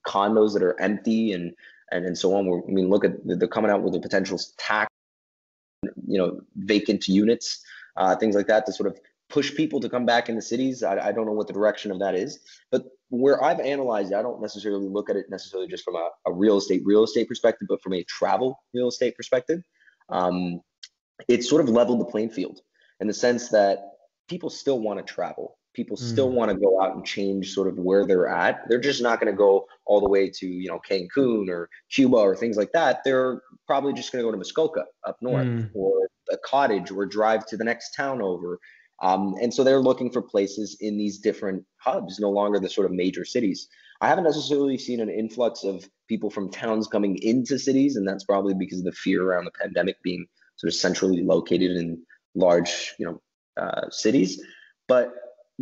condos 0.08 0.54
that 0.54 0.64
are 0.64 0.80
empty 0.80 1.34
and 1.34 1.54
and, 1.92 2.06
and 2.06 2.18
so 2.18 2.36
on 2.36 2.46
We're, 2.46 2.60
i 2.60 2.72
mean 2.72 2.90
look 2.90 3.06
at 3.06 3.14
they're 3.26 3.48
coming 3.48 3.72
out 3.72 3.84
with 3.84 3.96
a 3.96 4.00
potential 4.00 4.40
tax 4.58 4.90
you 6.08 6.18
know 6.18 6.42
vacant 6.56 7.08
units 7.08 7.64
uh, 7.96 8.16
things 8.16 8.36
like 8.36 8.48
that 8.48 8.66
to 8.66 8.74
sort 8.74 8.88
of 8.88 9.00
push 9.30 9.54
people 9.56 9.80
to 9.80 9.90
come 9.90 10.06
back 10.06 10.30
in 10.30 10.36
the 10.36 10.42
cities. 10.42 10.84
I, 10.84 11.08
I, 11.08 11.12
don't 11.12 11.26
know 11.26 11.32
what 11.32 11.48
the 11.48 11.54
direction 11.54 11.92
of 11.92 12.00
that 12.00 12.14
is, 12.14 12.40
but 12.72 12.86
where 13.10 13.44
I've 13.44 13.60
analyzed 13.60 14.14
I 14.14 14.22
don't 14.22 14.42
necessarily 14.42 14.88
look 14.88 15.10
at 15.10 15.16
it 15.16 15.26
necessarily 15.30 15.68
just 15.68 15.84
from 15.84 15.96
a, 15.96 16.10
a 16.28 16.32
real 16.32 16.58
estate 16.58 16.84
real 16.86 17.04
estate 17.04 17.28
perspective, 17.28 17.68
but 17.68 17.82
from 17.82 17.94
a 17.94 18.04
travel 18.04 18.60
real 18.74 18.88
estate 18.88 19.16
perspective. 19.16 19.62
Um, 20.10 20.62
it's 21.28 21.50
sort 21.50 21.62
of 21.62 21.70
leveled 21.70 22.00
the 22.00 22.06
playing 22.06 22.30
field 22.30 22.60
in 23.00 23.08
the 23.08 23.14
sense 23.14 23.50
that 23.50 23.80
people 24.28 24.50
still 24.50 24.80
want 24.80 25.06
to 25.06 25.14
travel. 25.14 25.58
People 25.74 25.98
mm. 25.98 26.02
still 26.02 26.30
want 26.30 26.52
to 26.52 26.58
go 26.58 26.82
out 26.82 26.96
and 26.96 27.06
change 27.06 27.54
sort 27.54 27.68
of 27.68 27.78
where 27.78 28.06
they're 28.06 28.28
at. 28.28 28.62
They're 28.70 28.80
just 28.80 29.02
not 29.02 29.20
going 29.20 29.32
to 29.32 29.38
go 29.38 29.66
all 29.86 30.02
the 30.02 30.10
way 30.10 30.30
to 30.30 30.48
you 30.48 30.70
know 30.70 30.80
Cancun 30.90 31.50
or 31.50 31.70
Cuba 31.92 32.18
or 32.18 32.36
things 32.36 32.58
like 32.58 32.72
that. 32.74 33.00
They're 33.04 33.42
probably 33.68 33.94
just 33.94 34.12
going 34.12 34.22
to 34.22 34.28
go 34.28 34.32
to 34.32 34.38
Muskoka 34.38 34.86
up 35.06 35.18
north 35.22 35.48
mm. 35.48 35.70
or 35.74 36.08
a 36.32 36.38
cottage 36.38 36.92
or 36.92 37.06
drive 37.06 37.46
to 37.48 37.58
the 37.58 37.64
next 37.64 37.92
town 37.92 38.22
over. 38.22 38.60
Um, 39.02 39.36
and 39.42 39.54
so 39.54 39.64
they're 39.64 39.82
looking 39.82 40.12
for 40.12 40.22
places 40.22 40.78
in 40.80 40.98
these 40.98 41.18
different 41.18 41.66
hubs, 41.78 42.20
no 42.20 42.30
longer 42.30 42.60
the 42.60 42.70
sort 42.70 42.86
of 42.86 42.94
major 42.94 43.26
cities. 43.26 43.68
I 44.02 44.08
haven't 44.08 44.24
necessarily 44.24 44.78
seen 44.78 45.00
an 45.00 45.10
influx 45.10 45.64
of 45.64 45.90
people 46.08 46.30
from 46.30 46.52
towns 46.52 46.88
coming 46.88 47.18
into 47.22 47.58
cities, 47.58 47.96
and 47.96 48.08
that's 48.08 48.24
probably 48.24 48.54
because 48.54 48.80
of 48.80 48.86
the 48.86 48.92
fear 48.92 49.24
around 49.24 49.46
the 49.46 49.52
pandemic 49.52 50.02
being 50.04 50.26
sort 50.56 50.70
of 50.70 50.76
centrally 50.76 51.24
located 51.24 51.72
in 51.72 52.02
large, 52.36 52.94
you 53.00 53.06
know, 53.06 53.22
uh, 53.62 53.90
cities. 53.90 54.42
But 54.88 55.14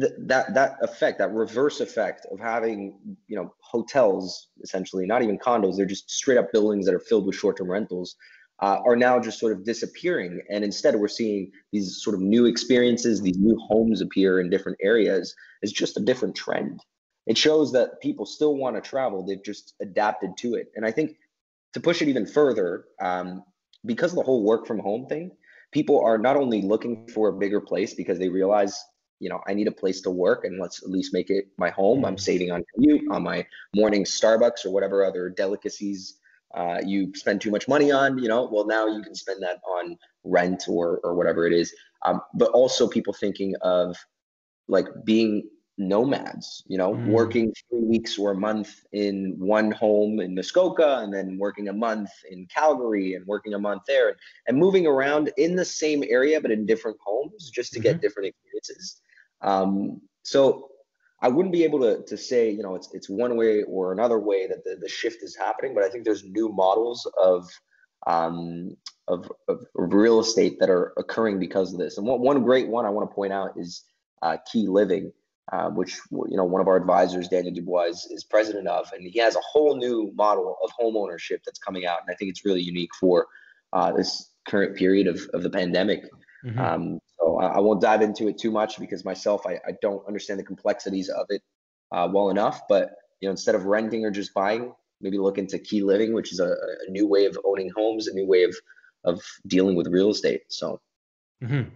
th- 0.02 0.14
that 0.20 0.54
that 0.54 0.78
effect, 0.82 1.20
that 1.20 1.32
reverse 1.32 1.80
effect 1.80 2.28
of 2.32 2.40
having, 2.40 3.00
you 3.28 3.36
know, 3.36 3.54
hotels 3.60 4.50
essentially, 4.62 5.06
not 5.06 5.22
even 5.22 5.38
condos, 5.38 5.78
they're 5.78 5.86
just 5.86 6.10
straight 6.10 6.38
up 6.38 6.52
buildings 6.52 6.86
that 6.86 6.94
are 6.94 7.00
filled 7.00 7.26
with 7.26 7.36
short-term 7.36 7.72
rentals 7.72 8.16
uh, 8.62 8.80
are 8.86 8.96
now 8.96 9.20
just 9.20 9.40
sort 9.40 9.54
of 9.54 9.64
disappearing. 9.64 10.42
And 10.50 10.64
instead, 10.64 10.96
we're 10.96 11.08
seeing 11.08 11.52
these 11.72 12.02
sort 12.02 12.16
of 12.16 12.22
new 12.22 12.46
experiences, 12.46 13.22
these 13.22 13.38
new 13.38 13.58
homes 13.58 14.02
appear 14.02 14.40
in 14.40 14.50
different 14.50 14.78
areas. 14.82 15.36
It's 15.62 15.72
just 15.72 15.98
a 15.98 16.02
different 16.02 16.36
trend. 16.36 16.80
It 17.26 17.38
shows 17.38 17.72
that 17.74 18.02
people 18.02 18.26
still 18.26 18.56
want 18.56 18.76
to 18.76 18.82
travel, 18.82 19.26
they've 19.26 19.44
just 19.44 19.74
adapted 19.82 20.38
to 20.38 20.56
it. 20.56 20.72
And 20.76 20.86
I 20.86 20.92
think 20.92 21.18
to 21.74 21.80
push 21.80 22.02
it 22.02 22.08
even 22.08 22.26
further, 22.26 22.86
um, 23.00 23.44
because 23.86 24.12
of 24.12 24.18
the 24.18 24.24
whole 24.24 24.44
work 24.44 24.68
from 24.68 24.80
home 24.80 25.08
thing, 25.08 25.32
people 25.72 26.04
are 26.04 26.18
not 26.18 26.36
only 26.36 26.62
looking 26.62 27.08
for 27.08 27.30
a 27.30 27.34
bigger 27.34 27.62
place 27.62 27.94
because 27.94 28.20
they 28.20 28.30
realize 28.30 28.80
you 29.22 29.30
know, 29.30 29.40
I 29.48 29.54
need 29.54 29.68
a 29.68 29.72
place 29.72 30.02
to 30.02 30.10
work 30.10 30.44
and 30.46 30.60
let's 30.60 30.82
at 30.84 30.90
least 30.90 31.14
make 31.14 31.30
it 31.30 31.46
my 31.58 31.70
home. 31.70 32.04
I'm 32.04 32.16
mm-hmm. 32.16 32.20
saving 32.20 32.52
on 32.52 32.66
commute, 32.74 33.04
on 33.12 33.24
my 33.24 33.46
morning 33.76 34.04
Starbucks 34.04 34.66
or 34.66 34.72
whatever 34.72 35.06
other 35.06 35.30
delicacies 35.30 36.18
uh, 36.56 36.80
you 36.86 37.14
spend 37.16 37.40
too 37.40 37.52
much 37.52 37.68
money 37.68 37.92
on, 37.92 38.18
you 38.18 38.28
know, 38.28 38.50
well, 38.52 38.66
now 38.66 38.88
you 38.88 39.02
can 39.02 39.16
spend 39.16 39.42
that 39.42 39.62
on 39.66 39.96
rent 40.24 40.64
or, 40.68 41.00
or 41.04 41.16
whatever 41.16 41.48
it 41.48 41.54
is. 41.54 41.74
Um, 42.04 42.20
but 42.34 42.52
also 42.52 42.88
people 42.88 43.14
thinking 43.14 43.56
of 43.62 43.96
like 44.68 44.88
being 45.06 45.48
nomads, 45.78 46.64
you 46.68 46.78
know, 46.78 46.94
mm. 46.94 47.08
working 47.08 47.54
three 47.70 47.84
weeks 47.84 48.18
or 48.18 48.32
a 48.32 48.36
month 48.36 48.84
in 48.92 49.36
one 49.38 49.72
home 49.72 50.20
in 50.20 50.36
Muskoka 50.36 51.00
and 51.00 51.14
then 51.14 51.38
working 51.38 51.70
a 51.70 51.74
month 51.74 52.10
in 52.30 52.48
Calgary 52.48 53.14
and 53.14 53.26
working 53.26 53.54
a 53.54 53.60
month 53.60 53.84
there 53.88 54.16
and 54.48 54.58
moving 54.58 54.88
around 54.88 55.32
in 55.38 55.56
the 55.56 55.66
same 55.66 56.04
area, 56.08 56.42
but 56.42 56.52
in 56.52 56.66
different 56.66 56.98
homes 57.06 57.50
just 57.50 57.72
to 57.74 57.80
mm-hmm. 57.80 57.84
get 57.84 58.02
different 58.02 58.28
experiences. 58.28 59.02
Um, 59.42 60.02
so 60.24 60.70
I 61.22 61.28
wouldn't 61.28 61.54
be 61.54 61.64
able 61.64 61.80
to, 61.82 62.04
to 62.06 62.18
say, 62.18 62.50
you 62.50 62.64
know, 62.64 62.76
it's, 62.76 62.90
it's 62.94 63.10
one 63.10 63.38
way 63.38 63.64
or 63.64 63.92
another 63.92 64.20
way 64.20 64.48
that 64.48 64.64
the, 64.64 64.76
the 64.76 64.90
shift 64.90 65.22
is 65.22 65.36
happening, 65.36 65.74
but 65.76 65.84
I 65.84 65.90
think 65.90 66.04
there's 66.04 66.24
new 66.24 66.50
models 66.50 67.10
of, 67.22 67.50
um, 68.08 68.76
of, 69.08 69.32
of 69.48 69.64
real 69.76 70.20
estate 70.20 70.58
that 70.60 70.70
are 70.70 70.94
occurring 70.98 71.40
because 71.40 71.74
of 71.74 71.80
this. 71.80 71.98
And 71.98 72.08
one, 72.08 72.22
one 72.22 72.44
great 72.44 72.68
one 72.68 72.86
I 72.86 72.90
want 72.90 73.10
to 73.10 73.16
point 73.16 73.34
out 73.34 73.52
is 73.56 73.84
uh, 74.24 74.38
Key 74.52 74.68
Living, 74.68 75.12
uh, 75.52 75.70
which, 75.70 76.00
you 76.12 76.38
know, 76.38 76.46
one 76.46 76.62
of 76.62 76.68
our 76.68 76.78
advisors, 76.78 77.28
Daniel 77.28 77.54
Dubois, 77.54 77.90
is, 77.90 78.08
is 78.10 78.24
president 78.24 78.68
of, 78.68 78.92
and 78.94 79.06
he 79.06 79.20
has 79.20 79.36
a 79.36 79.42
whole 79.42 79.76
new 79.76 80.12
model 80.16 80.58
of 80.64 80.72
home 80.72 80.96
ownership 80.98 81.42
that's 81.46 81.60
coming 81.60 81.86
out. 81.86 82.00
And 82.02 82.12
I 82.12 82.16
think 82.16 82.30
it's 82.32 82.46
really 82.46 82.62
unique 82.62 82.92
for 83.00 83.28
uh, 83.74 83.92
this 83.92 84.32
current 84.48 84.76
period 84.76 85.08
of, 85.08 85.20
of 85.34 85.44
the 85.44 85.50
pandemic. 85.50 86.06
Mm-hmm. 86.46 86.60
Um, 86.60 87.00
I, 87.46 87.60
won't 87.60 87.82
dive 87.82 88.02
into 88.02 88.28
it 88.28 88.38
too 88.38 88.52
much 88.52 88.80
because 88.80 89.04
myself, 89.04 89.46
I, 89.46 89.54
I 89.68 89.72
don't 89.82 90.06
understand 90.08 90.40
the 90.40 90.44
complexities 90.44 91.10
of 91.10 91.26
it 91.30 91.42
uh, 91.92 92.08
well 92.12 92.30
enough. 92.30 92.62
But 92.70 92.92
you 93.20 93.28
know, 93.28 93.32
instead 93.32 93.56
of 93.56 93.66
renting 93.66 94.06
or 94.06 94.12
just 94.12 94.34
buying, 94.34 94.74
maybe 95.02 95.18
look 95.18 95.38
into 95.38 95.58
key 95.60 95.82
living, 95.82 96.14
which 96.14 96.32
is 96.32 96.40
a, 96.40 96.56
a 96.88 96.92
new 96.92 97.08
way 97.08 97.26
of 97.26 97.38
owning 97.44 97.72
homes, 97.76 98.08
a 98.08 98.14
new 98.14 98.28
way 98.28 98.44
of 98.44 98.56
of 99.04 99.22
dealing 99.48 99.76
with 99.76 99.88
real 99.88 100.10
estate. 100.10 100.42
So. 100.50 100.80
Mm-hmm. 101.44 101.70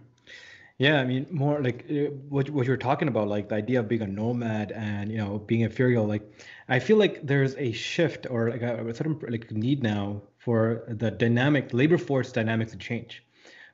Yeah, 0.78 1.00
I 1.00 1.04
mean, 1.04 1.26
more 1.30 1.62
like 1.62 1.86
uh, 1.90 2.10
what 2.28 2.50
what 2.50 2.66
you're 2.66 2.76
talking 2.76 3.08
about, 3.08 3.28
like 3.28 3.48
the 3.48 3.54
idea 3.54 3.80
of 3.80 3.88
being 3.88 4.02
a 4.02 4.06
nomad 4.06 4.72
and 4.72 5.10
you 5.10 5.16
know 5.16 5.38
being 5.38 5.62
ethereal. 5.62 6.06
Like, 6.06 6.22
I 6.68 6.80
feel 6.80 6.98
like 6.98 7.26
there's 7.26 7.54
a 7.56 7.72
shift 7.72 8.26
or 8.28 8.50
like 8.50 8.60
a, 8.62 8.86
a 8.86 8.94
certain 8.94 9.18
like 9.26 9.50
need 9.50 9.82
now 9.82 10.20
for 10.36 10.84
the 10.86 11.10
dynamic 11.10 11.72
labor 11.72 11.96
force 11.96 12.30
dynamics 12.30 12.72
to 12.72 12.78
change 12.78 13.22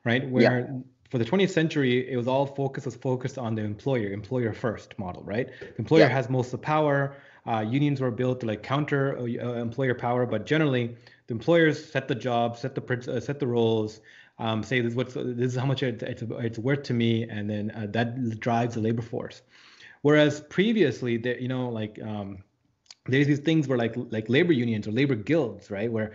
right? 0.05 0.28
Where 0.28 0.61
yeah. 0.61 0.78
For 1.12 1.18
the 1.18 1.27
20th 1.27 1.51
century, 1.51 2.11
it 2.11 2.16
was 2.16 2.27
all 2.27 2.46
focus 2.46 2.87
was 2.87 2.96
focused 2.96 3.37
on 3.37 3.55
the 3.55 3.62
employer, 3.62 4.11
employer 4.12 4.55
first 4.55 4.98
model, 4.98 5.22
right? 5.25 5.46
The 5.61 5.79
employer 5.79 6.05
yeah. 6.05 6.09
has 6.09 6.31
most 6.31 6.46
of 6.46 6.53
the 6.53 6.64
power. 6.64 7.14
Uh, 7.46 7.61
unions 7.61 8.01
were 8.01 8.11
built 8.11 8.40
to 8.40 8.46
like 8.46 8.62
counter 8.62 9.18
uh, 9.18 9.25
uh 9.25 9.61
employer 9.61 9.94
power, 9.94 10.25
but 10.25 10.46
generally 10.46 10.96
the 11.27 11.35
employers 11.35 11.85
set 11.92 12.09
the 12.09 12.14
job, 12.14 12.57
set 12.57 12.75
the 12.75 13.14
uh, 13.14 13.20
set 13.20 13.40
the 13.40 13.46
roles, 13.46 14.01
um, 14.38 14.62
say 14.62 14.81
this 14.81 14.92
is 14.92 14.96
what's 14.96 15.12
this 15.12 15.53
is 15.53 15.55
how 15.55 15.66
much 15.66 15.83
it, 15.83 16.03
it's 16.03 16.22
it's 16.22 16.59
worth 16.59 16.85
to 16.85 16.94
me, 16.94 17.25
and 17.25 17.51
then 17.51 17.70
uh, 17.72 17.88
that 17.90 18.40
drives 18.40 18.77
the 18.77 18.81
labor 18.81 19.03
force. 19.03 19.42
Whereas 20.01 20.40
previously, 20.40 21.18
the, 21.18 21.37
you 21.38 21.48
know, 21.48 21.68
like 21.68 22.01
um, 22.03 22.38
there's 23.07 23.27
these 23.27 23.41
things 23.41 23.67
where 23.67 23.79
like 23.79 23.95
like 24.11 24.29
labor 24.29 24.53
unions 24.53 24.87
or 24.87 24.93
labor 24.93 25.17
guilds, 25.17 25.71
right, 25.71 25.91
where 25.91 26.12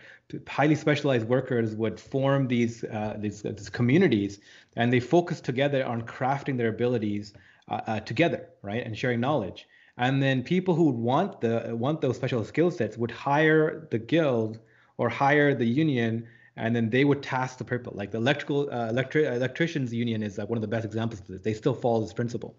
highly 0.47 0.75
specialized 0.75 1.27
workers 1.27 1.75
would 1.75 1.99
form 1.99 2.47
these 2.47 2.83
uh, 2.85 3.15
these, 3.19 3.45
uh, 3.45 3.51
these 3.51 3.69
communities, 3.69 4.39
and 4.75 4.91
they 4.91 5.01
focus 5.01 5.41
together 5.41 5.85
on 5.85 6.01
crafting 6.03 6.57
their 6.57 6.69
abilities 6.69 7.33
uh, 7.67 7.81
uh, 7.87 7.99
together, 7.99 8.47
right, 8.61 8.85
and 8.85 8.97
sharing 8.97 9.19
knowledge. 9.19 9.67
And 9.97 10.23
then 10.23 10.43
people 10.43 10.75
who 10.75 10.89
want 10.91 11.41
the 11.41 11.75
want 11.77 11.99
those 11.99 12.15
special 12.15 12.45
skill 12.45 12.71
sets 12.71 12.97
would 12.97 13.11
hire 13.11 13.87
the 13.91 13.99
guild 13.99 14.59
or 14.97 15.09
hire 15.09 15.53
the 15.53 15.65
union, 15.65 16.25
and 16.55 16.73
then 16.73 16.89
they 16.89 17.03
would 17.03 17.21
task 17.21 17.57
the 17.57 17.65
people. 17.65 17.91
Like 17.97 18.11
the 18.11 18.17
electrical 18.17 18.69
uh, 18.71 18.87
electric 18.87 19.25
electricians 19.25 19.93
union 19.93 20.23
is 20.23 20.37
like 20.37 20.47
one 20.47 20.57
of 20.57 20.61
the 20.61 20.69
best 20.69 20.85
examples 20.85 21.19
of 21.19 21.27
this. 21.27 21.41
They 21.41 21.53
still 21.53 21.73
follow 21.73 22.01
this 22.01 22.13
principle 22.13 22.55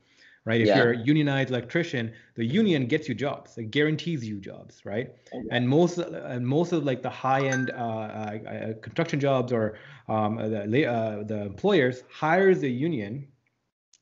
right? 0.48 0.62
If 0.62 0.68
yeah. 0.68 0.78
you're 0.78 0.92
a 0.92 0.96
unionized 0.96 1.50
electrician, 1.50 2.11
the 2.34 2.44
union 2.44 2.87
gets 2.87 3.06
you 3.06 3.14
jobs, 3.14 3.58
it 3.58 3.70
guarantees 3.70 4.26
you 4.26 4.40
jobs, 4.40 4.80
right? 4.82 5.12
Okay. 5.34 5.46
And 5.50 5.68
most 5.68 5.98
and 5.98 6.46
most 6.46 6.72
of 6.72 6.84
like 6.84 7.02
the 7.02 7.11
high-end 7.11 7.70
uh, 7.70 7.74
uh, 7.74 8.38
uh 8.54 8.72
construction 8.80 9.20
jobs 9.20 9.52
or 9.52 9.76
um, 10.08 10.37
the 10.74 10.87
uh, 10.87 11.22
the 11.24 11.42
employers 11.42 12.02
hires 12.11 12.62
a 12.62 12.68
union, 12.68 13.28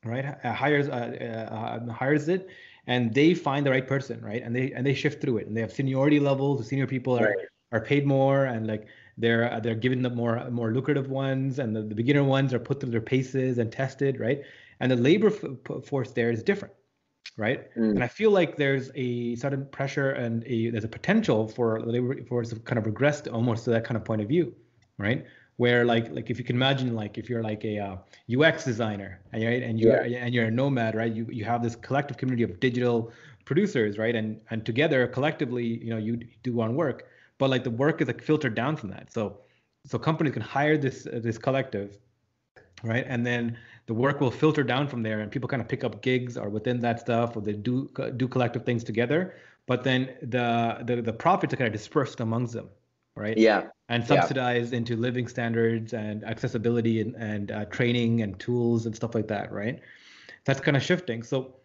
right? 0.05 0.25
Uh, 0.41 0.53
hires 0.53 0.87
uh, 0.87 1.85
hires 1.91 2.29
it, 2.29 2.47
and 2.87 3.13
they 3.13 3.33
find 3.33 3.65
the 3.65 3.71
right 3.71 3.87
person, 3.95 4.21
right? 4.21 4.41
And 4.41 4.55
they 4.55 4.71
and 4.71 4.85
they 4.87 4.93
shift 4.93 5.21
through 5.21 5.39
it, 5.39 5.47
and 5.47 5.55
they 5.55 5.61
have 5.61 5.73
seniority 5.73 6.21
levels. 6.21 6.59
The 6.59 6.65
senior 6.71 6.87
people 6.87 7.19
are 7.19 7.25
right. 7.25 7.47
are 7.73 7.81
paid 7.81 8.07
more, 8.07 8.45
and 8.45 8.67
like 8.67 8.87
they're 9.17 9.59
they're 9.61 9.81
given 9.85 10.01
the 10.01 10.11
more 10.21 10.49
more 10.49 10.71
lucrative 10.71 11.09
ones, 11.09 11.59
and 11.59 11.75
the, 11.75 11.81
the 11.81 11.95
beginner 11.95 12.23
ones 12.23 12.53
are 12.53 12.59
put 12.69 12.79
through 12.79 12.91
their 12.91 13.01
paces 13.01 13.57
and 13.57 13.69
tested, 13.69 14.17
right? 14.17 14.43
And 14.79 14.91
the 14.91 14.95
labor 14.95 15.27
f- 15.27 15.85
force 15.85 16.11
there 16.11 16.31
is 16.31 16.43
different 16.43 16.73
right? 17.35 17.69
Mm. 17.75 17.91
and 17.91 18.03
i 18.03 18.07
feel 18.07 18.31
like 18.31 18.55
there's 18.55 18.89
a 18.95 19.35
sudden 19.35 19.65
pressure 19.67 20.11
and 20.11 20.43
a 20.45 20.69
there's 20.69 20.85
a 20.85 20.87
potential 20.99 21.47
for 21.47 21.81
the 21.81 21.91
labor 21.91 22.23
force 22.25 22.49
to 22.49 22.55
kind 22.59 22.79
of 22.79 22.85
regress 22.85 23.21
to 23.21 23.31
almost 23.31 23.65
to 23.65 23.69
that 23.71 23.83
kind 23.83 23.97
of 23.97 24.03
point 24.05 24.21
of 24.21 24.27
view 24.27 24.55
right? 24.97 25.25
Where 25.57 25.85
like 25.85 26.11
like 26.11 26.29
if 26.29 26.37
you 26.37 26.45
can 26.45 26.55
imagine 26.55 26.95
like 26.95 27.17
if 27.17 27.29
you're 27.29 27.41
like 27.43 27.63
a 27.65 27.79
uh, 27.79 27.95
UX 28.35 28.63
designer 28.63 29.19
and 29.31 29.41
you're 29.41 29.51
and 29.51 29.79
you're 29.79 30.05
yeah. 30.05 30.25
and 30.25 30.33
you're 30.33 30.45
a 30.45 30.51
nomad 30.51 30.95
right? 30.95 31.11
You 31.11 31.27
you 31.31 31.45
have 31.45 31.63
this 31.63 31.75
collective 31.75 32.17
community 32.17 32.43
of 32.43 32.59
digital 32.59 33.11
producers 33.45 33.97
right? 33.97 34.15
And 34.15 34.39
and 34.51 34.65
together 34.65 35.07
collectively 35.07 35.65
you 35.65 35.89
know 35.89 35.97
you 35.97 36.17
do 36.43 36.53
one 36.53 36.75
work. 36.75 37.07
But 37.39 37.49
like 37.49 37.63
the 37.63 37.71
work 37.71 38.01
is 38.01 38.07
like 38.07 38.21
filtered 38.21 38.55
down 38.55 38.75
from 38.77 38.89
that. 38.89 39.11
So 39.11 39.39
so 39.85 39.97
companies 39.97 40.33
can 40.33 40.43
hire 40.43 40.77
this 40.77 41.07
uh, 41.07 41.19
this 41.23 41.37
collective 41.37 41.97
right? 42.83 43.05
And 43.07 43.25
then 43.25 43.57
the 43.87 43.93
work 43.93 44.21
will 44.21 44.31
filter 44.31 44.63
down 44.63 44.87
from 44.87 45.01
there 45.01 45.21
and 45.21 45.31
people 45.31 45.49
kind 45.49 45.61
of 45.61 45.67
pick 45.67 45.83
up 45.83 46.01
gigs 46.01 46.37
or 46.37 46.49
within 46.49 46.79
that 46.81 46.99
stuff 46.99 47.35
or 47.35 47.41
they 47.41 47.53
do 47.53 47.89
do 48.17 48.27
collective 48.27 48.63
things 48.63 48.83
together. 48.83 49.35
But 49.65 49.83
then 49.83 50.13
the 50.21 50.83
the, 50.85 51.01
the 51.01 51.13
profits 51.13 51.53
are 51.53 51.57
kind 51.57 51.67
of 51.67 51.73
dispersed 51.73 52.19
amongst 52.19 52.53
them 52.53 52.69
right? 53.15 53.35
Yeah. 53.35 53.63
And 53.89 54.05
subsidized 54.05 54.73
yeah. 54.73 54.77
into 54.77 54.95
living 54.95 55.27
standards 55.27 55.93
and 55.93 56.23
accessibility 56.23 57.01
and, 57.01 57.15
and 57.15 57.51
uh, 57.51 57.65
training 57.65 58.21
and 58.21 58.37
tools 58.39 58.85
and 58.85 58.95
stuff 58.95 59.15
like 59.15 59.27
that 59.29 59.51
right? 59.51 59.79
That's 60.45 60.59
kind 60.59 60.77
of 60.77 60.83
shifting. 60.83 61.23
So 61.23 61.55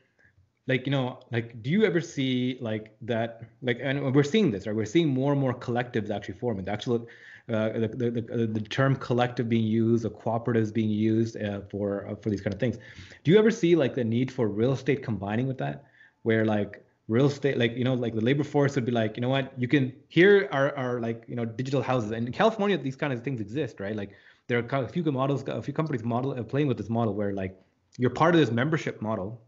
like 0.68 0.86
you 0.86 0.92
know 0.92 1.18
like 1.32 1.62
do 1.62 1.70
you 1.70 1.84
ever 1.84 2.00
see 2.00 2.56
like 2.60 2.94
that 3.00 3.42
like 3.62 3.78
and 3.82 4.14
we're 4.14 4.22
seeing 4.22 4.50
this 4.50 4.66
right? 4.66 4.76
We're 4.76 4.84
seeing 4.84 5.08
more 5.08 5.32
and 5.32 5.40
more 5.40 5.54
collectives 5.54 6.10
actually 6.10 6.34
forming. 6.34 6.64
The 6.64 6.72
actual 6.72 7.08
uh, 7.48 7.70
the, 7.70 7.88
the, 7.88 8.10
the, 8.10 8.46
the, 8.46 8.60
term 8.60 8.94
collective 8.94 9.48
being 9.48 9.64
used 9.64 10.04
or 10.04 10.10
cooperatives 10.10 10.72
being 10.72 10.90
used 10.90 11.36
uh, 11.42 11.60
for 11.70 12.06
uh, 12.06 12.14
for 12.14 12.30
these 12.30 12.40
kind 12.40 12.54
of 12.54 12.60
things. 12.60 12.78
Do 13.24 13.32
you 13.32 13.38
ever 13.38 13.50
see 13.50 13.74
like 13.74 13.94
the 13.94 14.04
need 14.04 14.30
for 14.30 14.46
real 14.46 14.72
estate 14.72 15.02
combining 15.02 15.48
with 15.48 15.58
that? 15.58 15.84
Where 16.22 16.44
like 16.44 16.84
real 17.08 17.26
estate 17.26 17.58
like 17.58 17.76
you 17.76 17.82
know 17.82 17.94
like 17.94 18.14
the 18.14 18.20
labor 18.20 18.44
force 18.44 18.76
would 18.76 18.84
be 18.84 18.92
like 18.92 19.16
you 19.16 19.22
know 19.22 19.28
what? 19.28 19.52
You 19.58 19.66
can 19.66 19.92
here 20.08 20.48
are, 20.52 20.74
are 20.76 21.00
like 21.00 21.24
you 21.26 21.34
know 21.34 21.44
digital 21.44 21.82
houses. 21.82 22.12
And 22.12 22.28
in 22.28 22.32
california 22.32 22.78
these 22.78 22.96
kind 22.96 23.12
of 23.12 23.24
things 23.24 23.40
exist 23.40 23.80
right? 23.80 23.96
Like 23.96 24.10
there 24.46 24.58
are 24.58 24.84
a 24.84 24.88
few 24.88 25.02
models 25.10 25.42
a 25.48 25.60
few 25.60 25.74
companies 25.74 26.04
model 26.04 26.38
uh, 26.38 26.42
playing 26.44 26.68
with 26.68 26.76
this 26.76 26.88
model 26.88 27.14
where 27.14 27.32
like 27.32 27.58
you're 27.98 28.10
part 28.10 28.36
of 28.36 28.40
this 28.40 28.52
membership 28.52 29.02
model 29.02 29.42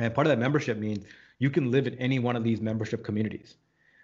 and 0.00 0.14
part 0.14 0.26
of 0.26 0.30
that 0.30 0.38
membership 0.38 0.78
means 0.78 1.04
you 1.38 1.50
can 1.50 1.70
live 1.70 1.86
in 1.86 1.94
any 1.94 2.18
one 2.18 2.36
of 2.36 2.44
these 2.44 2.60
membership 2.60 3.04
communities 3.04 3.56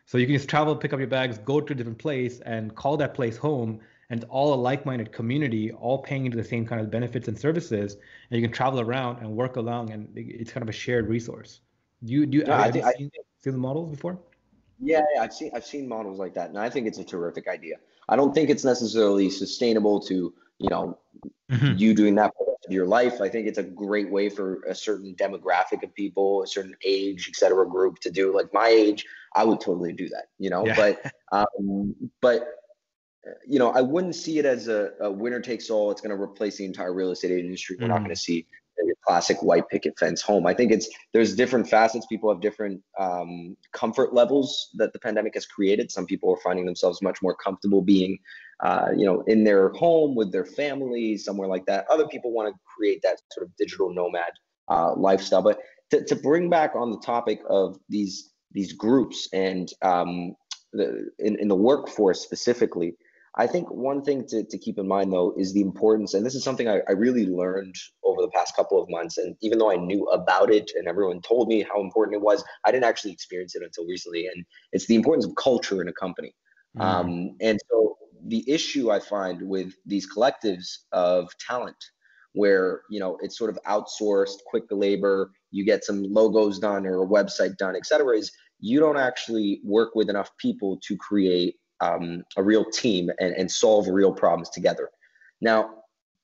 so 0.06 0.18
you 0.18 0.26
can 0.26 0.36
just 0.36 0.48
travel, 0.48 0.76
pick 0.76 0.92
up 0.92 1.00
your 1.00 1.08
bags, 1.08 1.38
go 1.38 1.60
to 1.60 1.72
a 1.72 1.76
different 1.76 1.98
place, 1.98 2.38
and 2.40 2.74
call 2.74 2.96
that 2.96 3.12
place 3.12 3.36
home. 3.36 3.80
And 4.08 4.22
it's 4.22 4.30
all 4.30 4.54
a 4.54 4.60
like-minded 4.68 5.10
community, 5.10 5.72
all 5.72 5.98
paying 5.98 6.26
into 6.26 6.36
the 6.36 6.44
same 6.44 6.64
kind 6.64 6.80
of 6.80 6.92
benefits 6.92 7.26
and 7.26 7.36
services. 7.36 7.94
And 8.30 8.40
you 8.40 8.46
can 8.46 8.52
travel 8.52 8.80
around 8.80 9.18
and 9.18 9.36
work 9.36 9.56
along, 9.56 9.90
and 9.90 10.08
it's 10.14 10.52
kind 10.52 10.62
of 10.62 10.68
a 10.68 10.72
shared 10.72 11.08
resource. 11.08 11.60
Do 12.04 12.12
you 12.12 12.24
do 12.24 12.38
you, 12.38 12.44
yeah, 12.46 12.66
have, 12.66 12.76
you 12.76 12.82
seen, 12.96 13.10
seen 13.42 13.52
the 13.52 13.58
models 13.58 13.90
before? 13.90 14.16
Yeah, 14.78 15.02
yeah, 15.14 15.22
I've 15.22 15.32
seen 15.32 15.50
I've 15.54 15.66
seen 15.66 15.88
models 15.88 16.20
like 16.20 16.34
that, 16.34 16.50
and 16.50 16.58
I 16.58 16.70
think 16.70 16.86
it's 16.86 16.98
a 16.98 17.04
terrific 17.04 17.48
idea. 17.48 17.76
I 18.08 18.14
don't 18.14 18.32
think 18.32 18.48
it's 18.48 18.64
necessarily 18.64 19.28
sustainable 19.28 19.98
to 20.02 20.32
you 20.58 20.68
know 20.68 20.98
mm-hmm. 21.50 21.76
you 21.76 21.94
doing 21.94 22.14
that 22.16 22.32
of 22.38 22.46
your 22.68 22.86
life. 22.86 23.20
I 23.20 23.28
think 23.28 23.46
it's 23.46 23.58
a 23.58 23.62
great 23.62 24.10
way 24.10 24.28
for 24.28 24.62
a 24.68 24.74
certain 24.74 25.14
demographic 25.14 25.82
of 25.82 25.94
people, 25.94 26.42
a 26.42 26.46
certain 26.46 26.76
age, 26.84 27.28
et 27.28 27.36
cetera, 27.36 27.68
group 27.68 27.98
to 28.00 28.10
do. 28.10 28.34
Like 28.34 28.52
my 28.52 28.68
age, 28.68 29.04
I 29.34 29.44
would 29.44 29.60
totally 29.60 29.92
do 29.92 30.08
that, 30.08 30.26
you 30.38 30.50
know. 30.50 30.66
Yeah. 30.66 30.76
But 30.76 31.12
um, 31.32 31.94
but 32.20 32.48
you 33.46 33.58
know, 33.58 33.70
I 33.70 33.80
wouldn't 33.80 34.14
see 34.14 34.38
it 34.38 34.44
as 34.44 34.68
a, 34.68 34.90
a 35.00 35.10
winner 35.10 35.40
takes 35.40 35.70
all. 35.70 35.90
It's 35.90 36.00
going 36.00 36.16
to 36.16 36.22
replace 36.22 36.58
the 36.58 36.64
entire 36.64 36.94
real 36.94 37.10
estate 37.10 37.32
industry. 37.32 37.76
We're 37.78 37.86
mm. 37.86 37.90
not 37.90 37.98
going 37.98 38.10
to 38.10 38.16
see 38.16 38.46
your 38.84 38.96
classic 39.06 39.42
white 39.42 39.68
picket 39.68 39.98
fence 39.98 40.20
home. 40.20 40.46
I 40.46 40.54
think 40.54 40.72
it's 40.72 40.88
there's 41.12 41.34
different 41.34 41.68
facets. 41.68 42.06
People 42.06 42.30
have 42.30 42.40
different 42.40 42.82
um, 42.98 43.56
comfort 43.72 44.12
levels 44.12 44.70
that 44.74 44.92
the 44.92 44.98
pandemic 44.98 45.34
has 45.34 45.46
created. 45.46 45.90
Some 45.90 46.06
people 46.06 46.32
are 46.32 46.40
finding 46.42 46.66
themselves 46.66 47.00
much 47.02 47.22
more 47.22 47.34
comfortable 47.34 47.82
being 47.82 48.18
uh, 48.60 48.88
you 48.96 49.04
know, 49.04 49.22
in 49.22 49.44
their 49.44 49.68
home 49.70 50.14
with 50.14 50.32
their 50.32 50.44
family, 50.44 51.16
somewhere 51.16 51.48
like 51.48 51.66
that. 51.66 51.86
Other 51.90 52.06
people 52.08 52.32
want 52.32 52.52
to 52.52 52.60
create 52.76 53.02
that 53.02 53.20
sort 53.32 53.46
of 53.46 53.56
digital 53.56 53.92
nomad 53.92 54.32
uh, 54.68 54.94
lifestyle. 54.94 55.42
But 55.42 55.58
to, 55.90 56.04
to 56.04 56.16
bring 56.16 56.48
back 56.48 56.72
on 56.74 56.90
the 56.90 56.98
topic 56.98 57.40
of 57.48 57.78
these 57.88 58.30
these 58.52 58.72
groups 58.72 59.28
and 59.34 59.70
um, 59.82 60.34
the, 60.72 61.10
in, 61.18 61.38
in 61.38 61.48
the 61.48 61.54
workforce 61.54 62.22
specifically, 62.22 62.94
I 63.38 63.46
think 63.46 63.70
one 63.70 64.02
thing 64.02 64.26
to, 64.28 64.44
to 64.44 64.58
keep 64.58 64.78
in 64.78 64.88
mind 64.88 65.12
though 65.12 65.34
is 65.36 65.52
the 65.52 65.60
importance, 65.60 66.14
and 66.14 66.24
this 66.24 66.34
is 66.34 66.42
something 66.42 66.68
I, 66.68 66.80
I 66.88 66.92
really 66.92 67.26
learned 67.26 67.74
over 68.04 68.22
the 68.22 68.30
past 68.30 68.56
couple 68.56 68.82
of 68.82 68.88
months. 68.88 69.18
And 69.18 69.36
even 69.42 69.58
though 69.58 69.70
I 69.70 69.76
knew 69.76 70.06
about 70.06 70.50
it 70.50 70.70
and 70.74 70.88
everyone 70.88 71.20
told 71.20 71.48
me 71.48 71.62
how 71.62 71.80
important 71.80 72.16
it 72.16 72.22
was, 72.22 72.42
I 72.64 72.70
didn't 72.70 72.84
actually 72.84 73.12
experience 73.12 73.54
it 73.54 73.62
until 73.62 73.86
recently. 73.86 74.26
And 74.26 74.44
it's 74.72 74.86
the 74.86 74.94
importance 74.94 75.26
of 75.26 75.34
culture 75.36 75.82
in 75.82 75.88
a 75.88 75.92
company. 75.92 76.34
Mm. 76.78 76.82
Um, 76.82 77.36
and 77.40 77.58
so 77.70 77.96
the 78.26 78.44
issue 78.50 78.90
I 78.90 79.00
find 79.00 79.42
with 79.42 79.74
these 79.84 80.08
collectives 80.10 80.78
of 80.92 81.30
talent, 81.38 81.76
where 82.32 82.82
you 82.90 83.00
know 83.00 83.18
it's 83.22 83.38
sort 83.38 83.50
of 83.50 83.58
outsourced, 83.66 84.38
quick 84.46 84.64
labor, 84.70 85.30
you 85.50 85.64
get 85.64 85.84
some 85.84 86.02
logos 86.02 86.58
done 86.58 86.86
or 86.86 87.02
a 87.02 87.06
website 87.06 87.56
done, 87.56 87.76
et 87.76 87.86
cetera, 87.86 88.16
is 88.16 88.32
you 88.60 88.80
don't 88.80 88.96
actually 88.96 89.60
work 89.64 89.94
with 89.94 90.08
enough 90.08 90.30
people 90.38 90.78
to 90.86 90.96
create 90.96 91.56
um, 91.80 92.24
a 92.36 92.42
real 92.42 92.64
team 92.64 93.10
and, 93.20 93.34
and 93.34 93.50
solve 93.50 93.88
real 93.88 94.12
problems 94.12 94.50
together. 94.50 94.90
Now, 95.40 95.70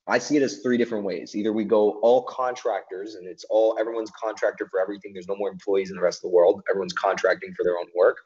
I 0.09 0.19
see 0.19 0.37
it 0.37 0.43
as 0.43 0.59
three 0.59 0.77
different 0.77 1.05
ways. 1.05 1.37
Either 1.37 1.53
we 1.53 1.65
go 1.65 2.01
all 2.01 2.25
contractors 2.25 3.15
and 3.15 3.27
it's 3.27 3.45
all 3.51 3.77
everyone's 3.79 4.11
contractor 4.11 4.67
for 4.69 4.81
everything. 4.81 5.13
There's 5.13 5.29
no 5.29 5.37
more 5.37 5.51
employees 5.51 5.91
in 5.91 5.97
the 5.97 6.03
rest 6.03 6.19
of 6.19 6.31
the 6.31 6.35
world. 6.35 6.63
Everyone's 6.69 6.93
contracting 6.93 7.55
for 7.55 7.63
their 7.63 7.79
own 7.79 7.87
work. 7.95 8.17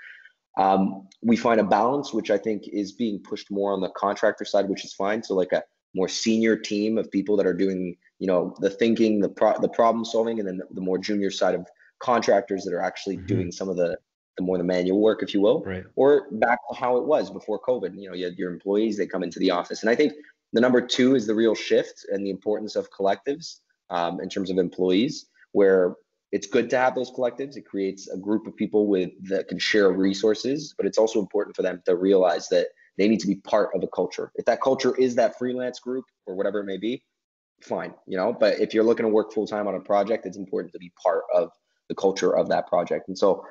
Um, 0.57 1.07
we 1.22 1.37
find 1.37 1.61
a 1.61 1.64
balance, 1.64 2.14
which 2.14 2.31
I 2.31 2.39
think 2.39 2.66
is 2.68 2.93
being 2.93 3.20
pushed 3.22 3.51
more 3.51 3.72
on 3.72 3.81
the 3.83 3.91
contractor 3.91 4.47
side, 4.47 4.68
which 4.68 4.85
is 4.87 4.95
fine. 4.95 5.22
So 5.22 5.35
like 5.35 5.53
a 5.53 5.62
more 5.95 6.09
senior 6.09 6.57
team 6.57 6.97
of 6.97 7.11
people 7.11 7.37
that 7.37 7.47
are 7.47 7.55
doing, 7.55 7.97
you 8.18 8.27
know, 8.27 8.55
the 8.61 8.70
thinking, 8.70 9.20
the 9.20 9.29
pro- 9.29 9.59
the 9.61 9.68
problem 9.68 10.05
solving, 10.05 10.39
and 10.39 10.49
then 10.49 10.57
the, 10.57 10.66
the, 10.70 10.81
more 10.81 10.97
junior 10.99 11.31
side 11.31 11.55
of 11.55 11.66
contractors 11.99 12.64
that 12.64 12.72
are 12.74 12.83
actually 12.83 13.18
mm-hmm. 13.18 13.27
doing 13.27 13.53
some 13.53 13.68
of 13.68 13.77
the 13.77 13.99
the 14.37 14.45
more 14.45 14.59
the 14.59 14.64
manual 14.64 15.01
work, 15.01 15.22
if 15.22 15.32
you 15.32 15.41
will, 15.41 15.62
right. 15.64 15.84
or 15.97 16.28
back 16.32 16.59
to 16.68 16.76
how 16.76 16.97
it 16.97 17.05
was 17.05 17.30
before 17.30 17.61
COVID. 17.61 17.99
You 17.99 18.11
know, 18.11 18.14
you 18.14 18.26
had 18.26 18.37
your 18.37 18.53
employees, 18.53 18.97
they 18.97 19.07
come 19.07 19.22
into 19.22 19.39
the 19.39 19.51
office. 19.51 19.82
And 19.82 19.91
I 19.91 19.95
think 19.95 20.12
the 20.53 20.61
number 20.61 20.80
two 20.80 21.14
is 21.14 21.26
the 21.26 21.34
real 21.34 21.55
shift 21.55 22.07
and 22.11 22.24
the 22.24 22.30
importance 22.30 22.76
of 22.76 22.89
collectives 22.91 23.61
um, 23.91 24.20
in 24.20 24.28
terms 24.28 24.51
of 24.51 24.59
employees, 24.59 25.26
where 25.53 25.97
it's 26.32 26.47
good 26.47 26.68
to 26.70 26.78
have 26.78 26.95
those 26.95 27.11
collectives. 27.11 27.57
It 27.57 27.66
creates 27.66 28.09
a 28.09 28.16
group 28.16 28.47
of 28.47 28.57
people 28.57 28.87
with 28.87 29.11
that 29.28 29.49
can 29.49 29.59
share 29.59 29.91
resources, 29.91 30.74
but 30.76 30.87
it's 30.87 30.99
also 30.99 31.18
important 31.18 31.57
for 31.57 31.62
them 31.62 31.82
to 31.87 31.97
realize 31.97 32.49
that 32.49 32.68
they 32.99 33.09
need 33.09 33.20
to 33.20 33.26
be 33.26 33.37
part 33.37 33.70
of 33.74 33.82
a 33.82 33.89
culture. 33.89 34.32
If 34.34 34.45
that 34.47 34.61
culture 34.61 34.95
is 34.97 35.14
that 35.16 35.39
freelance 35.39 35.78
group 35.78 36.05
or 36.26 36.34
whatever 36.34 36.61
it 36.61 36.64
may 36.64 36.78
be, 36.78 37.03
fine, 37.62 37.95
you 38.07 38.16
know. 38.16 38.32
But 38.39 38.61
if 38.61 38.74
you're 38.74 38.84
looking 38.84 39.05
to 39.05 39.11
work 39.11 39.32
full 39.32 39.47
time 39.47 39.66
on 39.66 39.74
a 39.74 39.80
project, 39.80 40.26
it's 40.26 40.37
important 40.37 40.72
to 40.72 40.78
be 40.78 40.93
part 41.03 41.24
of 41.34 41.51
the 41.89 41.95
culture 41.95 42.37
of 42.37 42.49
that 42.49 42.66
project. 42.66 43.09
And 43.09 43.16
so 43.16 43.45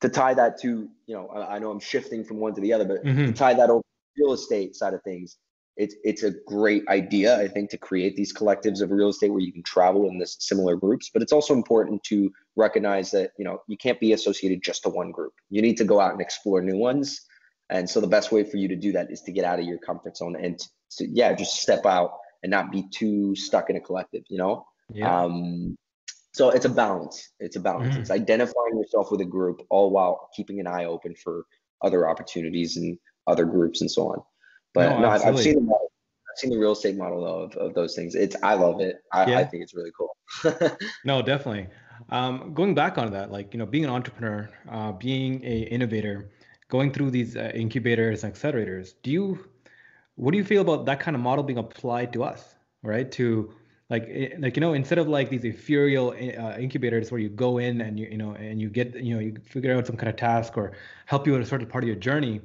to 0.00 0.08
tie 0.08 0.34
that 0.34 0.60
to, 0.62 0.88
you 1.06 1.14
know, 1.14 1.28
I, 1.28 1.56
I 1.56 1.58
know 1.58 1.70
I'm 1.70 1.80
shifting 1.80 2.24
from 2.24 2.38
one 2.38 2.54
to 2.54 2.60
the 2.60 2.72
other, 2.72 2.84
but 2.84 3.04
mm-hmm. 3.04 3.26
to 3.26 3.32
tie 3.32 3.54
that 3.54 3.70
over 3.70 3.82
real 4.18 4.32
estate 4.32 4.76
side 4.76 4.94
of 4.94 5.02
things, 5.02 5.36
it's 5.80 5.94
it's 6.04 6.22
a 6.22 6.32
great 6.46 6.86
idea 6.88 7.38
i 7.38 7.48
think 7.48 7.70
to 7.70 7.78
create 7.78 8.14
these 8.16 8.34
collectives 8.34 8.82
of 8.82 8.90
real 8.90 9.08
estate 9.08 9.30
where 9.30 9.40
you 9.40 9.52
can 9.52 9.62
travel 9.62 10.08
in 10.08 10.18
this 10.18 10.36
similar 10.38 10.76
groups 10.76 11.10
but 11.12 11.22
it's 11.22 11.32
also 11.32 11.54
important 11.54 12.02
to 12.04 12.30
recognize 12.56 13.10
that 13.10 13.30
you 13.38 13.44
know 13.44 13.62
you 13.66 13.76
can't 13.76 13.98
be 13.98 14.12
associated 14.12 14.62
just 14.62 14.82
to 14.82 14.88
one 14.88 15.10
group 15.10 15.32
you 15.48 15.62
need 15.62 15.76
to 15.76 15.84
go 15.84 15.98
out 16.00 16.12
and 16.12 16.20
explore 16.20 16.60
new 16.60 16.76
ones 16.76 17.22
and 17.70 17.88
so 17.88 18.00
the 18.00 18.06
best 18.06 18.30
way 18.30 18.42
for 18.42 18.56
you 18.58 18.68
to 18.68 18.76
do 18.76 18.92
that 18.92 19.10
is 19.10 19.22
to 19.22 19.32
get 19.32 19.44
out 19.44 19.58
of 19.58 19.64
your 19.64 19.78
comfort 19.78 20.16
zone 20.16 20.36
and 20.36 20.58
to, 20.90 21.06
yeah 21.08 21.32
just 21.32 21.62
step 21.62 21.86
out 21.86 22.12
and 22.42 22.50
not 22.50 22.70
be 22.70 22.84
too 22.90 23.34
stuck 23.34 23.70
in 23.70 23.76
a 23.76 23.80
collective 23.80 24.22
you 24.28 24.38
know 24.38 24.66
yeah. 24.92 25.22
um 25.22 25.76
so 26.32 26.50
it's 26.50 26.64
a 26.64 26.68
balance 26.68 27.30
it's 27.40 27.56
a 27.56 27.60
balance 27.60 27.92
mm-hmm. 27.92 28.00
it's 28.00 28.10
identifying 28.10 28.76
yourself 28.76 29.10
with 29.10 29.20
a 29.20 29.24
group 29.24 29.60
all 29.70 29.90
while 29.90 30.28
keeping 30.36 30.60
an 30.60 30.66
eye 30.66 30.84
open 30.84 31.14
for 31.14 31.44
other 31.82 32.08
opportunities 32.08 32.76
and 32.76 32.98
other 33.26 33.44
groups 33.44 33.80
and 33.80 33.90
so 33.90 34.08
on 34.08 34.22
but 34.74 34.90
no, 34.90 35.00
no 35.00 35.08
I've, 35.08 35.24
I've, 35.24 35.38
seen 35.38 35.54
the 35.54 35.60
model. 35.60 35.90
I've 36.30 36.38
seen 36.38 36.50
the 36.50 36.58
real 36.58 36.72
estate 36.72 36.96
model 36.96 37.24
though 37.24 37.40
of, 37.42 37.56
of 37.56 37.74
those 37.74 37.94
things. 37.94 38.14
It's 38.14 38.36
I 38.42 38.54
love 38.54 38.80
it. 38.80 39.02
I, 39.12 39.30
yeah. 39.30 39.38
I 39.38 39.44
think 39.44 39.62
it's 39.62 39.74
really 39.74 39.90
cool. 39.96 40.16
no, 41.04 41.22
definitely. 41.22 41.66
Um, 42.08 42.54
going 42.54 42.74
back 42.74 42.98
on 42.98 43.10
that, 43.12 43.30
like 43.30 43.52
you 43.52 43.58
know, 43.58 43.66
being 43.66 43.84
an 43.84 43.90
entrepreneur, 43.90 44.48
uh, 44.70 44.92
being 44.92 45.44
a 45.44 45.62
innovator, 45.62 46.30
going 46.68 46.92
through 46.92 47.10
these 47.10 47.36
uh, 47.36 47.50
incubators 47.54 48.24
and 48.24 48.32
accelerators, 48.32 48.94
do 49.02 49.10
you, 49.10 49.44
what 50.14 50.30
do 50.30 50.38
you 50.38 50.44
feel 50.44 50.62
about 50.62 50.86
that 50.86 51.00
kind 51.00 51.14
of 51.14 51.20
model 51.20 51.44
being 51.44 51.58
applied 51.58 52.12
to 52.12 52.22
us, 52.22 52.54
right? 52.82 53.10
To 53.12 53.52
like 53.90 54.08
eh, 54.08 54.30
like 54.38 54.56
you 54.56 54.60
know 54.60 54.72
instead 54.72 54.98
of 54.98 55.08
like 55.08 55.28
these 55.28 55.44
ethereal 55.44 56.14
eh, 56.16 56.34
uh, 56.36 56.56
incubators 56.56 57.10
where 57.12 57.20
you 57.20 57.28
go 57.28 57.58
in 57.58 57.80
and 57.82 57.98
you 57.98 58.06
you 58.06 58.16
know 58.16 58.32
and 58.32 58.60
you 58.60 58.70
get 58.70 58.94
you 58.94 59.14
know 59.14 59.20
you 59.20 59.36
figure 59.44 59.76
out 59.76 59.86
some 59.86 59.96
kind 59.96 60.08
of 60.08 60.16
task 60.16 60.56
or 60.56 60.72
help 61.06 61.26
you 61.26 61.32
with 61.32 61.42
a 61.42 61.46
certain 61.46 61.66
part 61.66 61.84
of 61.84 61.88
your 61.88 61.96
journey 61.96 62.40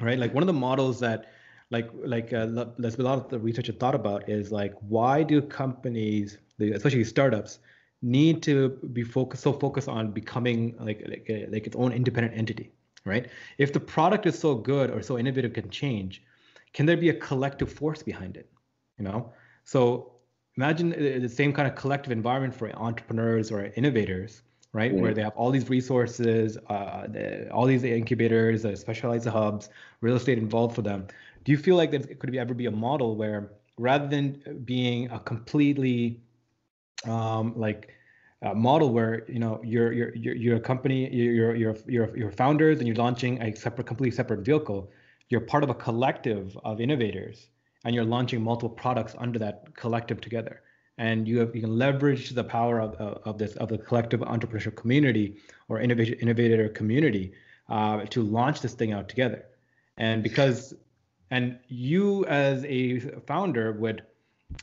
right 0.00 0.18
like 0.18 0.32
one 0.32 0.42
of 0.42 0.46
the 0.46 0.52
models 0.52 1.00
that 1.00 1.32
like 1.72 1.90
like 2.04 2.32
uh, 2.32 2.66
there's 2.78 2.98
a 2.98 3.02
lot 3.02 3.18
of 3.18 3.28
the 3.30 3.38
research 3.38 3.68
I 3.70 3.72
thought 3.72 3.94
about 3.94 4.28
is 4.28 4.52
like 4.52 4.74
why 4.80 5.22
do 5.22 5.40
companies, 5.40 6.36
especially 6.60 7.02
startups, 7.02 7.58
need 8.02 8.42
to 8.42 8.68
be 8.92 9.02
focused 9.02 9.42
so 9.42 9.52
focused 9.54 9.88
on 9.88 10.12
becoming 10.12 10.76
like 10.78 11.02
like, 11.08 11.26
a, 11.30 11.46
like 11.46 11.66
its 11.66 11.74
own 11.74 11.92
independent 11.92 12.36
entity, 12.36 12.70
right? 13.06 13.26
If 13.56 13.72
the 13.72 13.80
product 13.80 14.26
is 14.26 14.38
so 14.38 14.54
good 14.54 14.90
or 14.90 15.00
so 15.02 15.18
innovative 15.18 15.54
can 15.54 15.70
change, 15.70 16.22
can 16.74 16.84
there 16.84 16.98
be 16.98 17.08
a 17.08 17.14
collective 17.14 17.72
force 17.72 18.02
behind 18.02 18.36
it? 18.36 18.50
You 18.98 19.04
know, 19.04 19.32
so 19.64 20.12
imagine 20.56 20.90
the 20.90 21.28
same 21.28 21.52
kind 21.52 21.68
of 21.68 21.74
collective 21.74 22.12
environment 22.12 22.54
for 22.54 22.70
entrepreneurs 22.76 23.50
or 23.50 23.72
innovators 23.76 24.42
right? 24.72 24.94
Where 24.94 25.12
they 25.12 25.22
have 25.22 25.34
all 25.36 25.50
these 25.50 25.68
resources, 25.68 26.56
uh, 26.68 27.06
the, 27.06 27.50
all 27.50 27.66
these 27.66 27.84
incubators, 27.84 28.64
uh, 28.64 28.74
specialized 28.74 29.26
hubs, 29.26 29.68
real 30.00 30.16
estate 30.16 30.38
involved 30.38 30.74
for 30.74 30.82
them. 30.82 31.06
Do 31.44 31.52
you 31.52 31.58
feel 31.58 31.76
like 31.76 31.90
there 31.90 32.00
could 32.00 32.32
be 32.32 32.38
ever 32.38 32.54
be 32.54 32.66
a 32.66 32.70
model 32.70 33.16
where 33.16 33.50
rather 33.78 34.06
than 34.06 34.62
being 34.64 35.10
a 35.10 35.18
completely 35.18 36.20
um, 37.04 37.52
like 37.56 37.90
uh, 38.42 38.54
model 38.54 38.92
where 38.92 39.24
you 39.28 39.38
know 39.38 39.60
you're 39.62 39.92
you're 39.92 40.14
you're, 40.14 40.34
you're 40.34 40.56
a 40.56 40.60
company 40.60 41.08
you're 41.12 41.54
you're 41.54 41.76
you're 41.86 42.16
you're 42.16 42.30
founders 42.32 42.78
and 42.78 42.86
you're 42.86 42.96
launching 42.96 43.40
a 43.42 43.54
separate 43.54 43.86
completely 43.86 44.14
separate 44.14 44.40
vehicle 44.40 44.90
you're 45.28 45.40
part 45.40 45.62
of 45.62 45.70
a 45.70 45.74
collective 45.74 46.56
of 46.64 46.80
innovators 46.80 47.48
and 47.84 47.94
you're 47.94 48.04
launching 48.04 48.42
multiple 48.42 48.70
products 48.70 49.14
under 49.18 49.38
that 49.38 49.74
collective 49.76 50.20
together 50.20 50.62
and 50.98 51.26
you 51.26 51.38
have 51.38 51.54
you 51.54 51.62
can 51.62 51.76
leverage 51.76 52.30
the 52.30 52.44
power 52.44 52.80
of, 52.80 52.94
of 52.94 53.38
this 53.38 53.56
of 53.56 53.68
the 53.68 53.78
collective 53.78 54.20
entrepreneurship 54.20 54.76
community 54.76 55.36
or 55.68 55.80
innovator 55.80 56.14
innovator 56.20 56.68
community 56.68 57.32
uh, 57.68 58.04
to 58.06 58.22
launch 58.22 58.60
this 58.60 58.74
thing 58.74 58.92
out 58.92 59.08
together 59.08 59.44
and 59.96 60.22
because 60.22 60.74
and 61.30 61.58
you 61.68 62.24
as 62.26 62.64
a 62.66 63.00
founder 63.26 63.72
would 63.72 64.02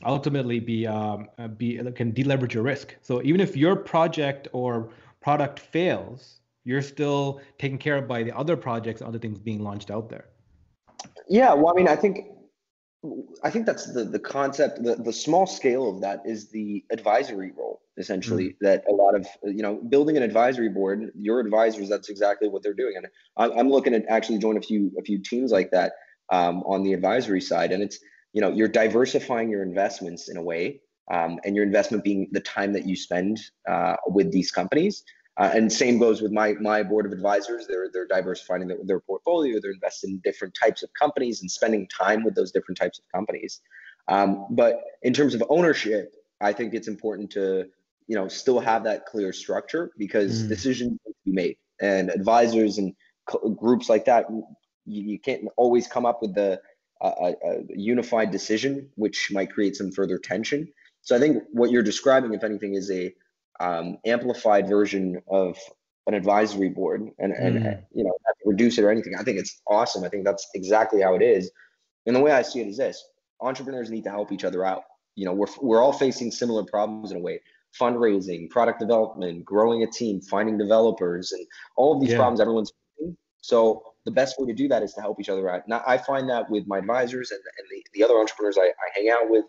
ultimately 0.04 0.60
be 0.60 0.86
um, 0.86 1.28
uh, 1.38 1.48
be 1.48 1.76
can 1.94 2.12
deleverage 2.12 2.54
your 2.54 2.62
risk. 2.62 2.96
So 3.02 3.22
even 3.22 3.40
if 3.40 3.56
your 3.56 3.76
project 3.76 4.48
or 4.52 4.90
product 5.20 5.58
fails, 5.58 6.40
you're 6.64 6.82
still 6.82 7.40
taken 7.58 7.76
care 7.76 7.96
of 7.96 8.06
by 8.06 8.22
the 8.22 8.36
other 8.36 8.56
projects, 8.56 9.02
other 9.02 9.18
things 9.18 9.38
being 9.38 9.60
launched 9.60 9.90
out 9.90 10.08
there. 10.08 10.26
Yeah, 11.28 11.52
well, 11.54 11.72
I 11.72 11.76
mean, 11.76 11.88
I 11.88 11.96
think 11.96 12.26
I 13.42 13.50
think 13.50 13.64
that's 13.64 13.92
the 13.92 14.04
the 14.04 14.18
concept. 14.18 14.82
The 14.82 14.96
the 14.96 15.12
small 15.12 15.46
scale 15.46 15.88
of 15.88 16.02
that 16.02 16.20
is 16.26 16.50
the 16.50 16.84
advisory 16.92 17.50
role, 17.56 17.80
essentially. 17.96 18.48
Mm-hmm. 18.48 18.64
That 18.64 18.84
a 18.90 18.92
lot 18.92 19.14
of 19.14 19.26
you 19.42 19.62
know, 19.62 19.76
building 19.76 20.18
an 20.18 20.22
advisory 20.22 20.68
board, 20.68 21.10
your 21.14 21.40
advisors, 21.40 21.88
that's 21.88 22.10
exactly 22.10 22.48
what 22.48 22.62
they're 22.62 22.74
doing. 22.74 22.94
And 22.96 23.06
I'm, 23.38 23.58
I'm 23.58 23.70
looking 23.70 23.94
at 23.94 24.04
actually 24.08 24.38
join 24.38 24.58
a 24.58 24.60
few 24.60 24.92
a 24.98 25.02
few 25.02 25.18
teams 25.18 25.50
like 25.50 25.70
that 25.70 25.92
um, 26.30 26.62
on 26.64 26.82
the 26.82 26.92
advisory 26.92 27.40
side, 27.40 27.72
and 27.72 27.82
it's 27.82 27.98
you 28.34 28.42
know 28.42 28.50
you're 28.50 28.68
diversifying 28.68 29.50
your 29.50 29.62
investments 29.62 30.28
in 30.28 30.36
a 30.36 30.42
way 30.42 30.82
um, 31.10 31.38
and 31.44 31.56
your 31.56 31.64
investment 31.64 32.04
being 32.04 32.28
the 32.32 32.40
time 32.40 32.72
that 32.74 32.86
you 32.86 32.96
spend 32.96 33.40
uh, 33.68 33.96
with 34.08 34.30
these 34.30 34.50
companies 34.50 35.04
uh, 35.40 35.50
and 35.54 35.72
same 35.72 35.98
goes 35.98 36.22
with 36.22 36.30
my 36.30 36.52
my 36.60 36.82
board 36.82 37.06
of 37.06 37.12
advisors 37.12 37.66
they're 37.66 37.88
they're 37.92 38.06
diversifying 38.06 38.68
their, 38.68 38.78
their 38.84 39.00
portfolio 39.00 39.58
they're 39.60 39.72
investing 39.72 40.10
in 40.10 40.20
different 40.22 40.54
types 40.60 40.82
of 40.82 40.90
companies 40.98 41.40
and 41.40 41.50
spending 41.50 41.88
time 41.88 42.22
with 42.22 42.34
those 42.34 42.52
different 42.52 42.78
types 42.78 42.98
of 42.98 43.04
companies 43.12 43.60
um, 44.08 44.46
but 44.50 44.82
in 45.02 45.12
terms 45.12 45.34
of 45.34 45.42
ownership 45.48 46.14
i 46.40 46.52
think 46.52 46.74
it's 46.74 46.88
important 46.88 47.30
to 47.30 47.66
you 48.06 48.14
know 48.14 48.28
still 48.28 48.60
have 48.60 48.84
that 48.84 49.06
clear 49.06 49.32
structure 49.32 49.90
because 49.98 50.44
mm. 50.44 50.48
decisions 50.48 50.92
need 51.06 51.12
to 51.12 51.24
be 51.24 51.32
made 51.32 51.56
and 51.80 52.10
advisors 52.10 52.78
and 52.78 52.94
co- 53.26 53.48
groups 53.50 53.88
like 53.88 54.04
that 54.04 54.26
you, 54.30 54.44
you 54.84 55.18
can't 55.18 55.42
always 55.56 55.88
come 55.88 56.06
up 56.06 56.20
with 56.22 56.34
the 56.34 56.60
a, 57.00 57.34
a 57.44 57.62
unified 57.68 58.30
decision, 58.30 58.88
which 58.96 59.30
might 59.32 59.50
create 59.50 59.76
some 59.76 59.90
further 59.90 60.18
tension. 60.18 60.68
So 61.02 61.16
I 61.16 61.18
think 61.18 61.42
what 61.52 61.70
you're 61.70 61.82
describing, 61.82 62.34
if 62.34 62.44
anything, 62.44 62.74
is 62.74 62.90
a 62.90 63.14
um, 63.60 63.98
amplified 64.04 64.68
version 64.68 65.20
of 65.28 65.56
an 66.06 66.14
advisory 66.14 66.70
board, 66.70 67.08
and 67.18 67.32
and 67.32 67.58
mm. 67.58 67.82
you 67.94 68.04
know 68.04 68.12
reduce 68.44 68.78
it 68.78 68.82
or 68.82 68.90
anything. 68.90 69.14
I 69.18 69.22
think 69.22 69.38
it's 69.38 69.60
awesome. 69.68 70.02
I 70.02 70.08
think 70.08 70.24
that's 70.24 70.48
exactly 70.54 71.00
how 71.00 71.14
it 71.14 71.22
is. 71.22 71.50
And 72.06 72.16
the 72.16 72.20
way 72.20 72.32
I 72.32 72.42
see 72.42 72.60
it 72.60 72.66
is 72.66 72.78
this: 72.78 73.02
entrepreneurs 73.40 73.90
need 73.90 74.04
to 74.04 74.10
help 74.10 74.32
each 74.32 74.44
other 74.44 74.64
out. 74.64 74.84
You 75.14 75.26
know, 75.26 75.32
we're 75.32 75.46
we're 75.60 75.82
all 75.82 75.92
facing 75.92 76.30
similar 76.30 76.64
problems 76.64 77.10
in 77.10 77.18
a 77.18 77.20
way. 77.20 77.40
Fundraising, 77.80 78.50
product 78.50 78.80
development, 78.80 79.44
growing 79.44 79.84
a 79.84 79.86
team, 79.86 80.20
finding 80.20 80.58
developers, 80.58 81.30
and 81.30 81.46
all 81.76 81.94
of 81.94 82.00
these 82.00 82.10
yeah. 82.10 82.16
problems 82.16 82.40
everyone's 82.40 82.72
facing. 82.98 83.16
So 83.42 83.84
the 84.04 84.10
best 84.10 84.40
way 84.40 84.46
to 84.46 84.52
do 84.52 84.66
that 84.68 84.82
is 84.82 84.92
to 84.94 85.00
help 85.00 85.20
each 85.20 85.28
other 85.28 85.48
out. 85.48 85.68
Now, 85.68 85.82
I 85.86 85.98
find 85.98 86.28
that 86.30 86.50
with 86.50 86.66
my 86.66 86.78
advisors 86.78 87.30
and, 87.30 87.40
and 87.58 87.66
the, 87.70 87.84
the 87.94 88.04
other 88.04 88.18
entrepreneurs 88.18 88.58
I, 88.58 88.66
I 88.66 88.88
hang 88.94 89.10
out 89.10 89.30
with. 89.30 89.44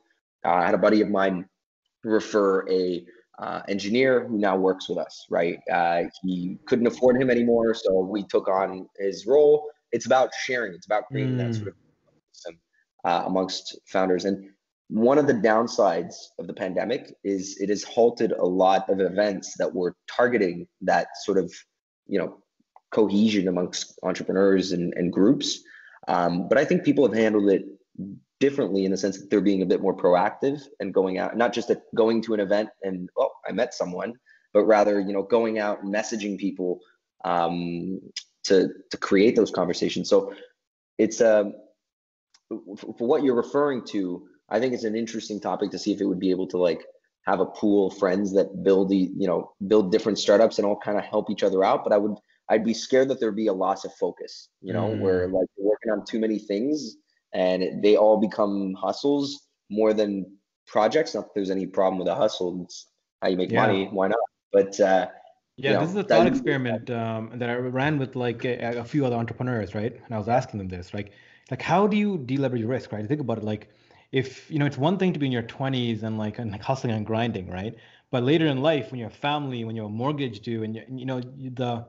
Uh, 0.45 0.49
I 0.49 0.65
had 0.65 0.75
a 0.75 0.77
buddy 0.77 1.01
of 1.01 1.09
mine 1.09 1.45
refer 2.03 2.67
a 2.69 3.05
uh, 3.41 3.61
engineer 3.67 4.27
who 4.27 4.37
now 4.37 4.55
works 4.55 4.87
with 4.87 4.99
us, 4.99 5.25
right? 5.29 5.59
Uh, 5.71 6.03
he 6.21 6.57
couldn't 6.67 6.87
afford 6.87 7.19
him 7.19 7.29
anymore, 7.29 7.73
so 7.73 7.99
we 7.99 8.23
took 8.23 8.47
on 8.47 8.87
his 8.99 9.25
role. 9.25 9.69
It's 9.91 10.05
about 10.05 10.29
sharing. 10.45 10.73
It's 10.73 10.85
about 10.85 11.07
creating 11.07 11.35
mm. 11.35 11.39
that 11.39 11.55
sort 11.55 11.69
of 11.69 11.73
system 12.31 12.59
uh, 13.03 13.23
amongst 13.25 13.79
founders. 13.87 14.25
And 14.25 14.49
one 14.89 15.17
of 15.17 15.25
the 15.25 15.33
downsides 15.33 16.13
of 16.37 16.47
the 16.47 16.53
pandemic 16.53 17.15
is 17.23 17.57
it 17.59 17.69
has 17.69 17.83
halted 17.83 18.31
a 18.33 18.45
lot 18.45 18.87
of 18.89 18.99
events 18.99 19.55
that 19.57 19.73
were 19.73 19.95
targeting 20.07 20.67
that 20.81 21.07
sort 21.23 21.37
of, 21.37 21.51
you 22.07 22.19
know, 22.19 22.37
cohesion 22.91 23.47
amongst 23.47 23.97
entrepreneurs 24.03 24.71
and, 24.71 24.93
and 24.95 25.11
groups. 25.11 25.61
Um, 26.07 26.47
but 26.47 26.57
I 26.57 26.65
think 26.65 26.83
people 26.83 27.07
have 27.07 27.17
handled 27.17 27.49
it 27.49 27.63
differently 28.41 28.83
in 28.83 28.91
the 28.91 28.97
sense 28.97 29.17
that 29.19 29.29
they're 29.29 29.39
being 29.39 29.61
a 29.61 29.65
bit 29.65 29.81
more 29.81 29.95
proactive 29.95 30.63
and 30.81 30.93
going 30.93 31.17
out, 31.17 31.37
not 31.37 31.53
just 31.53 31.69
at 31.69 31.83
going 31.95 32.21
to 32.23 32.33
an 32.33 32.41
event 32.41 32.67
and 32.83 33.07
oh, 33.17 33.29
I 33.47 33.53
met 33.53 33.73
someone, 33.73 34.15
but 34.51 34.65
rather 34.65 34.99
you 34.99 35.13
know 35.13 35.23
going 35.23 35.59
out 35.59 35.83
and 35.83 35.93
messaging 35.93 36.37
people 36.37 36.81
um, 37.23 38.01
to 38.43 38.69
to 38.89 38.97
create 38.97 39.37
those 39.37 39.51
conversations. 39.51 40.09
So 40.09 40.33
it's 40.97 41.21
um, 41.21 41.53
for 42.49 43.07
what 43.07 43.23
you're 43.23 43.35
referring 43.35 43.85
to. 43.93 44.27
I 44.49 44.59
think 44.59 44.73
it's 44.73 44.83
an 44.83 44.97
interesting 44.97 45.39
topic 45.39 45.71
to 45.71 45.79
see 45.79 45.93
if 45.93 46.01
it 46.01 46.05
would 46.05 46.19
be 46.19 46.29
able 46.29 46.47
to 46.47 46.57
like 46.57 46.83
have 47.25 47.39
a 47.39 47.45
pool 47.45 47.87
of 47.87 47.97
friends 47.97 48.33
that 48.33 48.63
build 48.63 48.89
the 48.89 49.09
you 49.15 49.27
know 49.27 49.53
build 49.67 49.93
different 49.93 50.19
startups 50.19 50.57
and 50.57 50.67
all 50.67 50.77
kind 50.77 50.97
of 50.97 51.05
help 51.05 51.29
each 51.29 51.43
other 51.43 51.63
out. 51.63 51.85
But 51.85 51.93
I 51.93 51.97
would 51.97 52.17
I'd 52.49 52.65
be 52.65 52.73
scared 52.73 53.07
that 53.09 53.19
there'd 53.19 53.35
be 53.35 53.47
a 53.47 53.53
loss 53.53 53.85
of 53.85 53.93
focus, 53.93 54.49
you 54.61 54.73
know, 54.73 54.89
mm. 54.89 54.99
where 54.99 55.27
like 55.27 55.47
you're 55.55 55.69
working 55.69 55.91
on 55.93 56.03
too 56.05 56.19
many 56.19 56.39
things 56.39 56.97
and 57.33 57.83
they 57.83 57.95
all 57.95 58.17
become 58.17 58.73
hustles 58.73 59.47
more 59.69 59.93
than 59.93 60.37
projects. 60.67 61.15
Not 61.15 61.25
that 61.25 61.31
there's 61.35 61.51
any 61.51 61.65
problem 61.65 61.99
with 61.99 62.07
a 62.07 62.15
hustle. 62.15 62.61
It's 62.63 62.87
how 63.21 63.29
you 63.29 63.37
make 63.37 63.51
yeah. 63.51 63.65
money. 63.65 63.89
Why 63.91 64.07
not? 64.07 64.19
But 64.51 64.79
uh, 64.79 65.07
yeah, 65.57 65.71
you 65.71 65.75
know, 65.75 65.81
this 65.81 65.89
is 65.91 65.95
a 65.95 66.03
thought 66.03 66.27
experiment 66.27 66.89
um, 66.89 67.31
that 67.35 67.49
I 67.49 67.55
ran 67.55 67.97
with 67.97 68.15
like 68.15 68.43
a, 68.45 68.79
a, 68.79 68.83
few 68.83 69.05
other 69.05 69.15
entrepreneurs, 69.15 69.75
right? 69.75 69.93
And 69.93 70.15
I 70.15 70.17
was 70.17 70.27
asking 70.27 70.57
them 70.57 70.67
this, 70.67 70.93
like, 70.93 71.11
like 71.49 71.61
how 71.61 71.87
do 71.87 71.97
you 71.97 72.17
deleverage 72.17 72.67
risk, 72.67 72.91
right? 72.91 73.07
Think 73.07 73.21
about 73.21 73.37
it, 73.37 73.43
like 73.43 73.69
if 74.11 74.49
you 74.51 74.59
know, 74.59 74.65
it's 74.65 74.77
one 74.77 74.97
thing 74.97 75.13
to 75.13 75.19
be 75.19 75.25
in 75.25 75.31
your 75.31 75.43
20s 75.43 76.03
and 76.03 76.17
like 76.17 76.39
and 76.39 76.51
like 76.51 76.61
hustling 76.61 76.93
and 76.93 77.05
grinding, 77.05 77.49
right? 77.49 77.75
But 78.11 78.23
later 78.23 78.47
in 78.47 78.61
life, 78.61 78.91
when 78.91 78.99
you 78.99 79.05
have 79.05 79.13
family, 79.13 79.63
when 79.63 79.75
you 79.75 79.83
have 79.83 79.91
a 79.91 79.93
mortgage 79.93 80.41
due, 80.41 80.63
and 80.63 80.75
you, 80.75 80.83
you 80.89 81.05
know 81.05 81.21
the 81.21 81.85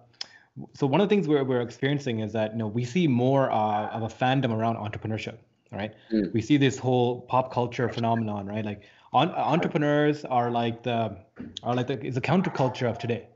so 0.74 0.86
one 0.86 1.00
of 1.00 1.08
the 1.08 1.14
things 1.14 1.26
we're, 1.26 1.44
we're 1.44 1.60
experiencing 1.60 2.20
is 2.20 2.32
that 2.32 2.52
you 2.52 2.58
know 2.58 2.66
we 2.66 2.84
see 2.84 3.06
more 3.06 3.50
uh, 3.50 3.88
of 3.88 4.02
a 4.02 4.08
fandom 4.08 4.52
around 4.52 4.76
entrepreneurship 4.76 5.38
right? 5.70 5.94
Mm. 6.12 6.30
we 6.34 6.42
see 6.42 6.58
this 6.58 6.76
whole 6.76 7.22
pop 7.22 7.52
culture 7.52 7.88
phenomenon 7.88 8.46
right? 8.46 8.64
Like 8.64 8.82
on, 9.12 9.30
entrepreneurs 9.30 10.24
are 10.24 10.50
like 10.50 10.82
the 10.82 11.16
are 11.62 11.74
like 11.74 11.86
the 11.86 11.98
it's 12.06 12.16
a 12.16 12.20
counterculture 12.20 12.88
of 12.88 12.98
today 12.98 13.28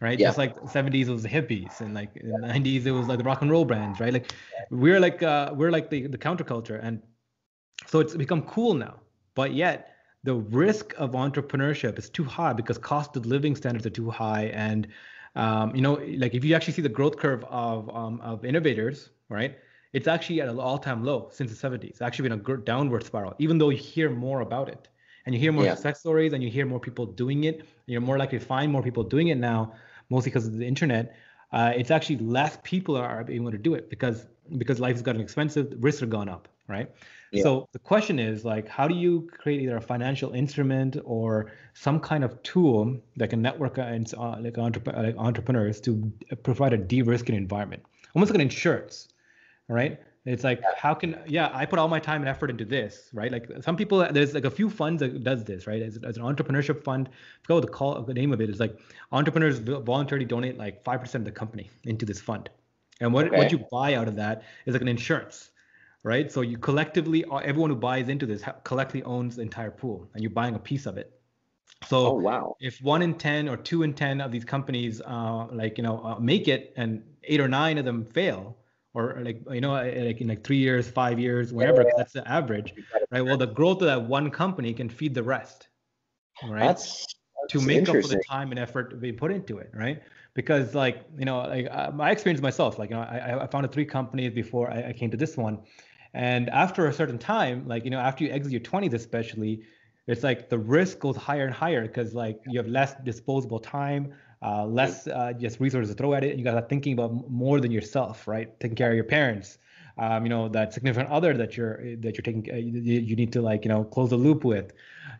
right? 0.00 0.18
Yeah. 0.18 0.28
just 0.28 0.38
like 0.38 0.56
70s 0.60 1.08
it 1.08 1.12
was 1.12 1.22
the 1.22 1.28
hippies 1.28 1.80
and 1.80 1.94
like 1.94 2.14
in 2.16 2.30
the 2.30 2.46
90s 2.46 2.84
it 2.84 2.90
was 2.90 3.08
like 3.08 3.18
the 3.18 3.24
rock 3.24 3.42
and 3.42 3.50
roll 3.50 3.64
brands 3.64 4.00
right? 4.00 4.12
Like 4.12 4.32
we're 4.70 5.00
like 5.00 5.22
uh 5.22 5.52
we're 5.54 5.70
like 5.70 5.88
the 5.90 6.06
the 6.06 6.18
counterculture. 6.18 6.78
And 6.82 7.02
so 7.86 8.00
it's 8.00 8.14
become 8.14 8.42
cool 8.42 8.74
now 8.74 9.00
but 9.34 9.54
yet 9.54 9.94
the 10.24 10.34
risk 10.34 10.94
of 10.98 11.12
entrepreneurship 11.12 11.98
is 11.98 12.10
too 12.10 12.24
high 12.24 12.52
because 12.52 12.76
cost 12.76 13.16
of 13.16 13.24
living 13.24 13.56
standards 13.56 13.86
are 13.86 13.90
too 13.90 14.10
high 14.10 14.46
and 14.46 14.88
um, 15.38 15.74
you 15.74 15.80
know, 15.80 15.94
like 16.16 16.34
if 16.34 16.44
you 16.44 16.54
actually 16.54 16.74
see 16.74 16.82
the 16.82 16.88
growth 16.88 17.16
curve 17.16 17.44
of 17.44 17.88
um, 17.94 18.20
of 18.20 18.44
innovators, 18.44 19.10
right? 19.28 19.56
It's 19.92 20.06
actually 20.06 20.42
at 20.42 20.48
an 20.48 20.58
all-time 20.58 21.02
low 21.02 21.28
since 21.32 21.50
the 21.50 21.68
70s. 21.68 21.84
It's 21.84 22.02
actually 22.02 22.28
been 22.28 22.40
a 22.40 22.56
downward 22.58 23.04
spiral, 23.04 23.34
even 23.38 23.56
though 23.56 23.70
you 23.70 23.78
hear 23.78 24.10
more 24.10 24.40
about 24.42 24.68
it 24.68 24.88
and 25.24 25.34
you 25.34 25.40
hear 25.40 25.52
more 25.52 25.64
yeah. 25.64 25.74
success 25.74 26.00
stories 26.00 26.32
and 26.34 26.42
you 26.42 26.50
hear 26.50 26.66
more 26.66 26.80
people 26.80 27.06
doing 27.06 27.44
it. 27.44 27.64
You're 27.86 28.00
more 28.00 28.18
likely 28.18 28.38
to 28.38 28.44
find 28.44 28.70
more 28.70 28.82
people 28.82 29.02
doing 29.02 29.28
it 29.28 29.36
now, 29.38 29.72
mostly 30.10 30.30
because 30.30 30.46
of 30.46 30.58
the 30.58 30.66
internet. 30.66 31.16
Uh, 31.52 31.72
it's 31.74 31.90
actually 31.90 32.18
less 32.18 32.58
people 32.64 32.96
are 32.96 33.24
able 33.28 33.50
to 33.50 33.58
do 33.58 33.74
it 33.74 33.88
because 33.88 34.26
because 34.58 34.80
life 34.80 34.94
has 34.94 35.02
gotten 35.02 35.20
expensive, 35.20 35.74
risks 35.78 36.02
are 36.02 36.06
gone 36.06 36.28
up, 36.28 36.48
right? 36.66 36.90
Yeah. 37.30 37.42
So 37.42 37.68
the 37.72 37.78
question 37.78 38.18
is 38.18 38.44
like, 38.44 38.68
how 38.68 38.88
do 38.88 38.94
you 38.94 39.28
create 39.38 39.60
either 39.60 39.76
a 39.76 39.80
financial 39.80 40.32
instrument 40.32 40.96
or 41.04 41.52
some 41.74 42.00
kind 42.00 42.24
of 42.24 42.42
tool 42.42 42.96
that 43.16 43.30
can 43.30 43.42
network 43.42 43.78
and 43.78 44.12
uh, 44.16 44.36
like, 44.40 44.54
entrep- 44.54 44.96
like 44.96 45.16
entrepreneurs 45.18 45.80
to 45.82 46.10
provide 46.42 46.72
a 46.72 46.78
de-risking 46.78 47.34
environment, 47.34 47.82
almost 48.14 48.30
like 48.30 48.36
an 48.36 48.40
insurance, 48.40 49.08
right? 49.68 50.00
It's 50.28 50.44
like 50.44 50.60
how 50.76 50.92
can 50.92 51.18
yeah 51.26 51.50
I 51.54 51.64
put 51.64 51.78
all 51.78 51.88
my 51.88 52.00
time 52.00 52.20
and 52.20 52.28
effort 52.28 52.50
into 52.50 52.66
this 52.66 53.08
right 53.14 53.32
like 53.32 53.50
some 53.62 53.76
people 53.76 54.06
there's 54.10 54.34
like 54.34 54.44
a 54.44 54.50
few 54.50 54.68
funds 54.68 55.00
that 55.00 55.24
does 55.24 55.42
this 55.42 55.66
right 55.66 55.80
as, 55.80 55.98
as 56.04 56.18
an 56.18 56.22
entrepreneurship 56.22 56.84
fund 56.84 57.08
I 57.08 57.12
forgot 57.42 57.54
what 57.54 57.60
the 57.62 57.72
call 57.72 58.02
the 58.02 58.12
name 58.12 58.32
of 58.32 58.40
it 58.42 58.50
is 58.50 58.60
like 58.60 58.78
entrepreneurs 59.10 59.58
voluntarily 59.58 60.26
donate 60.26 60.58
like 60.58 60.84
five 60.84 61.00
percent 61.00 61.22
of 61.22 61.24
the 61.24 61.38
company 61.38 61.70
into 61.84 62.04
this 62.04 62.20
fund 62.20 62.50
and 63.00 63.14
what 63.14 63.28
okay. 63.28 63.38
what 63.38 63.52
you 63.52 63.64
buy 63.70 63.94
out 63.94 64.06
of 64.06 64.16
that 64.16 64.42
is 64.66 64.74
like 64.74 64.82
an 64.82 64.88
insurance 64.88 65.50
right? 66.02 66.30
So 66.30 66.40
you 66.40 66.58
collectively, 66.58 67.24
uh, 67.24 67.38
everyone 67.38 67.70
who 67.70 67.76
buys 67.76 68.08
into 68.08 68.26
this 68.26 68.42
collectively 68.64 69.02
owns 69.02 69.36
the 69.36 69.42
entire 69.42 69.70
pool, 69.70 70.08
and 70.14 70.22
you're 70.22 70.30
buying 70.30 70.54
a 70.54 70.58
piece 70.58 70.86
of 70.86 70.96
it. 70.96 71.12
So 71.86 72.06
oh, 72.06 72.14
wow. 72.14 72.56
if 72.60 72.80
one 72.82 73.02
in 73.02 73.14
ten 73.14 73.48
or 73.48 73.56
two 73.56 73.82
in 73.82 73.94
ten 73.94 74.20
of 74.20 74.32
these 74.32 74.44
companies, 74.44 75.00
uh, 75.02 75.46
like 75.52 75.78
you 75.78 75.84
know, 75.84 76.02
uh, 76.04 76.18
make 76.18 76.48
it, 76.48 76.72
and 76.76 77.02
eight 77.24 77.40
or 77.40 77.48
nine 77.48 77.78
of 77.78 77.84
them 77.84 78.04
fail, 78.04 78.56
or 78.94 79.18
like 79.22 79.40
you 79.50 79.60
know 79.60 79.72
like 79.72 80.20
in 80.20 80.28
like 80.28 80.42
three 80.42 80.56
years 80.56 80.88
five 80.88 81.18
years 81.18 81.52
whatever 81.52 81.82
yeah. 81.82 81.90
that's 81.96 82.12
the 82.12 82.26
average 82.28 82.74
right 83.10 83.22
well 83.22 83.36
the 83.36 83.46
growth 83.46 83.80
of 83.80 83.86
that 83.86 84.02
one 84.02 84.30
company 84.30 84.72
can 84.72 84.88
feed 84.88 85.14
the 85.14 85.22
rest 85.22 85.68
right 86.48 86.66
that's, 86.66 87.06
that's 87.40 87.52
to 87.52 87.60
make 87.60 87.88
up 87.88 87.96
for 87.96 88.08
the 88.08 88.22
time 88.28 88.50
and 88.50 88.58
effort 88.58 88.98
we 89.00 89.12
put 89.12 89.30
into 89.30 89.58
it 89.58 89.70
right 89.74 90.02
because 90.34 90.74
like 90.74 91.04
you 91.18 91.24
know 91.24 91.38
like 91.40 91.68
uh, 91.70 91.90
my 91.92 92.10
experience 92.10 92.40
myself 92.40 92.78
like 92.78 92.90
you 92.90 92.96
know 92.96 93.02
I, 93.02 93.42
I 93.42 93.46
founded 93.46 93.72
three 93.72 93.84
companies 93.84 94.32
before 94.32 94.70
I, 94.70 94.88
I 94.88 94.92
came 94.92 95.10
to 95.10 95.16
this 95.16 95.36
one 95.36 95.58
and 96.14 96.48
after 96.50 96.86
a 96.86 96.92
certain 96.92 97.18
time 97.18 97.66
like 97.66 97.84
you 97.84 97.90
know 97.90 97.98
after 97.98 98.24
you 98.24 98.30
exit 98.30 98.52
your 98.52 98.60
20s 98.60 98.94
especially 98.94 99.62
it's 100.06 100.22
like 100.22 100.48
the 100.48 100.58
risk 100.58 100.98
goes 101.00 101.16
higher 101.16 101.44
and 101.44 101.54
higher 101.54 101.82
because 101.82 102.14
like 102.14 102.40
you 102.46 102.58
have 102.58 102.68
less 102.68 102.94
disposable 103.04 103.58
time 103.58 104.12
uh, 104.42 104.64
less 104.64 105.06
uh, 105.08 105.32
just 105.32 105.60
resources 105.60 105.94
to 105.94 105.98
throw 105.98 106.14
at 106.14 106.22
it. 106.22 106.36
You 106.36 106.44
guys 106.44 106.54
are 106.54 106.68
thinking 106.68 106.92
about 106.92 107.28
more 107.30 107.60
than 107.60 107.70
yourself, 107.70 108.28
right? 108.28 108.58
Taking 108.60 108.76
care 108.76 108.90
of 108.90 108.94
your 108.94 109.04
parents, 109.04 109.58
um, 109.98 110.24
you 110.24 110.28
know, 110.28 110.48
that 110.48 110.72
significant 110.72 111.10
other 111.10 111.36
that 111.36 111.56
you're 111.56 111.96
that 111.96 112.14
you're 112.14 112.22
taking, 112.22 112.48
uh, 112.52 112.56
you, 112.56 113.00
you, 113.00 113.16
need 113.16 113.32
to 113.32 113.42
like, 113.42 113.64
you 113.64 113.68
know, 113.68 113.84
close 113.84 114.10
the 114.10 114.16
loop 114.16 114.44
with, 114.44 114.72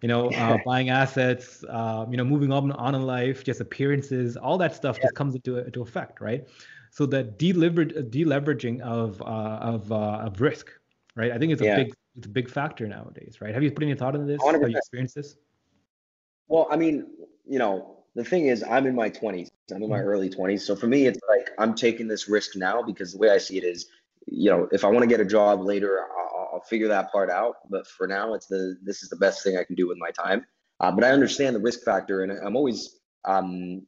you 0.03 0.09
know, 0.09 0.30
uh, 0.30 0.59
buying 0.64 0.91
assets, 0.91 1.64
uh, 1.68 2.07
you 2.09 2.16
know, 2.16 2.24
moving 2.24 2.53
on 2.53 2.70
on 2.72 2.95
in 2.95 3.03
life, 3.03 3.43
just 3.43 3.61
appearances, 3.61 4.36
all 4.36 4.57
that 4.59 4.74
stuff 4.74 4.97
yeah. 4.99 5.05
just 5.05 5.14
comes 5.14 5.34
into 5.34 5.59
into 5.59 5.82
effect, 5.82 6.20
right? 6.20 6.47
So 6.91 7.05
the 7.05 7.24
deleverage 7.24 8.11
deleveraging 8.11 8.80
of 8.82 9.20
uh, 9.22 9.24
of 9.24 9.91
of 9.91 10.41
risk, 10.41 10.70
right? 11.18 11.32
I 11.32 11.38
think 11.38 11.52
it's 11.52 11.60
a 11.60 11.66
yeah. 11.66 11.76
big 11.76 11.94
it's 12.16 12.26
a 12.26 12.30
big 12.30 12.48
factor 12.48 12.86
nowadays, 12.86 13.38
right? 13.40 13.52
Have 13.52 13.62
you 13.62 13.70
put 13.70 13.82
any 13.82 13.94
thought 13.94 14.14
into 14.14 14.26
this? 14.26 14.40
100%. 14.40 14.60
Have 14.60 14.70
you 14.70 14.76
experienced 14.76 15.14
this? 15.14 15.36
Well, 16.46 16.66
I 16.70 16.76
mean, 16.76 17.06
you 17.46 17.58
know, 17.58 17.98
the 18.14 18.24
thing 18.24 18.46
is, 18.46 18.64
I'm 18.68 18.86
in 18.86 18.94
my 18.94 19.10
20s. 19.10 19.48
I'm 19.72 19.82
in 19.82 19.90
my 19.90 19.98
mm-hmm. 19.98 20.08
early 20.08 20.30
20s. 20.30 20.62
So 20.62 20.74
for 20.74 20.86
me, 20.86 21.06
it's 21.06 21.20
like 21.28 21.50
I'm 21.58 21.74
taking 21.74 22.08
this 22.08 22.28
risk 22.28 22.56
now 22.56 22.82
because 22.82 23.12
the 23.12 23.18
way 23.18 23.30
I 23.30 23.38
see 23.38 23.58
it 23.58 23.64
is, 23.64 23.86
you 24.26 24.50
know, 24.50 24.68
if 24.72 24.84
I 24.84 24.88
want 24.88 25.02
to 25.02 25.06
get 25.06 25.20
a 25.20 25.24
job 25.24 25.60
later, 25.60 26.00
I'll, 26.00 26.50
I'll, 26.54 26.60
figure 26.60 26.88
that 26.88 27.12
part 27.12 27.30
out. 27.30 27.56
But 27.70 27.86
for 27.86 28.06
now, 28.06 28.34
it's 28.34 28.46
the 28.46 28.76
this 28.82 29.02
is 29.02 29.08
the 29.08 29.16
best 29.16 29.44
thing 29.44 29.56
I 29.56 29.64
can 29.64 29.76
do 29.76 29.86
with 29.86 29.98
my 29.98 30.10
time. 30.10 30.44
Uh, 30.80 30.90
but 30.90 31.04
I 31.04 31.10
understand 31.10 31.54
the 31.54 31.60
risk 31.60 31.84
factor, 31.84 32.22
and 32.22 32.32
I'm 32.32 32.56
always 32.56 32.98
um, 33.24 33.82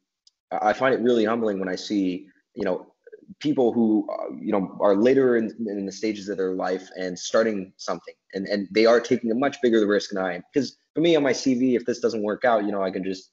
I 0.51 0.73
find 0.73 0.95
it 0.95 1.01
really 1.01 1.25
humbling 1.25 1.59
when 1.59 1.69
I 1.69 1.77
see 1.77 2.27
you 2.55 2.65
know 2.65 2.90
people 3.39 3.73
who 3.73 4.09
uh, 4.11 4.35
you 4.41 4.53
know 4.53 4.77
are 4.81 4.97
later 4.97 5.37
in, 5.37 5.55
in 5.67 5.87
the 5.87 5.93
stages 5.93 6.29
of 6.29 6.37
their 6.37 6.55
life 6.55 6.89
and 6.97 7.19
starting 7.19 7.73
something, 7.77 8.15
and 8.35 8.47
and 8.47 8.69
they 8.71 8.87
are 8.87 9.01
taking 9.01 9.31
a 9.31 9.35
much 9.35 9.57
bigger 9.63 9.87
risk 9.87 10.11
than 10.11 10.23
I 10.23 10.35
am. 10.35 10.43
Because 10.53 10.77
for 10.95 11.01
me 11.01 11.17
on 11.17 11.23
my 11.23 11.33
CV, 11.33 11.77
if 11.77 11.87
this 11.87 12.01
doesn't 12.01 12.23
work 12.23 12.45
out, 12.45 12.65
you 12.65 12.73
know, 12.73 12.83
I 12.83 12.91
can 12.91 13.05
just 13.05 13.31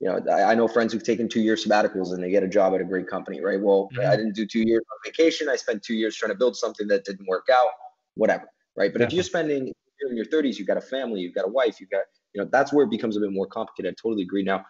you 0.00 0.08
know, 0.08 0.20
I, 0.32 0.52
I 0.52 0.54
know 0.54 0.66
friends 0.66 0.92
who've 0.92 1.02
taken 1.02 1.28
two 1.28 1.42
year 1.42 1.56
sabbaticals 1.56 2.12
and 2.12 2.22
they 2.24 2.30
get 2.30 2.42
a 2.42 2.48
job 2.48 2.74
at 2.74 2.80
a 2.80 2.84
great 2.84 3.06
company, 3.06 3.40
right? 3.42 3.60
Well, 3.60 3.90
mm-hmm. 3.92 4.10
I 4.10 4.16
didn't 4.16 4.34
do 4.34 4.46
two 4.46 4.66
years 4.66 4.82
on 4.90 4.98
vacation. 5.04 5.48
I 5.48 5.56
spent 5.56 5.82
two 5.82 5.94
years 5.94 6.16
trying 6.16 6.32
to 6.32 6.38
build 6.38 6.56
something 6.56 6.88
that 6.88 7.04
didn't 7.04 7.28
work 7.28 7.48
out, 7.52 7.68
whatever, 8.14 8.48
right? 8.76 8.90
But 8.92 9.02
if 9.02 9.12
you're 9.12 9.24
spending 9.24 9.72
you're 10.00 10.10
in 10.10 10.16
your 10.16 10.26
30s, 10.26 10.56
you've 10.58 10.66
got 10.66 10.76
a 10.76 10.80
family, 10.82 11.20
you've 11.20 11.34
got 11.34 11.44
a 11.44 11.50
wife, 11.50 11.80
you've 11.80 11.90
got, 11.90 12.04
you 12.32 12.42
know, 12.42 12.48
that's 12.50 12.72
where 12.72 12.84
it 12.84 12.90
becomes 12.90 13.16
a 13.16 13.20
bit 13.20 13.32
more 13.32 13.46
complicated. 13.46 13.92
I 13.92 13.94
totally 14.00 14.22
agree. 14.22 14.42
Now, 14.42 14.64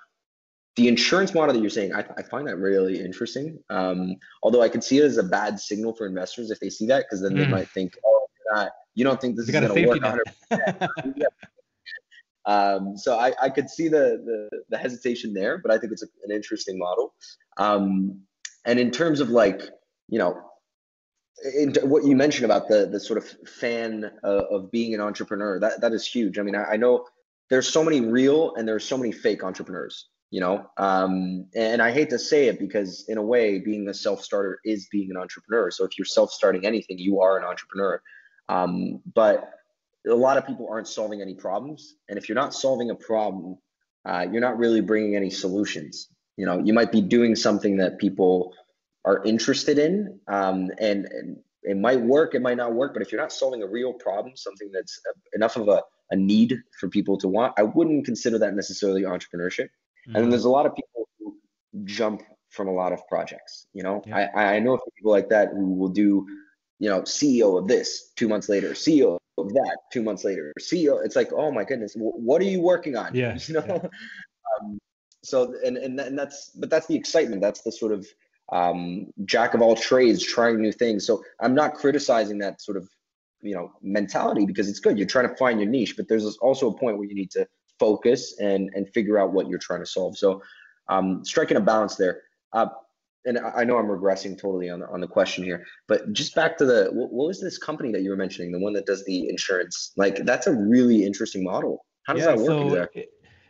the 0.80 0.88
insurance 0.88 1.34
model 1.34 1.52
that 1.52 1.60
you're 1.60 1.68
saying, 1.68 1.94
I, 1.94 2.06
I 2.16 2.22
find 2.22 2.48
that 2.48 2.56
really 2.56 3.04
interesting. 3.04 3.58
Um, 3.68 4.16
although 4.42 4.62
I 4.62 4.70
could 4.70 4.82
see 4.82 4.96
it 4.96 5.04
as 5.04 5.18
a 5.18 5.22
bad 5.22 5.60
signal 5.60 5.92
for 5.92 6.06
investors 6.06 6.50
if 6.50 6.58
they 6.58 6.70
see 6.70 6.86
that, 6.86 7.04
because 7.04 7.20
then 7.20 7.34
mm. 7.34 7.44
they 7.44 7.48
might 7.48 7.68
think, 7.68 7.98
oh, 8.02 8.26
not, 8.50 8.72
you 8.94 9.04
don't 9.04 9.20
think 9.20 9.36
this 9.36 9.46
you 9.46 9.58
is 9.58 9.60
going 9.60 9.74
to 9.74 9.86
work. 9.86 10.22
yeah, 11.16 11.26
um, 12.46 12.96
so 12.96 13.18
I, 13.18 13.34
I 13.42 13.50
could 13.50 13.68
see 13.68 13.88
the, 13.88 14.22
the, 14.24 14.62
the 14.70 14.78
hesitation 14.78 15.34
there, 15.34 15.58
but 15.58 15.70
I 15.70 15.76
think 15.76 15.92
it's 15.92 16.02
a, 16.02 16.06
an 16.24 16.34
interesting 16.34 16.78
model. 16.78 17.12
Um, 17.58 18.22
and 18.64 18.80
in 18.80 18.90
terms 18.90 19.20
of 19.20 19.28
like, 19.28 19.60
you 20.08 20.18
know, 20.18 20.40
in, 21.54 21.74
what 21.82 22.04
you 22.04 22.16
mentioned 22.16 22.46
about 22.46 22.68
the 22.68 22.86
the 22.86 23.00
sort 23.00 23.18
of 23.18 23.26
fan 23.48 24.10
uh, 24.24 24.44
of 24.50 24.70
being 24.70 24.94
an 24.94 25.00
entrepreneur, 25.00 25.60
that 25.60 25.82
that 25.82 25.92
is 25.92 26.06
huge. 26.06 26.38
I 26.38 26.42
mean, 26.42 26.54
I, 26.54 26.72
I 26.72 26.76
know 26.76 27.06
there's 27.50 27.68
so 27.68 27.84
many 27.84 28.00
real 28.00 28.54
and 28.54 28.66
there's 28.66 28.84
so 28.84 28.96
many 28.96 29.12
fake 29.12 29.44
entrepreneurs 29.44 30.08
you 30.30 30.40
know 30.40 30.66
um, 30.76 31.46
and 31.54 31.82
i 31.82 31.90
hate 31.90 32.10
to 32.10 32.18
say 32.18 32.46
it 32.46 32.58
because 32.58 33.04
in 33.08 33.18
a 33.18 33.22
way 33.22 33.58
being 33.58 33.88
a 33.88 33.94
self-starter 33.94 34.58
is 34.64 34.88
being 34.90 35.10
an 35.10 35.16
entrepreneur 35.16 35.70
so 35.70 35.84
if 35.84 35.98
you're 35.98 36.04
self-starting 36.04 36.64
anything 36.64 36.98
you 36.98 37.20
are 37.20 37.38
an 37.38 37.44
entrepreneur 37.44 38.00
um, 38.48 39.00
but 39.14 39.50
a 40.08 40.14
lot 40.14 40.36
of 40.38 40.46
people 40.46 40.68
aren't 40.70 40.88
solving 40.88 41.20
any 41.20 41.34
problems. 41.34 41.94
And 42.08 42.18
if 42.18 42.28
you're 42.28 42.36
not 42.36 42.54
solving 42.54 42.90
a 42.90 42.94
problem, 42.94 43.58
uh, 44.04 44.26
you're 44.30 44.40
not 44.40 44.58
really 44.58 44.80
bringing 44.80 45.16
any 45.16 45.30
solutions. 45.30 46.08
You 46.36 46.46
know, 46.46 46.58
you 46.58 46.72
might 46.72 46.90
be 46.90 47.00
doing 47.00 47.36
something 47.36 47.76
that 47.78 47.98
people 47.98 48.54
are 49.04 49.22
interested 49.24 49.78
in, 49.78 50.18
um, 50.28 50.70
and, 50.78 51.06
and 51.06 51.36
it 51.62 51.76
might 51.76 52.00
work, 52.00 52.34
it 52.34 52.40
might 52.40 52.56
not 52.56 52.72
work. 52.72 52.94
But 52.94 53.02
if 53.02 53.12
you're 53.12 53.20
not 53.20 53.32
solving 53.32 53.62
a 53.62 53.66
real 53.66 53.92
problem, 53.92 54.36
something 54.36 54.70
that's 54.72 55.00
enough 55.34 55.56
of 55.56 55.68
a, 55.68 55.82
a 56.10 56.16
need 56.16 56.58
for 56.78 56.88
people 56.88 57.18
to 57.18 57.28
want, 57.28 57.54
I 57.58 57.62
wouldn't 57.62 58.06
consider 58.06 58.38
that 58.38 58.54
necessarily 58.54 59.02
entrepreneurship. 59.02 59.68
Mm-hmm. 60.10 60.24
And 60.24 60.32
there's 60.32 60.44
a 60.44 60.50
lot 60.50 60.66
of 60.66 60.74
people 60.74 61.08
who 61.18 61.36
jump 61.84 62.22
from 62.48 62.66
a 62.66 62.72
lot 62.72 62.92
of 62.92 63.06
projects. 63.08 63.66
You 63.72 63.84
know, 63.84 64.02
yeah. 64.06 64.28
I, 64.34 64.56
I 64.56 64.58
know 64.58 64.78
people 64.96 65.12
like 65.12 65.28
that 65.28 65.50
who 65.50 65.72
will 65.74 65.88
do, 65.88 66.26
you 66.80 66.90
know, 66.90 67.02
CEO 67.02 67.58
of 67.58 67.68
this 67.68 68.10
two 68.16 68.28
months 68.28 68.48
later, 68.48 68.70
CEO 68.70 69.18
of 69.38 69.48
that 69.52 69.76
two 69.92 70.02
months 70.02 70.24
later. 70.24 70.52
CEO, 70.60 71.04
it's 71.04 71.14
like, 71.14 71.32
oh 71.32 71.52
my 71.52 71.64
goodness, 71.64 71.94
what 71.96 72.42
are 72.42 72.46
you 72.46 72.60
working 72.60 72.96
on? 72.96 73.14
Yeah, 73.14 73.38
you 73.46 73.54
know. 73.54 73.64
Yeah. 73.66 73.88
Um, 74.60 74.78
so 75.22 75.54
and, 75.64 75.76
and 75.76 76.00
and 76.00 76.18
that's 76.18 76.50
but 76.50 76.70
that's 76.70 76.86
the 76.86 76.96
excitement. 76.96 77.40
That's 77.40 77.60
the 77.60 77.70
sort 77.70 77.92
of 77.92 78.06
um, 78.50 79.12
jack 79.24 79.54
of 79.54 79.62
all 79.62 79.76
trades, 79.76 80.24
trying 80.24 80.60
new 80.60 80.72
things. 80.72 81.06
So 81.06 81.22
I'm 81.40 81.54
not 81.54 81.74
criticizing 81.74 82.38
that 82.38 82.60
sort 82.60 82.76
of 82.76 82.88
you 83.42 83.54
know 83.54 83.70
mentality 83.80 84.44
because 84.44 84.68
it's 84.68 84.80
good. 84.80 84.98
You're 84.98 85.06
trying 85.06 85.28
to 85.28 85.36
find 85.36 85.60
your 85.60 85.68
niche, 85.68 85.96
but 85.96 86.08
there's 86.08 86.36
also 86.38 86.70
a 86.70 86.76
point 86.76 86.98
where 86.98 87.06
you 87.06 87.14
need 87.14 87.30
to 87.32 87.46
focus 87.80 88.38
and 88.38 88.70
and 88.74 88.88
figure 88.94 89.18
out 89.18 89.32
what 89.32 89.48
you're 89.48 89.58
trying 89.58 89.80
to 89.80 89.86
solve. 89.86 90.16
So 90.16 90.42
um, 90.88 91.24
striking 91.24 91.56
a 91.56 91.60
balance 91.60 91.96
there. 91.96 92.22
Uh, 92.52 92.66
and 93.24 93.38
I 93.38 93.64
know 93.64 93.76
I'm 93.76 93.86
regressing 93.86 94.38
totally 94.38 94.70
on 94.70 94.80
the, 94.80 94.88
on 94.88 95.00
the 95.00 95.06
question 95.06 95.44
here, 95.44 95.66
but 95.88 96.12
just 96.12 96.34
back 96.34 96.56
to 96.58 96.64
the 96.64 96.88
what, 96.92 97.12
what, 97.12 97.26
was 97.28 97.40
this 97.40 97.58
company 97.58 97.92
that 97.92 98.02
you 98.02 98.10
were 98.10 98.16
mentioning, 98.16 98.50
the 98.50 98.58
one 98.58 98.72
that 98.72 98.86
does 98.86 99.04
the 99.04 99.28
insurance? 99.28 99.92
Like 99.96 100.24
that's 100.24 100.46
a 100.46 100.52
really 100.52 101.04
interesting 101.04 101.44
model. 101.44 101.84
How 102.06 102.14
does 102.14 102.24
yeah, 102.24 102.36
that 102.36 102.38
work? 102.38 102.90
So, 102.94 103.02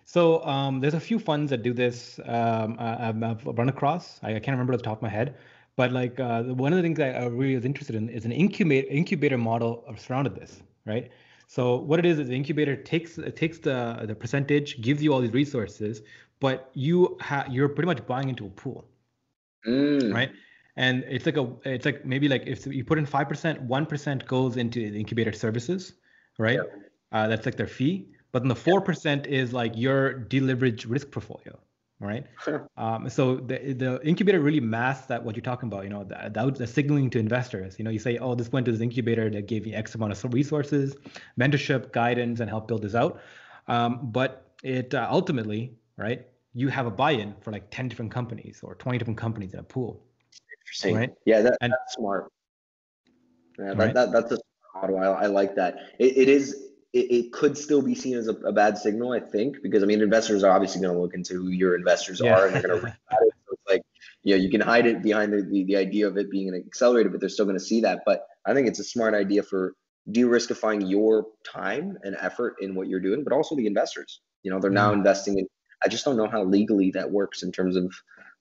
so 0.05 0.45
um, 0.45 0.81
there's 0.81 0.95
a 0.95 1.01
few 1.01 1.21
funds 1.21 1.51
that 1.51 1.63
do 1.63 1.73
this. 1.73 2.19
Um, 2.27 2.77
I, 2.81 3.07
have 3.07 3.43
run 3.45 3.69
across. 3.69 4.19
I, 4.25 4.31
I, 4.31 4.41
can't 4.41 4.49
remember 4.49 4.73
off 4.73 4.81
the 4.81 4.85
top 4.85 4.99
of 4.99 5.03
my 5.03 5.09
head, 5.09 5.37
but 5.77 5.93
like 5.93 6.19
uh, 6.19 6.43
one 6.43 6.73
of 6.73 6.77
the 6.77 6.83
things 6.83 6.99
I 6.99 7.27
really 7.27 7.55
was 7.55 7.65
interested 7.65 7.95
in 7.95 8.09
is 8.09 8.25
an 8.25 8.33
incubator 8.33 8.89
incubator 8.89 9.39
model 9.39 9.85
surrounded 9.97 10.35
this, 10.35 10.63
right? 10.85 11.11
So 11.51 11.63
what 11.91 11.99
it 11.99 12.07
is 12.07 12.21
is 12.21 12.29
the 12.29 12.37
incubator 12.37 12.77
takes 12.77 13.19
it 13.19 13.35
takes 13.35 13.59
the 13.59 14.05
the 14.11 14.15
percentage, 14.15 14.81
gives 14.81 15.03
you 15.03 15.13
all 15.13 15.21
these 15.21 15.33
resources, 15.33 16.03
but 16.39 16.71
you 16.75 17.19
ha- 17.21 17.49
you're 17.51 17.69
pretty 17.69 17.91
much 17.93 18.07
buying 18.07 18.29
into 18.29 18.47
a 18.47 18.51
pool 18.51 18.91
mm. 19.67 20.15
right? 20.15 20.31
And 20.77 21.05
it's 21.09 21.27
like 21.27 21.37
a, 21.37 21.53
it's 21.65 21.85
like 21.85 22.05
maybe 22.05 22.29
like 22.29 22.45
if 22.47 22.67
you 22.67 22.85
put 22.85 22.99
in 22.99 23.07
five 23.07 23.29
percent, 23.29 23.61
one 23.63 23.87
percent 23.87 24.27
goes 24.27 24.57
into 24.57 24.91
the 24.91 24.99
incubator 24.99 25.33
services, 25.33 25.95
right? 26.39 26.57
Yeah. 26.57 26.63
Uh, 27.13 27.27
that's 27.27 27.45
like 27.45 27.57
their 27.57 27.67
fee. 27.67 28.07
But 28.33 28.43
then 28.43 28.49
the 28.49 28.57
four 28.57 28.81
percent 28.81 29.27
is 29.27 29.53
like 29.53 29.73
your 29.77 30.15
deleverage 30.15 30.89
risk 30.89 31.11
portfolio, 31.11 31.59
right? 32.01 32.25
Sure. 32.43 32.69
Um, 32.77 33.09
so 33.09 33.37
the 33.37 33.75
the 33.75 34.01
incubator 34.03 34.41
really 34.41 34.61
masks 34.61 35.07
that 35.07 35.23
what 35.23 35.37
you're 35.37 35.43
talking 35.43 35.69
about. 35.69 35.85
You 35.85 35.91
know, 35.91 36.05
that, 36.05 36.35
that 36.35 36.55
the 36.57 36.67
signaling 36.67 37.11
to 37.11 37.19
investors. 37.19 37.79
You 37.79 37.85
know, 37.85 37.91
you 37.91 37.99
say, 37.99 38.19
oh, 38.19 38.35
this 38.35 38.51
went 38.51 38.67
to 38.67 38.73
this 38.73 38.81
incubator 38.81 39.31
that 39.31 39.47
gave 39.47 39.67
you 39.67 39.75
X 39.75 39.95
amount 39.95 40.13
of 40.13 40.33
resources, 40.33 40.97
mentorship, 41.39 41.93
guidance, 41.93 42.41
and 42.41 42.49
help 42.49 42.67
build 42.67 42.83
this 42.83 42.95
out. 42.95 43.21
Um, 43.69 44.11
but 44.11 44.51
it 44.65 44.95
uh, 44.95 45.07
ultimately, 45.11 45.75
right, 45.97 46.27
you 46.55 46.69
have 46.69 46.87
a 46.87 46.91
buy-in 46.91 47.35
for 47.41 47.53
like 47.53 47.71
10 47.71 47.89
different 47.89 48.11
companies 48.11 48.61
or 48.63 48.75
20 48.75 48.99
different 48.99 49.19
companies 49.19 49.55
in 49.55 49.61
a 49.61 49.63
pool. 49.63 50.03
Interesting. 50.63 50.97
Right? 50.97 51.11
Yeah, 51.25 51.43
that, 51.43 51.59
and, 51.61 51.73
that's 51.73 51.95
smart. 51.95 52.33
Yeah, 53.59 53.67
that, 53.69 53.77
right? 53.77 53.95
that, 53.95 54.13
that's 54.13 54.33
a 54.33 54.39
smart 54.73 54.93
model. 54.93 55.15
I, 55.15 55.23
I 55.23 55.27
like 55.27 55.55
that. 55.57 55.77
It, 55.99 56.17
it 56.17 56.29
is. 56.29 56.70
It, 56.93 57.13
it, 57.13 57.33
could 57.33 57.57
still 57.57 57.83
be 57.83 57.95
seen 57.95 58.17
as 58.17 58.27
a, 58.27 58.33
a, 58.33 58.53
bad 58.53 58.77
signal, 58.77 59.13
I 59.13 59.21
think, 59.21 59.63
because 59.63 59.85
I 59.85 59.87
mean, 59.87 60.03
investors 60.03 60.43
are 60.43 60.51
obviously 60.51 60.81
going 60.81 60.93
to 60.93 61.01
look 61.01 61.15
into 61.15 61.35
who 61.35 61.49
your 61.49 61.77
investors 61.77 62.21
yeah. 62.23 62.35
are, 62.35 62.47
and 62.47 62.55
they're 62.55 62.63
going 62.63 62.81
to 62.81 62.85
read 62.87 62.95
it. 62.95 63.35
So 63.47 63.53
it's 63.53 63.69
like, 63.69 63.83
you 64.25 64.35
know, 64.35 64.43
you 64.43 64.51
can 64.51 64.61
hide 64.61 64.87
it 64.87 65.01
behind 65.01 65.33
the, 65.33 65.43
the, 65.43 65.65
the 65.65 65.77
idea 65.77 66.09
of 66.09 66.17
it 66.17 66.33
being 66.33 66.49
an 66.49 66.55
accelerator, 66.57 67.09
but 67.09 67.21
they're 67.21 67.29
still 67.29 67.45
going 67.45 67.59
to 67.59 67.65
see 67.65 67.83
that. 67.83 68.01
But 68.05 68.27
I 68.45 68.55
think 68.55 68.67
it's 68.67 68.81
a 68.81 68.85
smart 68.85 69.15
idea 69.15 69.45
for 69.45 69.75
de-riskifying 70.11 70.91
your 70.91 71.27
time 71.45 71.97
and 72.03 72.17
effort 72.21 72.57
in 72.61 72.75
what 72.75 72.89
you're 72.89 73.01
doing, 73.01 73.23
but 73.23 73.33
also 73.33 73.55
the 73.55 73.67
investors. 73.67 74.21
You 74.43 74.51
know, 74.51 74.59
they're 74.59 74.71
now 74.71 74.89
mm-hmm. 74.89 74.99
investing 74.99 75.39
in 75.39 75.47
I 75.83 75.89
just 75.89 76.05
don't 76.05 76.17
know 76.17 76.29
how 76.29 76.45
legally 76.45 76.91
that 76.93 77.11
works 77.11 77.43
in 77.43 77.53
terms 77.53 77.77
of 77.77 77.93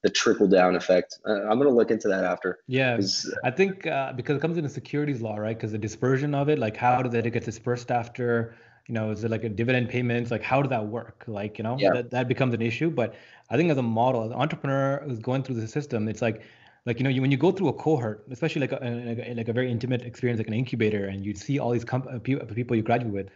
the 0.01 0.09
trickle 0.09 0.47
down 0.47 0.75
effect. 0.75 1.19
Uh, 1.25 1.41
I'm 1.43 1.57
going 1.57 1.69
to 1.69 1.75
look 1.75 1.91
into 1.91 2.07
that 2.07 2.23
after. 2.23 2.59
Yeah, 2.67 2.99
I 3.43 3.51
think 3.51 3.85
uh, 3.85 4.13
because 4.13 4.37
it 4.37 4.41
comes 4.41 4.57
in 4.57 4.63
the 4.63 4.69
securities 4.69 5.21
law, 5.21 5.35
right? 5.35 5.57
Because 5.57 5.71
the 5.71 5.77
dispersion 5.77 6.33
of 6.33 6.49
it, 6.49 6.59
like 6.59 6.77
how 6.77 7.01
does 7.01 7.13
it 7.13 7.29
get 7.31 7.43
dispersed 7.43 7.91
after? 7.91 8.55
You 8.87 8.93
know, 8.95 9.11
is 9.11 9.23
it 9.23 9.29
like 9.29 9.43
a 9.43 9.49
dividend 9.49 9.89
payments? 9.89 10.31
Like 10.31 10.41
how 10.41 10.61
does 10.61 10.69
that 10.69 10.87
work? 10.87 11.23
Like 11.27 11.57
you 11.57 11.63
know, 11.63 11.77
yeah. 11.77 11.91
that 11.93 12.11
that 12.11 12.27
becomes 12.27 12.53
an 12.53 12.61
issue. 12.61 12.89
But 12.89 13.15
I 13.49 13.57
think 13.57 13.69
as 13.71 13.77
a 13.77 13.83
model, 13.83 14.23
as 14.23 14.31
an 14.31 14.37
entrepreneur 14.37 15.03
who's 15.05 15.19
going 15.19 15.43
through 15.43 15.55
the 15.55 15.67
system, 15.67 16.07
it's 16.07 16.21
like 16.21 16.43
like 16.85 16.97
you 16.99 17.03
know 17.03 17.09
you, 17.09 17.21
when 17.21 17.31
you 17.31 17.37
go 17.37 17.51
through 17.51 17.67
a 17.67 17.73
cohort 17.73 18.25
especially 18.31 18.61
like 18.61 18.71
a, 18.71 18.75
like 18.75 19.19
a, 19.19 19.33
like 19.35 19.49
a 19.49 19.53
very 19.53 19.69
intimate 19.69 20.01
experience 20.01 20.39
like 20.39 20.47
an 20.47 20.53
incubator 20.53 21.05
and 21.05 21.25
you 21.25 21.35
see 21.35 21.59
all 21.59 21.71
these 21.71 21.83
com- 21.83 22.07
uh, 22.09 22.19
people 22.19 22.75
you 22.75 22.81
graduate 22.81 23.13
with 23.13 23.29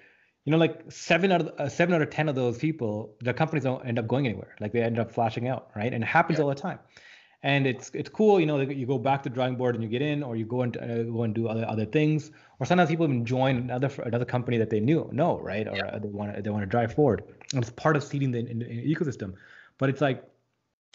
you 0.46 0.52
know 0.52 0.58
like 0.58 0.84
seven 0.90 1.32
out 1.32 1.42
of 1.42 1.60
uh, 1.60 1.70
seven 1.70 1.96
out 1.96 2.02
of 2.02 2.10
ten 2.10 2.28
of 2.30 2.36
those 2.36 2.58
people 2.58 3.16
their 3.22 3.34
companies 3.34 3.64
don't 3.64 3.86
end 3.86 4.00
up 4.00 4.08
going 4.08 4.26
anywhere. 4.26 4.56
Like 4.60 4.74
they 4.74 4.82
end 4.82 5.00
up 5.00 5.12
flashing 5.12 5.48
out 5.48 5.70
right? 5.76 5.94
And 5.94 6.04
it 6.04 6.08
happens 6.08 6.40
yeah. 6.40 6.44
all 6.44 6.50
the 6.50 6.56
time. 6.56 6.80
And 7.42 7.68
it's 7.68 7.92
it's 7.94 8.10
cool 8.10 8.40
you 8.40 8.46
know 8.46 8.60
you 8.60 8.86
go 8.86 8.98
back 8.98 9.24
to 9.24 9.30
the 9.30 9.36
drawing 9.36 9.56
board 9.56 9.76
and 9.76 9.84
you 9.84 9.90
get 9.90 10.02
in 10.02 10.24
or 10.24 10.36
you 10.36 10.46
go 10.46 10.62
and 10.62 10.78
uh, 10.78 11.04
go 11.04 11.24
and 11.24 11.34
do 11.34 11.48
other 11.48 11.66
other 11.68 11.86
things. 11.86 12.32
Or 12.60 12.66
sometimes 12.66 12.90
people 12.90 13.06
even 13.06 13.26
join 13.26 13.58
another 13.58 13.90
another 14.04 14.26
company 14.26 14.58
that 14.58 14.70
they 14.70 14.80
knew 14.80 15.10
know 15.12 15.40
right? 15.40 15.68
Or 15.68 15.76
yeah. 15.76 15.98
they 16.00 16.10
want 16.10 16.36
to 16.36 16.42
they 16.42 16.50
want 16.50 16.64
to 16.64 16.68
drive 16.68 16.94
forward. 16.94 17.24
And 17.54 17.62
it's 17.62 17.72
part 17.72 17.96
of 17.96 18.04
seeding 18.04 18.32
the, 18.32 18.40
in, 18.40 18.48
in 18.48 18.60
the 18.60 18.96
ecosystem. 18.96 19.34
But 19.78 19.90
it's 19.90 20.02
like 20.02 20.24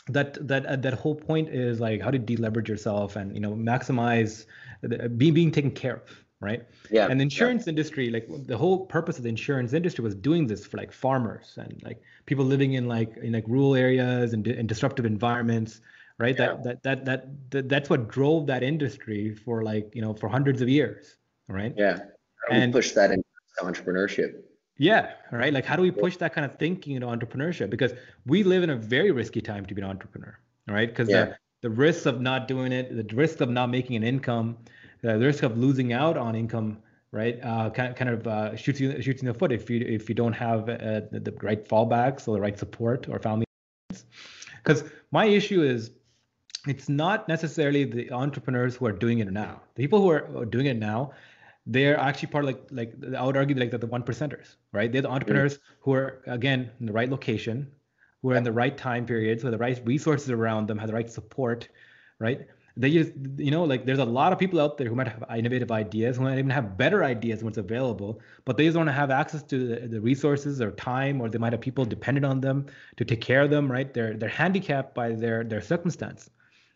that 0.09 0.47
that 0.47 0.67
uh, 0.67 0.77
that 0.77 0.95
whole 0.95 1.15
point 1.15 1.49
is 1.49 1.81
like 1.81 2.01
how 2.03 2.11
to 2.11 2.19
deleverage 2.19 2.69
yourself 2.69 3.17
and 3.17 3.35
you 3.35 3.41
know 3.41 3.53
maximize 3.53 4.47
the, 4.83 5.09
being 5.09 5.35
being 5.35 5.51
taken 5.51 5.71
care 5.71 5.97
of 5.97 6.25
right 6.41 6.63
yeah 6.91 7.09
and 7.09 7.19
the 7.19 7.23
insurance 7.23 7.67
yeah. 7.67 7.71
industry 7.71 8.11
like 8.11 8.29
the 8.47 8.57
whole 8.57 8.87
purpose 8.87 9.17
of 9.17 9.25
the 9.25 9.29
insurance 9.29 9.73
industry 9.73 10.05
was 10.05 10.15
doing 10.15 10.47
this 10.47 10.65
for 10.65 10.77
like 10.77 10.93
farmers 10.93 11.55
and 11.57 11.81
like 11.85 12.01
people 12.27 12.45
living 12.45 12.75
in 12.75 12.87
like 12.87 13.17
in 13.17 13.33
like 13.33 13.45
rural 13.49 13.75
areas 13.75 14.33
and, 14.33 14.47
in 14.47 14.67
disruptive 14.67 15.05
environments 15.05 15.81
right 16.19 16.37
yeah. 16.39 16.57
that, 16.63 16.63
that 16.63 16.83
that 16.83 17.05
that 17.05 17.51
that 17.51 17.69
that's 17.69 17.91
what 17.91 18.09
drove 18.09 18.47
that 18.47 18.63
industry 18.63 19.35
for 19.35 19.65
like 19.65 19.91
you 19.95 20.03
know 20.03 20.15
for 20.15 20.29
hundreds 20.29 20.63
of 20.63 20.69
years 20.69 21.17
right 21.49 21.75
yeah 21.77 21.99
and 22.51 22.73
push 22.73 22.93
that 22.93 23.11
into 23.11 23.25
entrepreneurship 23.61 24.35
yeah, 24.79 25.15
right. 25.33 25.53
Like, 25.53 25.65
how 25.65 25.75
do 25.75 25.83
we 25.83 25.91
push 25.91 26.17
that 26.19 26.33
kind 26.33 26.45
of 26.45 26.57
thinking 26.57 26.95
into 26.95 27.09
entrepreneurship? 27.09 27.69
Because 27.69 27.93
we 28.27 28.45
live 28.45 28.63
in 28.63 28.71
a 28.71 28.77
very 28.77 29.11
risky 29.11 29.41
time 29.41 29.67
to 29.67 29.75
be 29.75 29.83
an 29.83 29.89
entrepreneur, 29.89 30.39
right? 30.69 30.89
Because 30.89 31.09
yeah. 31.09 31.25
the, 31.25 31.37
the 31.63 31.71
risks 31.71 32.07
of 32.07 32.21
not 32.21 32.47
doing 32.47 32.71
it, 32.71 32.97
the 32.97 33.17
risk 33.17 33.41
of 33.41 33.51
not 33.51 33.71
making 33.71 33.97
an 33.97 34.05
income, 34.05 34.57
the 35.03 35.19
risk 35.19 35.43
of 35.43 35.57
losing 35.57 35.93
out 35.93 36.17
on 36.17 36.35
income, 36.35 36.79
right? 37.13 37.39
Uh, 37.43 37.71
kind, 37.71 37.95
kind 37.95 38.11
of 38.11 38.27
uh, 38.27 38.57
shoots 38.57 38.81
you 38.81 39.01
shoots 39.01 39.23
in 39.23 39.29
the 39.29 39.35
foot 39.35 39.53
if 39.53 39.71
you 39.71 39.81
if 39.81 40.09
you 40.09 40.15
don't 40.15 40.33
have 40.33 40.69
uh, 40.69 41.01
the, 41.11 41.21
the 41.21 41.33
right 41.43 41.69
fallbacks 41.69 42.29
or 42.29 42.35
the 42.35 42.41
right 42.41 42.59
support 42.59 43.09
or 43.09 43.19
family. 43.19 43.45
Because 44.63 44.85
my 45.13 45.25
issue 45.25 45.63
is, 45.63 45.93
it's 46.67 46.89
not 46.89 47.29
necessarily 47.29 47.85
the 47.85 48.11
entrepreneurs 48.11 48.77
who 48.77 48.87
are 48.87 48.93
doing 48.93 49.21
it 49.21 49.33
now. 49.33 49.63
The 49.77 49.83
people 49.83 50.01
who 50.03 50.11
are 50.11 50.45
doing 50.45 50.67
it 50.67 50.77
now, 50.77 51.13
they're 51.65 51.99
actually 51.99 52.29
part 52.29 52.45
of 52.45 52.51
like 52.51 52.63
like 52.71 53.15
I 53.17 53.25
would 53.25 53.37
argue 53.37 53.57
like 53.57 53.71
the, 53.71 53.79
the 53.79 53.87
one 53.87 54.03
percenters, 54.03 54.57
right? 54.73 54.91
They're 54.91 55.03
the 55.03 55.11
entrepreneurs 55.11 55.59
who 55.81 55.93
are 55.95 56.23
again 56.27 56.71
in 56.81 56.87
the 56.87 56.93
right 56.93 57.09
location, 57.09 57.71
who 58.23 58.33
are 58.33 58.37
in 58.37 58.45
the 58.45 58.53
right 58.53 58.77
time 58.77 59.07
periods, 59.07 59.45
with 59.45 59.53
the 59.53 59.59
right 59.59 59.81
resources 59.85 60.31
around 60.31 60.67
them, 60.67 60.79
have 60.79 60.89
the 60.89 60.95
right 60.95 61.11
support, 61.11 61.69
right? 62.19 62.47
They 62.79 62.93
just 62.93 63.13
you 63.37 63.51
know 63.51 63.65
like 63.65 63.85
there's 63.87 63.99
a 63.99 64.05
lot 64.05 64.33
of 64.33 64.39
people 64.39 64.61
out 64.61 64.79
there 64.79 64.89
who 64.89 64.95
might 64.95 65.09
have 65.09 65.25
innovative 65.37 65.73
ideas, 65.73 66.17
who 66.17 66.23
might 66.23 66.39
even 66.39 66.51
have 66.51 66.79
better 66.79 67.03
ideas 67.03 67.43
when 67.43 67.49
it's 67.49 67.59
available, 67.59 68.21
but 68.45 68.57
they 68.57 68.65
just 68.67 68.77
don't 68.77 68.87
have 68.87 69.11
access 69.11 69.43
to 69.43 69.57
the, 69.67 69.89
the 69.89 70.01
resources 70.01 70.61
or 70.61 70.71
time, 70.71 71.21
or 71.21 71.29
they 71.29 71.39
might 71.39 71.53
have 71.53 71.61
people 71.61 71.85
dependent 71.85 72.25
on 72.25 72.41
them 72.41 72.67
to 72.97 73.05
take 73.05 73.21
care 73.21 73.43
of 73.43 73.51
them, 73.51 73.71
right? 73.71 73.93
They're 73.93 74.15
they're 74.17 74.29
handicapped 74.29 74.95
by 74.95 75.11
their 75.11 75.43
their 75.43 75.61
circumstance, 75.61 76.31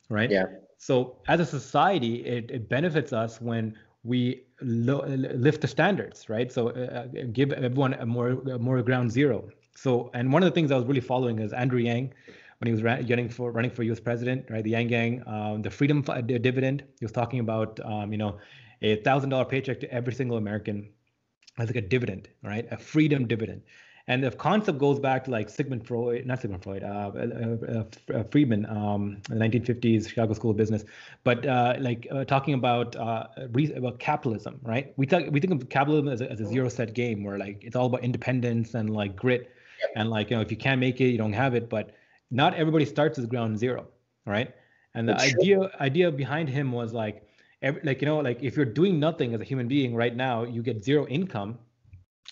right? 0.09 0.31
Yeah. 0.31 0.47
So 0.77 1.19
as 1.29 1.39
a 1.39 1.47
society, 1.47 2.27
it, 2.27 2.51
it 2.51 2.69
benefits 2.69 3.13
us 3.13 3.41
when 3.41 3.77
we 4.03 4.43
lo- 4.61 5.05
lift 5.07 5.61
the 5.61 5.69
standards, 5.69 6.29
right? 6.29 6.51
So 6.51 6.71
uh, 6.71 7.07
uh, 7.21 7.25
give 7.33 7.53
everyone 7.53 7.95
a 7.95 8.07
more 8.07 8.31
a 8.31 8.59
more 8.59 8.83
ground 8.83 9.13
zero. 9.13 9.49
So 9.77 10.11
and 10.15 10.33
one 10.33 10.43
of 10.43 10.49
the 10.49 10.55
things 10.55 10.73
I 10.73 10.77
was 10.77 10.85
really 10.85 11.01
following 11.01 11.39
is 11.39 11.53
Andrew 11.53 11.79
Yang 11.79 12.13
when 12.63 12.69
he 12.69 12.73
was 12.73 12.85
running 12.85 13.29
for 13.29 13.51
running 13.51 13.73
for 13.73 13.83
U.S. 13.83 13.99
president, 13.99 14.47
right? 14.49 14.63
The 14.63 14.71
Yang 14.71 14.87
Gang, 14.87 15.23
um, 15.27 15.63
the 15.63 15.71
freedom 15.71 16.01
dividend. 16.03 16.85
He 17.01 17.05
was 17.05 17.11
talking 17.11 17.41
about, 17.41 17.81
um, 17.85 18.13
you 18.13 18.19
know, 18.19 18.39
a 18.83 18.97
thousand 19.03 19.31
dollar 19.31 19.45
paycheck 19.45 19.81
to 19.81 19.93
every 19.93 20.13
single 20.13 20.37
American 20.37 20.89
as 21.59 21.67
like 21.67 21.77
a 21.77 21.81
dividend, 21.81 22.29
right? 22.45 22.69
A 22.71 22.77
freedom 22.77 23.27
dividend. 23.27 23.63
And 24.07 24.23
the 24.23 24.31
concept 24.31 24.79
goes 24.79 25.01
back 25.01 25.25
to 25.25 25.33
like 25.33 25.51
Sigmund 25.51 25.89
Freud, 25.89 26.25
not 26.25 26.41
Sigmund 26.41 26.63
Freud, 26.63 26.85
uh, 26.85 27.11
uh, 27.17 27.57
uh, 27.69 28.19
uh 28.19 28.25
Friedman, 28.31 28.67
um, 28.67 29.21
the 29.29 29.35
1950s 29.35 30.09
Chicago 30.09 30.33
School 30.33 30.53
of 30.53 30.57
Business, 30.57 30.85
but 31.25 31.45
uh, 31.45 31.75
like 31.81 32.07
uh, 32.13 32.25
talking 32.25 32.55
about 32.55 32.95
re- 33.51 33.73
about 33.73 33.99
capitalism, 33.99 34.61
right? 34.63 34.95
We 34.97 35.07
talk, 35.07 35.25
we 35.33 35.41
think 35.41 35.53
of 35.53 35.69
capitalism 35.69 36.09
as 36.09 36.21
a, 36.21 36.31
as 36.31 36.41
a 36.41 36.47
zero 36.47 36.69
set 36.69 36.95
game 36.95 37.25
where 37.25 37.39
like 37.39 37.65
it's 37.65 37.75
all 37.75 37.87
about 37.87 38.05
independence 38.05 38.75
and 38.75 38.91
like 38.91 39.17
grit, 39.17 39.51
and 39.97 40.11
like 40.11 40.31
you 40.31 40.37
know 40.37 40.43
if 40.43 40.51
you 40.53 40.57
can't 40.57 40.81
make 40.81 41.01
it, 41.01 41.09
you 41.09 41.19
don't 41.19 41.33
have 41.33 41.55
it. 41.55 41.69
But 41.69 41.91
not 42.33 42.55
everybody 42.55 42.85
starts 42.85 43.19
as 43.19 43.27
ground 43.27 43.59
zero, 43.59 43.87
right? 44.27 44.53
And 44.95 45.09
the 45.09 45.19
idea 45.21 45.71
idea 45.81 46.11
behind 46.11 46.49
him 46.49 46.73
was 46.73 46.93
like, 46.93 47.29
every, 47.61 47.81
like 47.85 48.01
you 48.01 48.07
know, 48.07 48.19
like 48.19 48.43
if 48.43 48.57
you're 48.57 48.67
doing 48.67 48.99
nothing 48.99 49.35
as 49.35 49.41
a 49.41 49.45
human 49.45 49.69
being 49.69 49.95
right 49.95 50.17
now, 50.17 50.43
you 50.45 50.63
get 50.63 50.83
zero 50.83 51.07
income. 51.07 51.59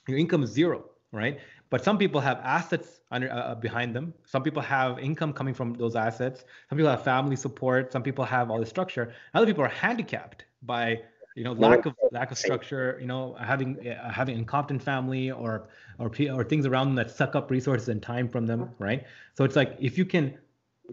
Your 0.08 0.18
income 0.18 0.42
is 0.42 0.50
zero, 0.50 0.84
right? 1.12 1.38
But 1.68 1.84
some 1.84 1.98
people 1.98 2.20
have 2.20 2.38
assets 2.42 3.00
under, 3.12 3.30
uh, 3.30 3.36
uh, 3.36 3.54
behind 3.54 3.94
them. 3.94 4.12
Some 4.24 4.42
people 4.42 4.62
have 4.62 4.98
income 4.98 5.32
coming 5.32 5.54
from 5.54 5.74
those 5.74 5.94
assets. 5.94 6.44
Some 6.68 6.76
people 6.76 6.90
have 6.90 7.04
family 7.04 7.36
support. 7.36 7.92
Some 7.92 8.02
people 8.02 8.24
have 8.24 8.50
all 8.50 8.58
the 8.58 8.66
structure. 8.66 9.12
Other 9.34 9.46
people 9.46 9.62
are 9.62 9.68
handicapped 9.68 10.46
by 10.62 11.02
you 11.34 11.44
know 11.44 11.52
lack 11.52 11.86
of 11.86 11.94
lack 12.12 12.30
of 12.30 12.38
structure. 12.38 12.98
You 13.00 13.06
know 13.06 13.36
having 13.40 13.88
uh, 13.88 14.10
having 14.10 14.36
incompetent 14.36 14.82
family 14.82 15.30
or 15.30 15.68
or 15.98 16.10
or 16.32 16.44
things 16.44 16.66
around 16.66 16.88
them 16.88 16.96
that 16.96 17.10
suck 17.10 17.34
up 17.34 17.50
resources 17.50 17.88
and 17.88 18.02
time 18.02 18.28
from 18.28 18.46
them. 18.46 18.70
Right. 18.78 19.04
So 19.34 19.44
it's 19.44 19.56
like 19.56 19.76
if 19.80 19.96
you 19.98 20.04
can 20.04 20.36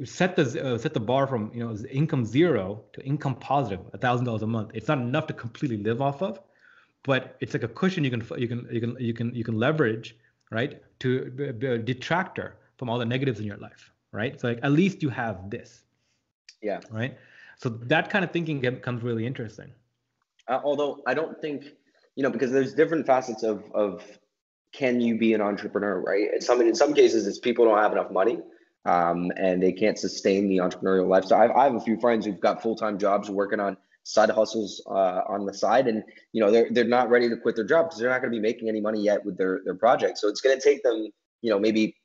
set 0.04 0.36
the 0.36 0.44
uh, 0.64 0.78
set 0.78 0.94
the 0.94 1.00
bar 1.00 1.28
from 1.28 1.52
you 1.54 1.64
know 1.64 1.76
income 1.90 2.26
zero 2.26 2.84
to 2.94 3.04
income 3.04 3.36
positive, 3.36 3.82
a 3.94 3.98
thousand 3.98 4.26
dollars 4.26 4.44
a 4.44 4.48
month. 4.48 4.72
It's 4.74 4.88
not 4.88 5.00
enough 5.00 5.28
to 5.28 5.34
completely 5.34 5.78
live 5.78 6.02
off 6.02 6.22
of, 6.22 6.40
but 7.04 7.36
it's 7.40 7.54
like 7.54 7.64
a 7.64 7.68
cushion 7.68 8.04
you 8.04 8.12
can 8.12 8.24
you 8.38 8.48
can 8.48 8.68
you 8.72 8.80
can 8.80 8.98
you 9.00 9.14
can 9.14 9.36
you 9.36 9.44
can 9.44 9.58
leverage 9.58 10.16
right? 10.52 10.82
To 11.00 11.30
be 11.30 11.68
a 11.68 11.78
detractor 11.78 12.56
from 12.78 12.90
all 12.90 12.98
the 12.98 13.06
negatives 13.06 13.40
in 13.40 13.46
your 13.46 13.58
life, 13.58 13.92
right? 14.12 14.40
So 14.40 14.50
like 14.50 14.60
at 14.64 14.72
least 14.72 15.02
you 15.02 15.10
have 15.10 15.50
this. 15.50 15.84
Yeah. 16.62 16.80
Right. 16.92 17.18
So 17.58 17.70
that 17.70 18.10
kind 18.10 18.24
of 18.24 18.32
thinking 18.32 18.60
becomes 18.60 19.04
really 19.04 19.26
interesting. 19.26 19.72
Uh, 20.48 20.60
although 20.64 21.02
I 21.06 21.14
don't 21.14 21.40
think, 21.42 21.66
you 22.16 22.24
know, 22.24 22.30
because 22.30 22.52
there's 22.52 22.74
different 22.74 23.06
facets 23.06 23.44
of 23.44 23.64
of 23.74 24.04
can 24.74 25.02
you 25.02 25.18
be 25.18 25.34
an 25.34 25.42
entrepreneur, 25.42 26.02
right? 26.02 26.34
In 26.34 26.42
some 26.42 26.62
in 26.62 26.76
some 26.76 26.94
cases, 26.94 27.28
it's 27.28 27.40
people 27.40 27.66
don't 27.66 27.78
have 27.78 27.92
enough 27.92 28.12
money. 28.12 28.40
Um, 28.86 29.34
and 29.36 29.62
they 29.62 29.74
can't 29.74 30.00
sustain 30.00 30.48
the 30.48 30.60
entrepreneurial 30.60 31.10
lifestyle. 31.10 31.42
I've, 31.42 31.52
I 31.52 31.66
have 31.66 31.76
a 31.76 31.80
few 31.82 32.00
friends 32.00 32.26
who've 32.26 32.40
got 32.40 32.62
full 32.62 32.76
time 32.76 32.98
jobs 32.98 33.30
working 33.30 33.60
on 33.60 33.76
side 34.04 34.30
hustles 34.30 34.82
uh, 34.90 35.22
on 35.28 35.46
the 35.46 35.54
side, 35.54 35.88
and 35.88 36.04
you 36.32 36.42
know 36.42 36.50
they're 36.50 36.68
they're 36.72 36.86
not 36.86 37.10
ready 37.10 37.28
to 37.28 37.36
quit 37.36 37.58
their 37.58 37.66
job 37.66 37.88
because 37.88 38.00
they're 38.00 38.10
not 38.10 38.22
going 38.22 38.32
to 38.32 38.38
be 38.38 38.42
making 38.42 38.70
any 38.70 38.80
money 38.80 39.02
yet 39.02 39.26
with 39.26 39.38
their 39.38 39.60
their 39.66 39.76
project. 39.76 40.18
So 40.18 40.30
it's 40.30 40.40
going 40.40 40.58
to 40.58 40.64
take 40.64 40.84
them, 40.84 41.10
you 41.42 41.50
know, 41.50 41.60
maybe 41.60 41.98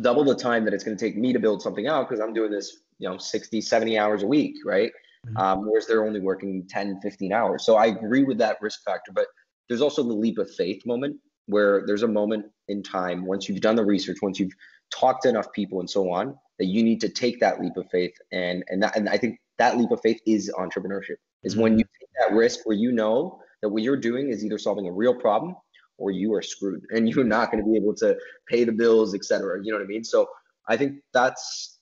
double 0.00 0.24
the 0.24 0.34
time 0.36 0.64
that 0.64 0.74
it's 0.74 0.84
going 0.84 0.96
to 0.96 1.04
take 1.04 1.16
me 1.16 1.32
to 1.32 1.38
build 1.40 1.62
something 1.62 1.88
out 1.88 2.08
because 2.08 2.20
I'm 2.20 2.32
doing 2.32 2.50
this, 2.50 2.78
you 2.98 3.08
know, 3.08 3.18
60, 3.18 3.60
70 3.60 3.98
hours 3.98 4.22
a 4.22 4.26
week, 4.26 4.56
right? 4.64 4.90
Mm-hmm. 5.24 5.36
Um, 5.36 5.66
whereas 5.66 5.86
they're 5.86 6.04
only 6.04 6.20
working 6.20 6.66
10, 6.68 7.00
15 7.00 7.32
hours. 7.32 7.64
So 7.64 7.76
I 7.76 7.86
agree 7.86 8.24
with 8.24 8.38
that 8.38 8.58
risk 8.60 8.82
factor, 8.84 9.12
but 9.12 9.26
there's 9.68 9.80
also 9.80 10.02
the 10.02 10.12
leap 10.12 10.38
of 10.38 10.50
faith 10.54 10.84
moment 10.84 11.16
where 11.46 11.84
there's 11.86 12.02
a 12.02 12.08
moment 12.08 12.46
in 12.68 12.82
time 12.82 13.26
once 13.26 13.48
you've 13.48 13.60
done 13.60 13.76
the 13.76 13.84
research, 13.84 14.18
once 14.22 14.38
you've 14.38 14.52
talked 14.92 15.22
to 15.22 15.28
enough 15.28 15.52
people 15.52 15.80
and 15.80 15.88
so 15.88 16.10
on, 16.10 16.36
that 16.58 16.66
you 16.66 16.82
need 16.82 17.00
to 17.00 17.08
take 17.08 17.40
that 17.40 17.60
leap 17.60 17.76
of 17.76 17.88
faith. 17.90 18.14
And 18.32 18.64
and 18.68 18.82
that 18.82 18.96
and 18.96 19.08
I 19.08 19.18
think 19.18 19.38
that 19.58 19.76
leap 19.76 19.90
of 19.90 20.00
faith 20.00 20.20
is 20.26 20.52
entrepreneurship. 20.58 21.16
Is 21.42 21.56
when 21.56 21.78
you 21.78 21.84
take 21.84 22.08
that 22.20 22.34
risk 22.34 22.60
where 22.64 22.76
you 22.76 22.92
know 22.92 23.40
that 23.60 23.68
what 23.68 23.82
you're 23.82 23.98
doing 23.98 24.30
is 24.30 24.44
either 24.44 24.58
solving 24.58 24.86
a 24.88 24.92
real 24.92 25.14
problem 25.14 25.56
or 25.98 26.10
you 26.10 26.32
are 26.34 26.42
screwed 26.42 26.82
and 26.90 27.08
you're 27.08 27.24
not 27.24 27.50
going 27.50 27.62
to 27.62 27.70
be 27.70 27.76
able 27.76 27.94
to 27.96 28.16
pay 28.48 28.64
the 28.64 28.72
bills, 28.72 29.14
etc. 29.14 29.60
You 29.62 29.72
know 29.72 29.78
what 29.78 29.84
I 29.84 29.88
mean? 29.88 30.04
So 30.04 30.28
I 30.68 30.76
think 30.76 31.00
that's 31.12 31.78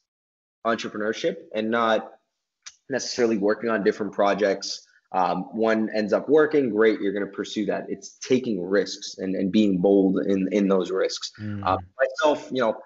entrepreneurship 0.66 1.36
and 1.55 1.70
not 1.70 2.12
necessarily 2.93 3.38
working 3.38 3.70
on 3.70 3.82
different 3.82 4.12
projects. 4.12 4.86
Um, 5.12 5.45
one 5.53 5.90
ends 5.95 6.12
up 6.12 6.28
working, 6.28 6.70
great, 6.70 7.01
you're 7.01 7.12
going 7.12 7.26
to 7.26 7.32
pursue 7.32 7.66
that. 7.66 7.84
It's 7.88 8.18
taking 8.18 8.62
risks 8.64 9.16
and, 9.18 9.34
and 9.34 9.53
being 9.53 9.78
bold 9.78 10.18
in, 10.26 10.49
in 10.53 10.68
those 10.68 10.90
risks. 10.90 11.32
Mm. 11.40 11.66
Uh, 11.66 11.76
myself, 12.01 12.49
you 12.51 12.62
know, 12.62 12.76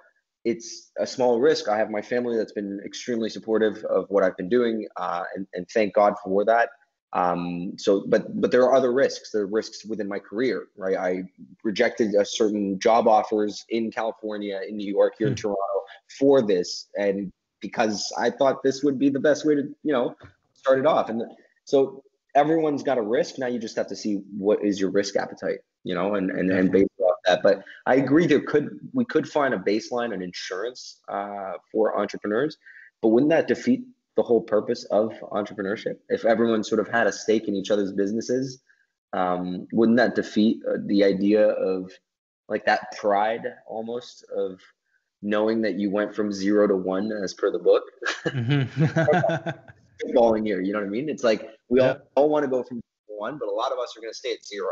it's 0.45 0.91
a 0.99 1.07
small 1.07 1.41
risk. 1.41 1.69
I 1.69 1.77
have 1.77 1.91
my 1.91 2.03
family 2.03 2.37
that's 2.37 2.53
been 2.53 2.81
extremely 2.85 3.29
supportive 3.29 3.85
of 3.85 4.07
what 4.09 4.23
I've 4.25 4.37
been 4.37 4.49
doing, 4.49 4.87
uh, 4.97 5.25
and, 5.35 5.47
and 5.55 5.69
thank 5.69 5.95
God 5.95 6.15
for 6.23 6.45
that. 6.45 6.71
Um, 7.13 7.73
so, 7.79 8.05
but 8.07 8.41
but 8.41 8.51
there 8.51 8.63
are 8.63 8.75
other 8.75 8.93
risks. 8.93 9.31
There 9.31 9.43
are 9.43 9.47
risks 9.47 9.85
within 9.85 10.09
my 10.09 10.19
career, 10.19 10.67
right? 10.77 10.97
I 10.97 11.23
rejected 11.65 12.15
a 12.15 12.25
certain 12.25 12.79
job 12.79 13.09
offers 13.09 13.65
in 13.71 13.91
California, 13.91 14.61
in 14.69 14.77
New 14.77 14.93
York, 14.93 15.15
here 15.19 15.29
in 15.29 15.33
hmm. 15.33 15.37
Toronto 15.37 15.81
for 16.19 16.43
this, 16.43 16.89
and 16.97 17.33
because 17.61 18.13
I 18.19 18.31
thought 18.31 18.63
this 18.63 18.83
would 18.83 18.99
be 18.99 19.09
the 19.09 19.21
best 19.21 19.45
way 19.47 19.55
to, 19.55 19.63
you 19.83 19.93
know, 19.93 20.15
start 20.55 20.79
it 20.79 20.87
off. 20.87 21.09
And 21.09 21.23
so 21.65 22.03
everyone's 22.35 22.83
got 22.83 22.99
a 22.99 23.03
risk. 23.03 23.39
Now 23.39 23.47
you 23.47 23.59
just 23.59 23.77
have 23.77 23.89
to 23.89 23.97
see 23.97 24.23
what 24.37 24.65
is 24.65 24.81
your 24.81 24.91
risk 24.91 25.17
appetite, 25.17 25.61
you 25.85 25.95
know, 25.95 26.15
and 26.15 26.31
and 26.31 26.51
and 26.51 26.71
based 26.71 26.91
off 27.01 27.17
that. 27.27 27.43
But 27.43 27.65
I 27.87 27.97
agree, 27.97 28.27
there 28.27 28.41
could 28.41 28.79
we 28.93 29.05
could 29.05 29.29
find 29.29 29.55
a 29.55 29.59
baseline 29.59 30.13
on 30.13 30.23
insurance 30.23 31.01
uh, 31.09 31.53
for 31.73 31.99
entrepreneurs, 31.99 32.57
but 33.03 33.09
wouldn't 33.09 33.31
that 33.31 33.49
defeat 33.49 33.85
the 34.17 34.23
whole 34.23 34.41
purpose 34.41 34.85
of 34.85 35.13
entrepreneurship. 35.31 35.99
If 36.09 36.25
everyone 36.25 36.65
sort 36.65 36.81
of 36.81 36.89
had 36.89 37.07
a 37.07 37.13
stake 37.13 37.49
in 37.49 37.55
each 37.55 37.71
other's 37.71 37.93
businesses, 37.93 38.63
um, 39.13 39.67
wouldn't 39.73 39.99
that 39.99 40.15
defeat 40.15 40.63
uh, 40.69 40.79
the 40.87 41.05
idea 41.05 41.47
of 41.49 41.93
like 42.49 42.65
that 42.67 42.97
pride 42.97 43.43
almost 43.67 44.25
of 44.35 44.61
knowing 45.23 45.63
that 45.63 45.79
you 45.79 45.91
went 45.91 46.15
from 46.15 46.33
zero 46.33 46.67
to 46.67 46.77
one 46.77 47.11
as 47.13 47.35
per 47.35 47.51
the 47.51 47.59
book? 47.59 47.83
Mm-hmm. 48.27 49.51
Falling 50.15 50.45
here, 50.45 50.61
you 50.61 50.73
know 50.73 50.81
what 50.81 50.87
I 50.87 50.91
mean? 50.91 51.09
It's 51.09 51.25
like 51.25 51.49
we 51.69 51.81
yeah. 51.81 51.97
all, 52.15 52.25
all 52.25 52.29
want 52.29 52.45
to 52.45 52.51
go 52.51 52.63
from 52.63 52.81
one, 53.07 53.39
but 53.39 53.49
a 53.49 53.53
lot 53.53 53.73
of 53.73 53.79
us 53.79 53.97
are 53.97 54.01
going 54.01 54.13
to 54.13 54.17
stay 54.17 54.33
at 54.33 54.45
zero. 54.45 54.69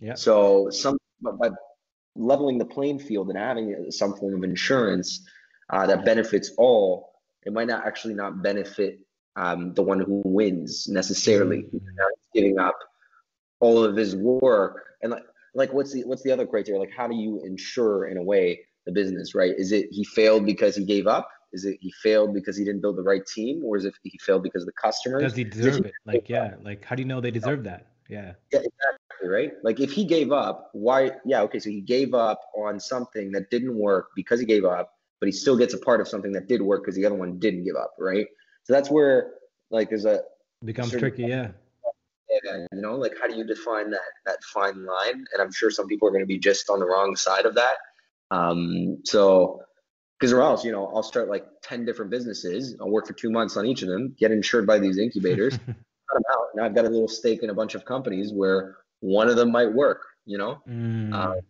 Yeah. 0.00 0.14
So 0.14 0.70
some 0.70 0.96
by 1.20 1.50
leveling 2.16 2.58
the 2.58 2.64
playing 2.64 2.98
field 2.98 3.28
and 3.28 3.38
having 3.38 3.90
some 3.90 4.14
form 4.16 4.34
of 4.34 4.44
insurance 4.44 5.26
uh, 5.70 5.86
that 5.86 6.04
benefits 6.04 6.52
all, 6.58 7.12
it 7.44 7.52
might 7.52 7.66
not 7.66 7.86
actually 7.86 8.14
not 8.14 8.42
benefit 8.42 9.00
um, 9.36 9.74
the 9.74 9.82
one 9.82 10.00
who 10.00 10.22
wins 10.24 10.88
necessarily. 10.88 11.62
Mm-hmm. 11.62 11.78
Giving 12.34 12.58
up 12.58 12.76
all 13.60 13.84
of 13.84 13.96
his 13.96 14.16
work 14.16 14.84
and 15.02 15.12
like 15.12 15.22
like 15.54 15.72
what's 15.72 15.92
the 15.92 16.04
what's 16.04 16.22
the 16.22 16.32
other 16.32 16.46
criteria? 16.46 16.80
Like 16.80 16.92
how 16.94 17.06
do 17.06 17.14
you 17.14 17.40
insure 17.44 18.06
in 18.06 18.16
a 18.16 18.22
way 18.22 18.60
the 18.86 18.92
business, 18.92 19.34
right? 19.34 19.52
Is 19.56 19.72
it 19.72 19.88
he 19.90 20.04
failed 20.04 20.46
because 20.46 20.76
he 20.76 20.84
gave 20.84 21.06
up? 21.06 21.28
Is 21.52 21.64
it 21.64 21.78
he 21.80 21.92
failed 22.02 22.34
because 22.34 22.56
he 22.56 22.64
didn't 22.64 22.80
build 22.80 22.96
the 22.96 23.02
right 23.02 23.24
team, 23.24 23.62
or 23.64 23.76
is 23.76 23.84
it 23.84 23.94
he 24.02 24.18
failed 24.18 24.42
because 24.42 24.62
of 24.62 24.66
the 24.66 24.72
customers? 24.72 25.22
Does 25.22 25.36
he 25.36 25.44
deserve 25.44 25.86
it? 25.86 25.92
Like 26.04 26.28
yeah, 26.28 26.54
like 26.62 26.84
how 26.84 26.96
do 26.96 27.02
you 27.02 27.08
know 27.08 27.20
they 27.20 27.30
deserve 27.30 27.64
that? 27.64 27.86
Yeah. 28.08 28.34
Yeah, 28.52 28.60
exactly, 28.60 29.28
right? 29.28 29.52
Like 29.62 29.80
if 29.80 29.92
he 29.92 30.04
gave 30.04 30.32
up, 30.32 30.70
why 30.72 31.12
yeah, 31.24 31.42
okay, 31.42 31.58
so 31.58 31.70
he 31.70 31.80
gave 31.80 32.12
up 32.14 32.40
on 32.56 32.78
something 32.80 33.32
that 33.32 33.50
didn't 33.50 33.76
work 33.76 34.08
because 34.14 34.40
he 34.40 34.46
gave 34.46 34.64
up, 34.64 34.94
but 35.20 35.26
he 35.26 35.32
still 35.32 35.56
gets 35.56 35.74
a 35.74 35.78
part 35.78 36.00
of 36.00 36.08
something 36.08 36.32
that 36.32 36.48
did 36.48 36.60
work 36.60 36.82
because 36.82 36.96
the 36.96 37.06
other 37.06 37.14
one 37.14 37.38
didn't 37.38 37.64
give 37.64 37.76
up, 37.76 37.94
right? 37.98 38.26
So 38.64 38.72
that's 38.72 38.90
where 38.90 39.34
like 39.70 39.90
there's 39.90 40.04
a 40.04 40.22
becomes 40.64 40.90
tricky, 40.90 41.24
yeah. 41.24 41.50
Yeah, 42.42 42.66
you 42.72 42.80
know, 42.80 42.96
like 42.96 43.12
how 43.20 43.28
do 43.28 43.36
you 43.36 43.44
define 43.44 43.90
that 43.90 44.00
that 44.26 44.42
fine 44.42 44.84
line? 44.84 45.24
And 45.32 45.40
I'm 45.40 45.52
sure 45.52 45.70
some 45.70 45.86
people 45.86 46.08
are 46.08 46.10
going 46.10 46.24
to 46.24 46.26
be 46.26 46.38
just 46.38 46.68
on 46.68 46.80
the 46.80 46.86
wrong 46.86 47.14
side 47.14 47.46
of 47.46 47.54
that. 47.54 47.74
Um, 48.30 48.98
so 49.04 49.60
because 50.18 50.32
or 50.32 50.42
else, 50.42 50.64
you 50.64 50.72
know, 50.72 50.86
I'll 50.86 51.02
start 51.02 51.28
like 51.28 51.44
10 51.62 51.84
different 51.84 52.10
businesses. 52.10 52.76
I'll 52.80 52.90
work 52.90 53.06
for 53.06 53.12
two 53.12 53.30
months 53.30 53.56
on 53.56 53.66
each 53.66 53.82
of 53.82 53.88
them, 53.88 54.14
get 54.18 54.30
insured 54.30 54.66
by 54.66 54.78
these 54.78 54.98
incubators, 54.98 55.56
cut 55.66 55.66
them 55.66 56.22
out. 56.32 56.46
Now 56.54 56.64
I've 56.64 56.74
got 56.74 56.84
a 56.84 56.88
little 56.88 57.08
stake 57.08 57.42
in 57.42 57.50
a 57.50 57.54
bunch 57.54 57.74
of 57.74 57.84
companies 57.84 58.32
where 58.32 58.76
one 59.00 59.28
of 59.28 59.36
them 59.36 59.50
might 59.50 59.72
work, 59.72 60.02
you 60.24 60.38
know? 60.38 60.62
Mm. 60.68 61.12
Uh, 61.12 61.40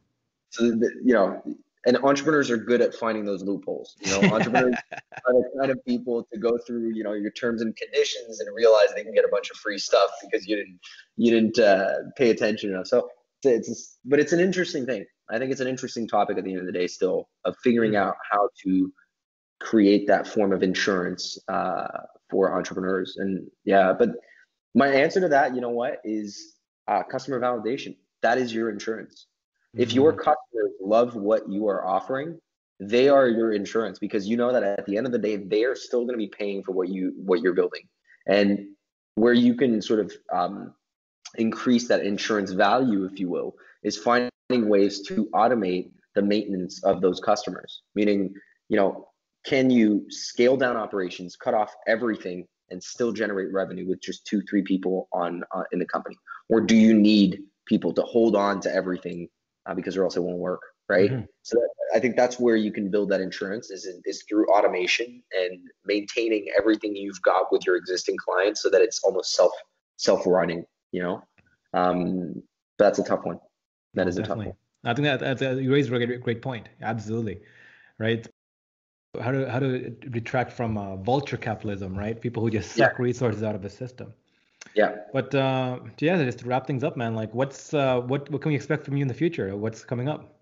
so, 0.51 0.71
the, 0.71 0.91
you 1.05 1.15
know, 1.15 1.41
and 1.87 1.99
entrepreneurs 1.99 2.51
are 2.51 2.57
good 2.57 2.81
at 2.81 2.95
finding 2.95 3.25
those 3.25 3.43
loopholes. 3.43 3.97
You 4.01 4.11
know, 4.13 4.35
entrepreneurs 4.35 4.75
are 4.93 5.33
the 5.33 5.51
kind 5.61 5.71
of 5.71 5.85
people 5.85 6.27
to 6.33 6.39
go 6.39 6.59
through, 6.67 6.95
you 6.95 7.05
know, 7.05 7.13
your 7.13 7.31
terms 7.31 7.61
and 7.61 7.77
conditions 7.77 8.41
and 8.41 8.55
realize 8.57 8.89
they 8.95 9.03
can 9.03 9.15
get 9.15 9.25
a 9.25 9.29
bunch 9.31 9.51
of 9.51 9.57
free 9.57 9.79
stuff 9.79 10.11
because 10.23 10.47
you 10.47 10.57
didn't 10.57 10.81
you 11.17 11.31
didn't 11.31 11.59
uh, 11.59 12.11
pay 12.17 12.31
attention 12.31 12.71
enough. 12.71 12.87
So 12.87 13.11
it's, 13.43 13.69
it's 13.69 13.99
but 14.05 14.19
it's 14.19 14.33
an 14.33 14.41
interesting 14.41 14.87
thing. 14.87 15.05
I 15.31 15.39
think 15.39 15.53
it's 15.53 15.61
an 15.61 15.69
interesting 15.69 16.07
topic 16.07 16.39
at 16.39 16.45
the 16.45 16.51
end 16.51 16.61
of 16.61 16.67
the 16.67 16.73
day, 16.73 16.87
still 16.87 17.29
of 17.45 17.57
figuring 17.63 17.93
mm-hmm. 17.93 18.09
out 18.09 18.17
how 18.31 18.49
to 18.65 18.93
create 19.61 20.07
that 20.07 20.27
form 20.27 20.53
of 20.53 20.63
insurance 20.63 21.39
uh, 21.49 21.87
for 22.31 22.57
entrepreneurs. 22.57 23.17
And 23.17 23.49
yeah, 23.65 23.93
but 23.99 24.11
my 24.75 24.89
answer 24.89 25.21
to 25.21 25.29
that, 25.29 25.55
you 25.55 25.61
know 25.61 25.71
what, 25.71 26.01
is 26.05 26.55
uh, 26.89 27.03
customer 27.03 27.41
validation. 27.41 27.97
That 28.23 28.39
is 28.39 28.53
your 28.53 28.71
insurance. 28.71 29.27
If 29.77 29.93
your 29.93 30.13
mm-hmm. 30.13 30.19
customers 30.19 30.73
love 30.81 31.17
what 31.17 31.49
you 31.49 31.69
are 31.69 31.87
offering, 31.87 32.39
they 32.81 33.09
are 33.09 33.29
your 33.29 33.53
insurance 33.53 33.99
because 33.99 34.27
you 34.27 34.37
know 34.37 34.53
that 34.53 34.63
at 34.63 34.87
the 34.87 34.97
end 34.97 35.07
of 35.07 35.13
the 35.13 35.19
day, 35.19 35.37
they 35.37 35.65
are 35.65 35.75
still 35.75 36.01
going 36.01 36.15
to 36.15 36.19
be 36.19 36.29
paying 36.29 36.63
for 36.63 36.73
what 36.73 36.89
you 36.89 37.13
what 37.17 37.41
you're 37.41 37.55
building. 37.55 37.83
And 38.27 38.69
where 39.17 39.33
you 39.33 39.55
can 39.55 39.81
sort 39.81 40.01
of 40.01 40.13
um, 40.33 40.75
increase 41.37 41.89
that 41.89 42.05
insurance 42.05 42.53
value, 42.53 43.05
if 43.05 43.19
you 43.21 43.29
will, 43.29 43.55
is 43.83 43.97
finding 43.97 44.31
ways 44.51 45.03
to 45.03 45.29
automate 45.35 45.91
the 46.15 46.23
maintenance 46.23 46.83
of 46.85 47.01
those 47.01 47.21
customers. 47.21 47.83
Meaning, 47.95 48.35
you 48.69 48.77
know, 48.77 49.09
can 49.45 49.71
you 49.71 50.07
scale 50.09 50.57
down 50.57 50.77
operations, 50.77 51.37
cut 51.37 51.55
off 51.55 51.75
everything, 51.87 52.47
and 52.71 52.83
still 52.83 53.13
generate 53.13 53.53
revenue 53.53 53.87
with 53.87 54.01
just 54.01 54.27
two, 54.27 54.43
three 54.49 54.63
people 54.63 55.09
on 55.13 55.43
uh, 55.55 55.65
in 55.73 55.79
the 55.79 55.87
company, 55.87 56.17
or 56.49 56.61
do 56.61 56.77
you 56.77 56.95
need 56.95 57.41
people 57.67 57.93
to 57.93 58.03
hold 58.03 58.37
on 58.37 58.61
to 58.61 58.75
everything 58.75 59.29
uh, 59.67 59.75
because 59.75 59.97
or 59.97 60.05
else 60.05 60.17
it 60.17 60.23
won't 60.23 60.39
work, 60.39 60.61
right? 60.89 61.11
Mm-hmm. 61.11 61.25
So 61.43 61.59
that, 61.59 61.97
I 61.97 62.01
think 62.01 62.17
that's 62.17 62.41
where 62.41 62.57
you 62.57 62.73
can 62.73 62.91
build 62.91 63.11
that 63.11 63.21
insurance 63.21 63.71
is 63.71 63.87
is 64.05 64.25
through 64.29 64.47
automation 64.51 65.23
and 65.33 65.61
maintaining 65.85 66.47
everything 66.57 66.97
you've 66.97 67.21
got 67.23 67.53
with 67.53 67.67
your 67.67 67.77
existing 67.77 68.17
clients 68.17 68.63
so 68.63 68.71
that 68.71 68.81
it's 68.81 69.01
almost 69.05 69.35
self 69.35 69.53
self 69.97 70.27
running. 70.27 70.65
You 70.91 71.03
know, 71.03 71.23
um, 71.75 72.43
that's 72.79 72.99
a 72.99 73.05
tough 73.05 73.25
one. 73.25 73.41
That 73.95 74.09
is 74.09 74.17
Definitely. 74.17 74.47
a 74.47 74.49
tough 74.49 74.57
one. 74.83 74.91
I 74.91 74.95
think 74.95 75.05
that 75.07 75.21
that's 75.21 75.43
a, 75.43 75.63
you 75.63 75.73
raised 75.73 75.93
a 75.93 76.07
great, 76.07 76.21
great 76.21 76.43
point. 76.43 76.69
Absolutely, 76.83 77.41
right? 77.99 78.27
How 79.21 79.31
to 79.31 79.51
how 79.51 79.61
to 79.61 79.95
retract 80.11 80.53
from 80.53 80.77
uh, 80.77 80.97
vulture 80.97 81.37
capitalism, 81.37 81.97
right? 81.97 82.21
People 82.21 82.43
who 82.43 82.51
just 82.51 82.73
suck 82.73 82.93
yeah. 82.99 83.03
resources 83.03 83.43
out 83.43 83.55
of 83.55 83.63
the 83.63 83.71
system. 83.71 84.13
Yeah. 84.75 84.97
But 85.13 85.35
uh, 85.35 85.81
yeah, 85.99 86.23
just 86.25 86.41
to 86.41 86.47
wrap 86.47 86.67
things 86.67 86.83
up, 86.83 86.97
man. 86.97 87.15
Like, 87.15 87.33
what's 87.33 87.73
uh, 87.73 88.01
what 88.01 88.31
what 88.31 88.43
can 88.43 88.51
we 88.51 88.57
expect 88.57 88.85
from 88.85 88.97
you 88.97 89.03
in 89.03 89.09
the 89.09 89.15
future? 89.15 89.57
What's 89.57 89.85
coming 89.85 90.09
up? 90.09 90.35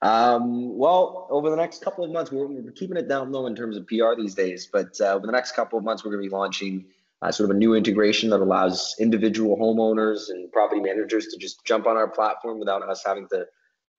Um, 0.00 0.78
well, 0.78 1.26
over 1.28 1.50
the 1.50 1.56
next 1.56 1.82
couple 1.82 2.04
of 2.04 2.12
months, 2.12 2.30
we're, 2.30 2.46
we're, 2.46 2.70
keeping 2.70 2.96
it 2.96 3.08
down 3.08 3.32
low 3.32 3.46
in 3.46 3.56
terms 3.56 3.76
of 3.76 3.84
PR 3.88 4.14
these 4.16 4.34
days. 4.34 4.68
But 4.72 5.00
uh, 5.00 5.14
over 5.14 5.26
the 5.26 5.32
next 5.32 5.52
couple 5.52 5.76
of 5.76 5.84
months, 5.84 6.04
we're 6.04 6.12
going 6.12 6.22
to 6.22 6.28
be 6.28 6.34
launching 6.34 6.84
uh, 7.22 7.32
sort 7.32 7.50
of 7.50 7.56
a 7.56 7.58
new 7.58 7.74
integration 7.74 8.30
that 8.30 8.40
allows 8.40 8.94
individual 9.00 9.56
homeowners 9.56 10.30
and 10.30 10.50
property 10.52 10.80
managers 10.80 11.26
to 11.28 11.38
just 11.38 11.64
jump 11.64 11.86
on 11.86 11.96
our 11.96 12.08
platform 12.08 12.58
without 12.58 12.82
us 12.88 13.02
having 13.04 13.26
to 13.28 13.44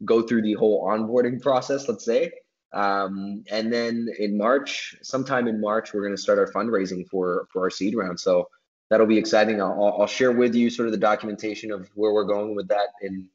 go 0.05 0.21
through 0.21 0.41
the 0.41 0.53
whole 0.53 0.87
onboarding 0.87 1.41
process. 1.41 1.87
Let's 1.87 2.05
say. 2.05 2.31
Um, 2.71 3.43
and 3.51 3.73
then 3.73 4.07
in 4.19 4.37
March, 4.37 4.95
sometime 5.01 5.47
in 5.47 5.59
March, 5.59 5.93
we're 5.93 6.01
going 6.01 6.15
to 6.15 6.21
start 6.21 6.39
our 6.39 6.51
fundraising 6.51 7.07
for 7.09 7.47
for 7.51 7.63
our 7.63 7.69
seed 7.69 7.95
round. 7.95 8.19
So 8.19 8.47
that'll 8.89 9.07
be 9.07 9.17
exciting. 9.17 9.61
I'll, 9.61 9.97
I'll 9.99 10.07
share 10.07 10.31
with 10.31 10.55
you 10.55 10.69
sort 10.69 10.87
of 10.87 10.91
the 10.91 10.99
documentation 10.99 11.71
of 11.71 11.89
where 11.95 12.13
we're 12.13 12.25
going 12.25 12.55
with 12.55 12.67
that 12.69 12.89
in, 13.01 13.27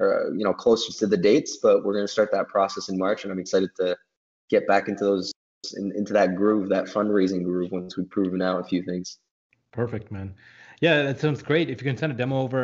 uh, 0.00 0.30
you 0.32 0.44
know, 0.44 0.52
closer 0.52 0.92
to 0.92 1.06
the 1.06 1.16
dates. 1.16 1.58
But 1.62 1.84
we're 1.84 1.94
going 1.94 2.06
to 2.06 2.12
start 2.12 2.30
that 2.32 2.48
process 2.48 2.88
in 2.88 2.98
March, 2.98 3.24
and 3.24 3.32
I'm 3.32 3.38
excited 3.38 3.70
to 3.80 3.96
get 4.50 4.66
back 4.68 4.88
into 4.88 5.04
those 5.04 5.32
in, 5.72 5.92
into 5.96 6.12
that 6.12 6.36
groove, 6.36 6.68
that 6.68 6.84
fundraising 6.84 7.44
groove, 7.44 7.70
once 7.72 7.96
we've 7.96 8.10
proven 8.10 8.42
out 8.42 8.60
a 8.60 8.64
few 8.64 8.82
things. 8.82 9.18
Perfect, 9.72 10.12
man. 10.12 10.34
Yeah, 10.80 11.02
that 11.02 11.18
sounds 11.18 11.42
great. 11.42 11.70
If 11.70 11.80
you 11.80 11.90
can 11.90 11.96
send 11.96 12.12
a 12.12 12.16
demo 12.16 12.42
over 12.42 12.63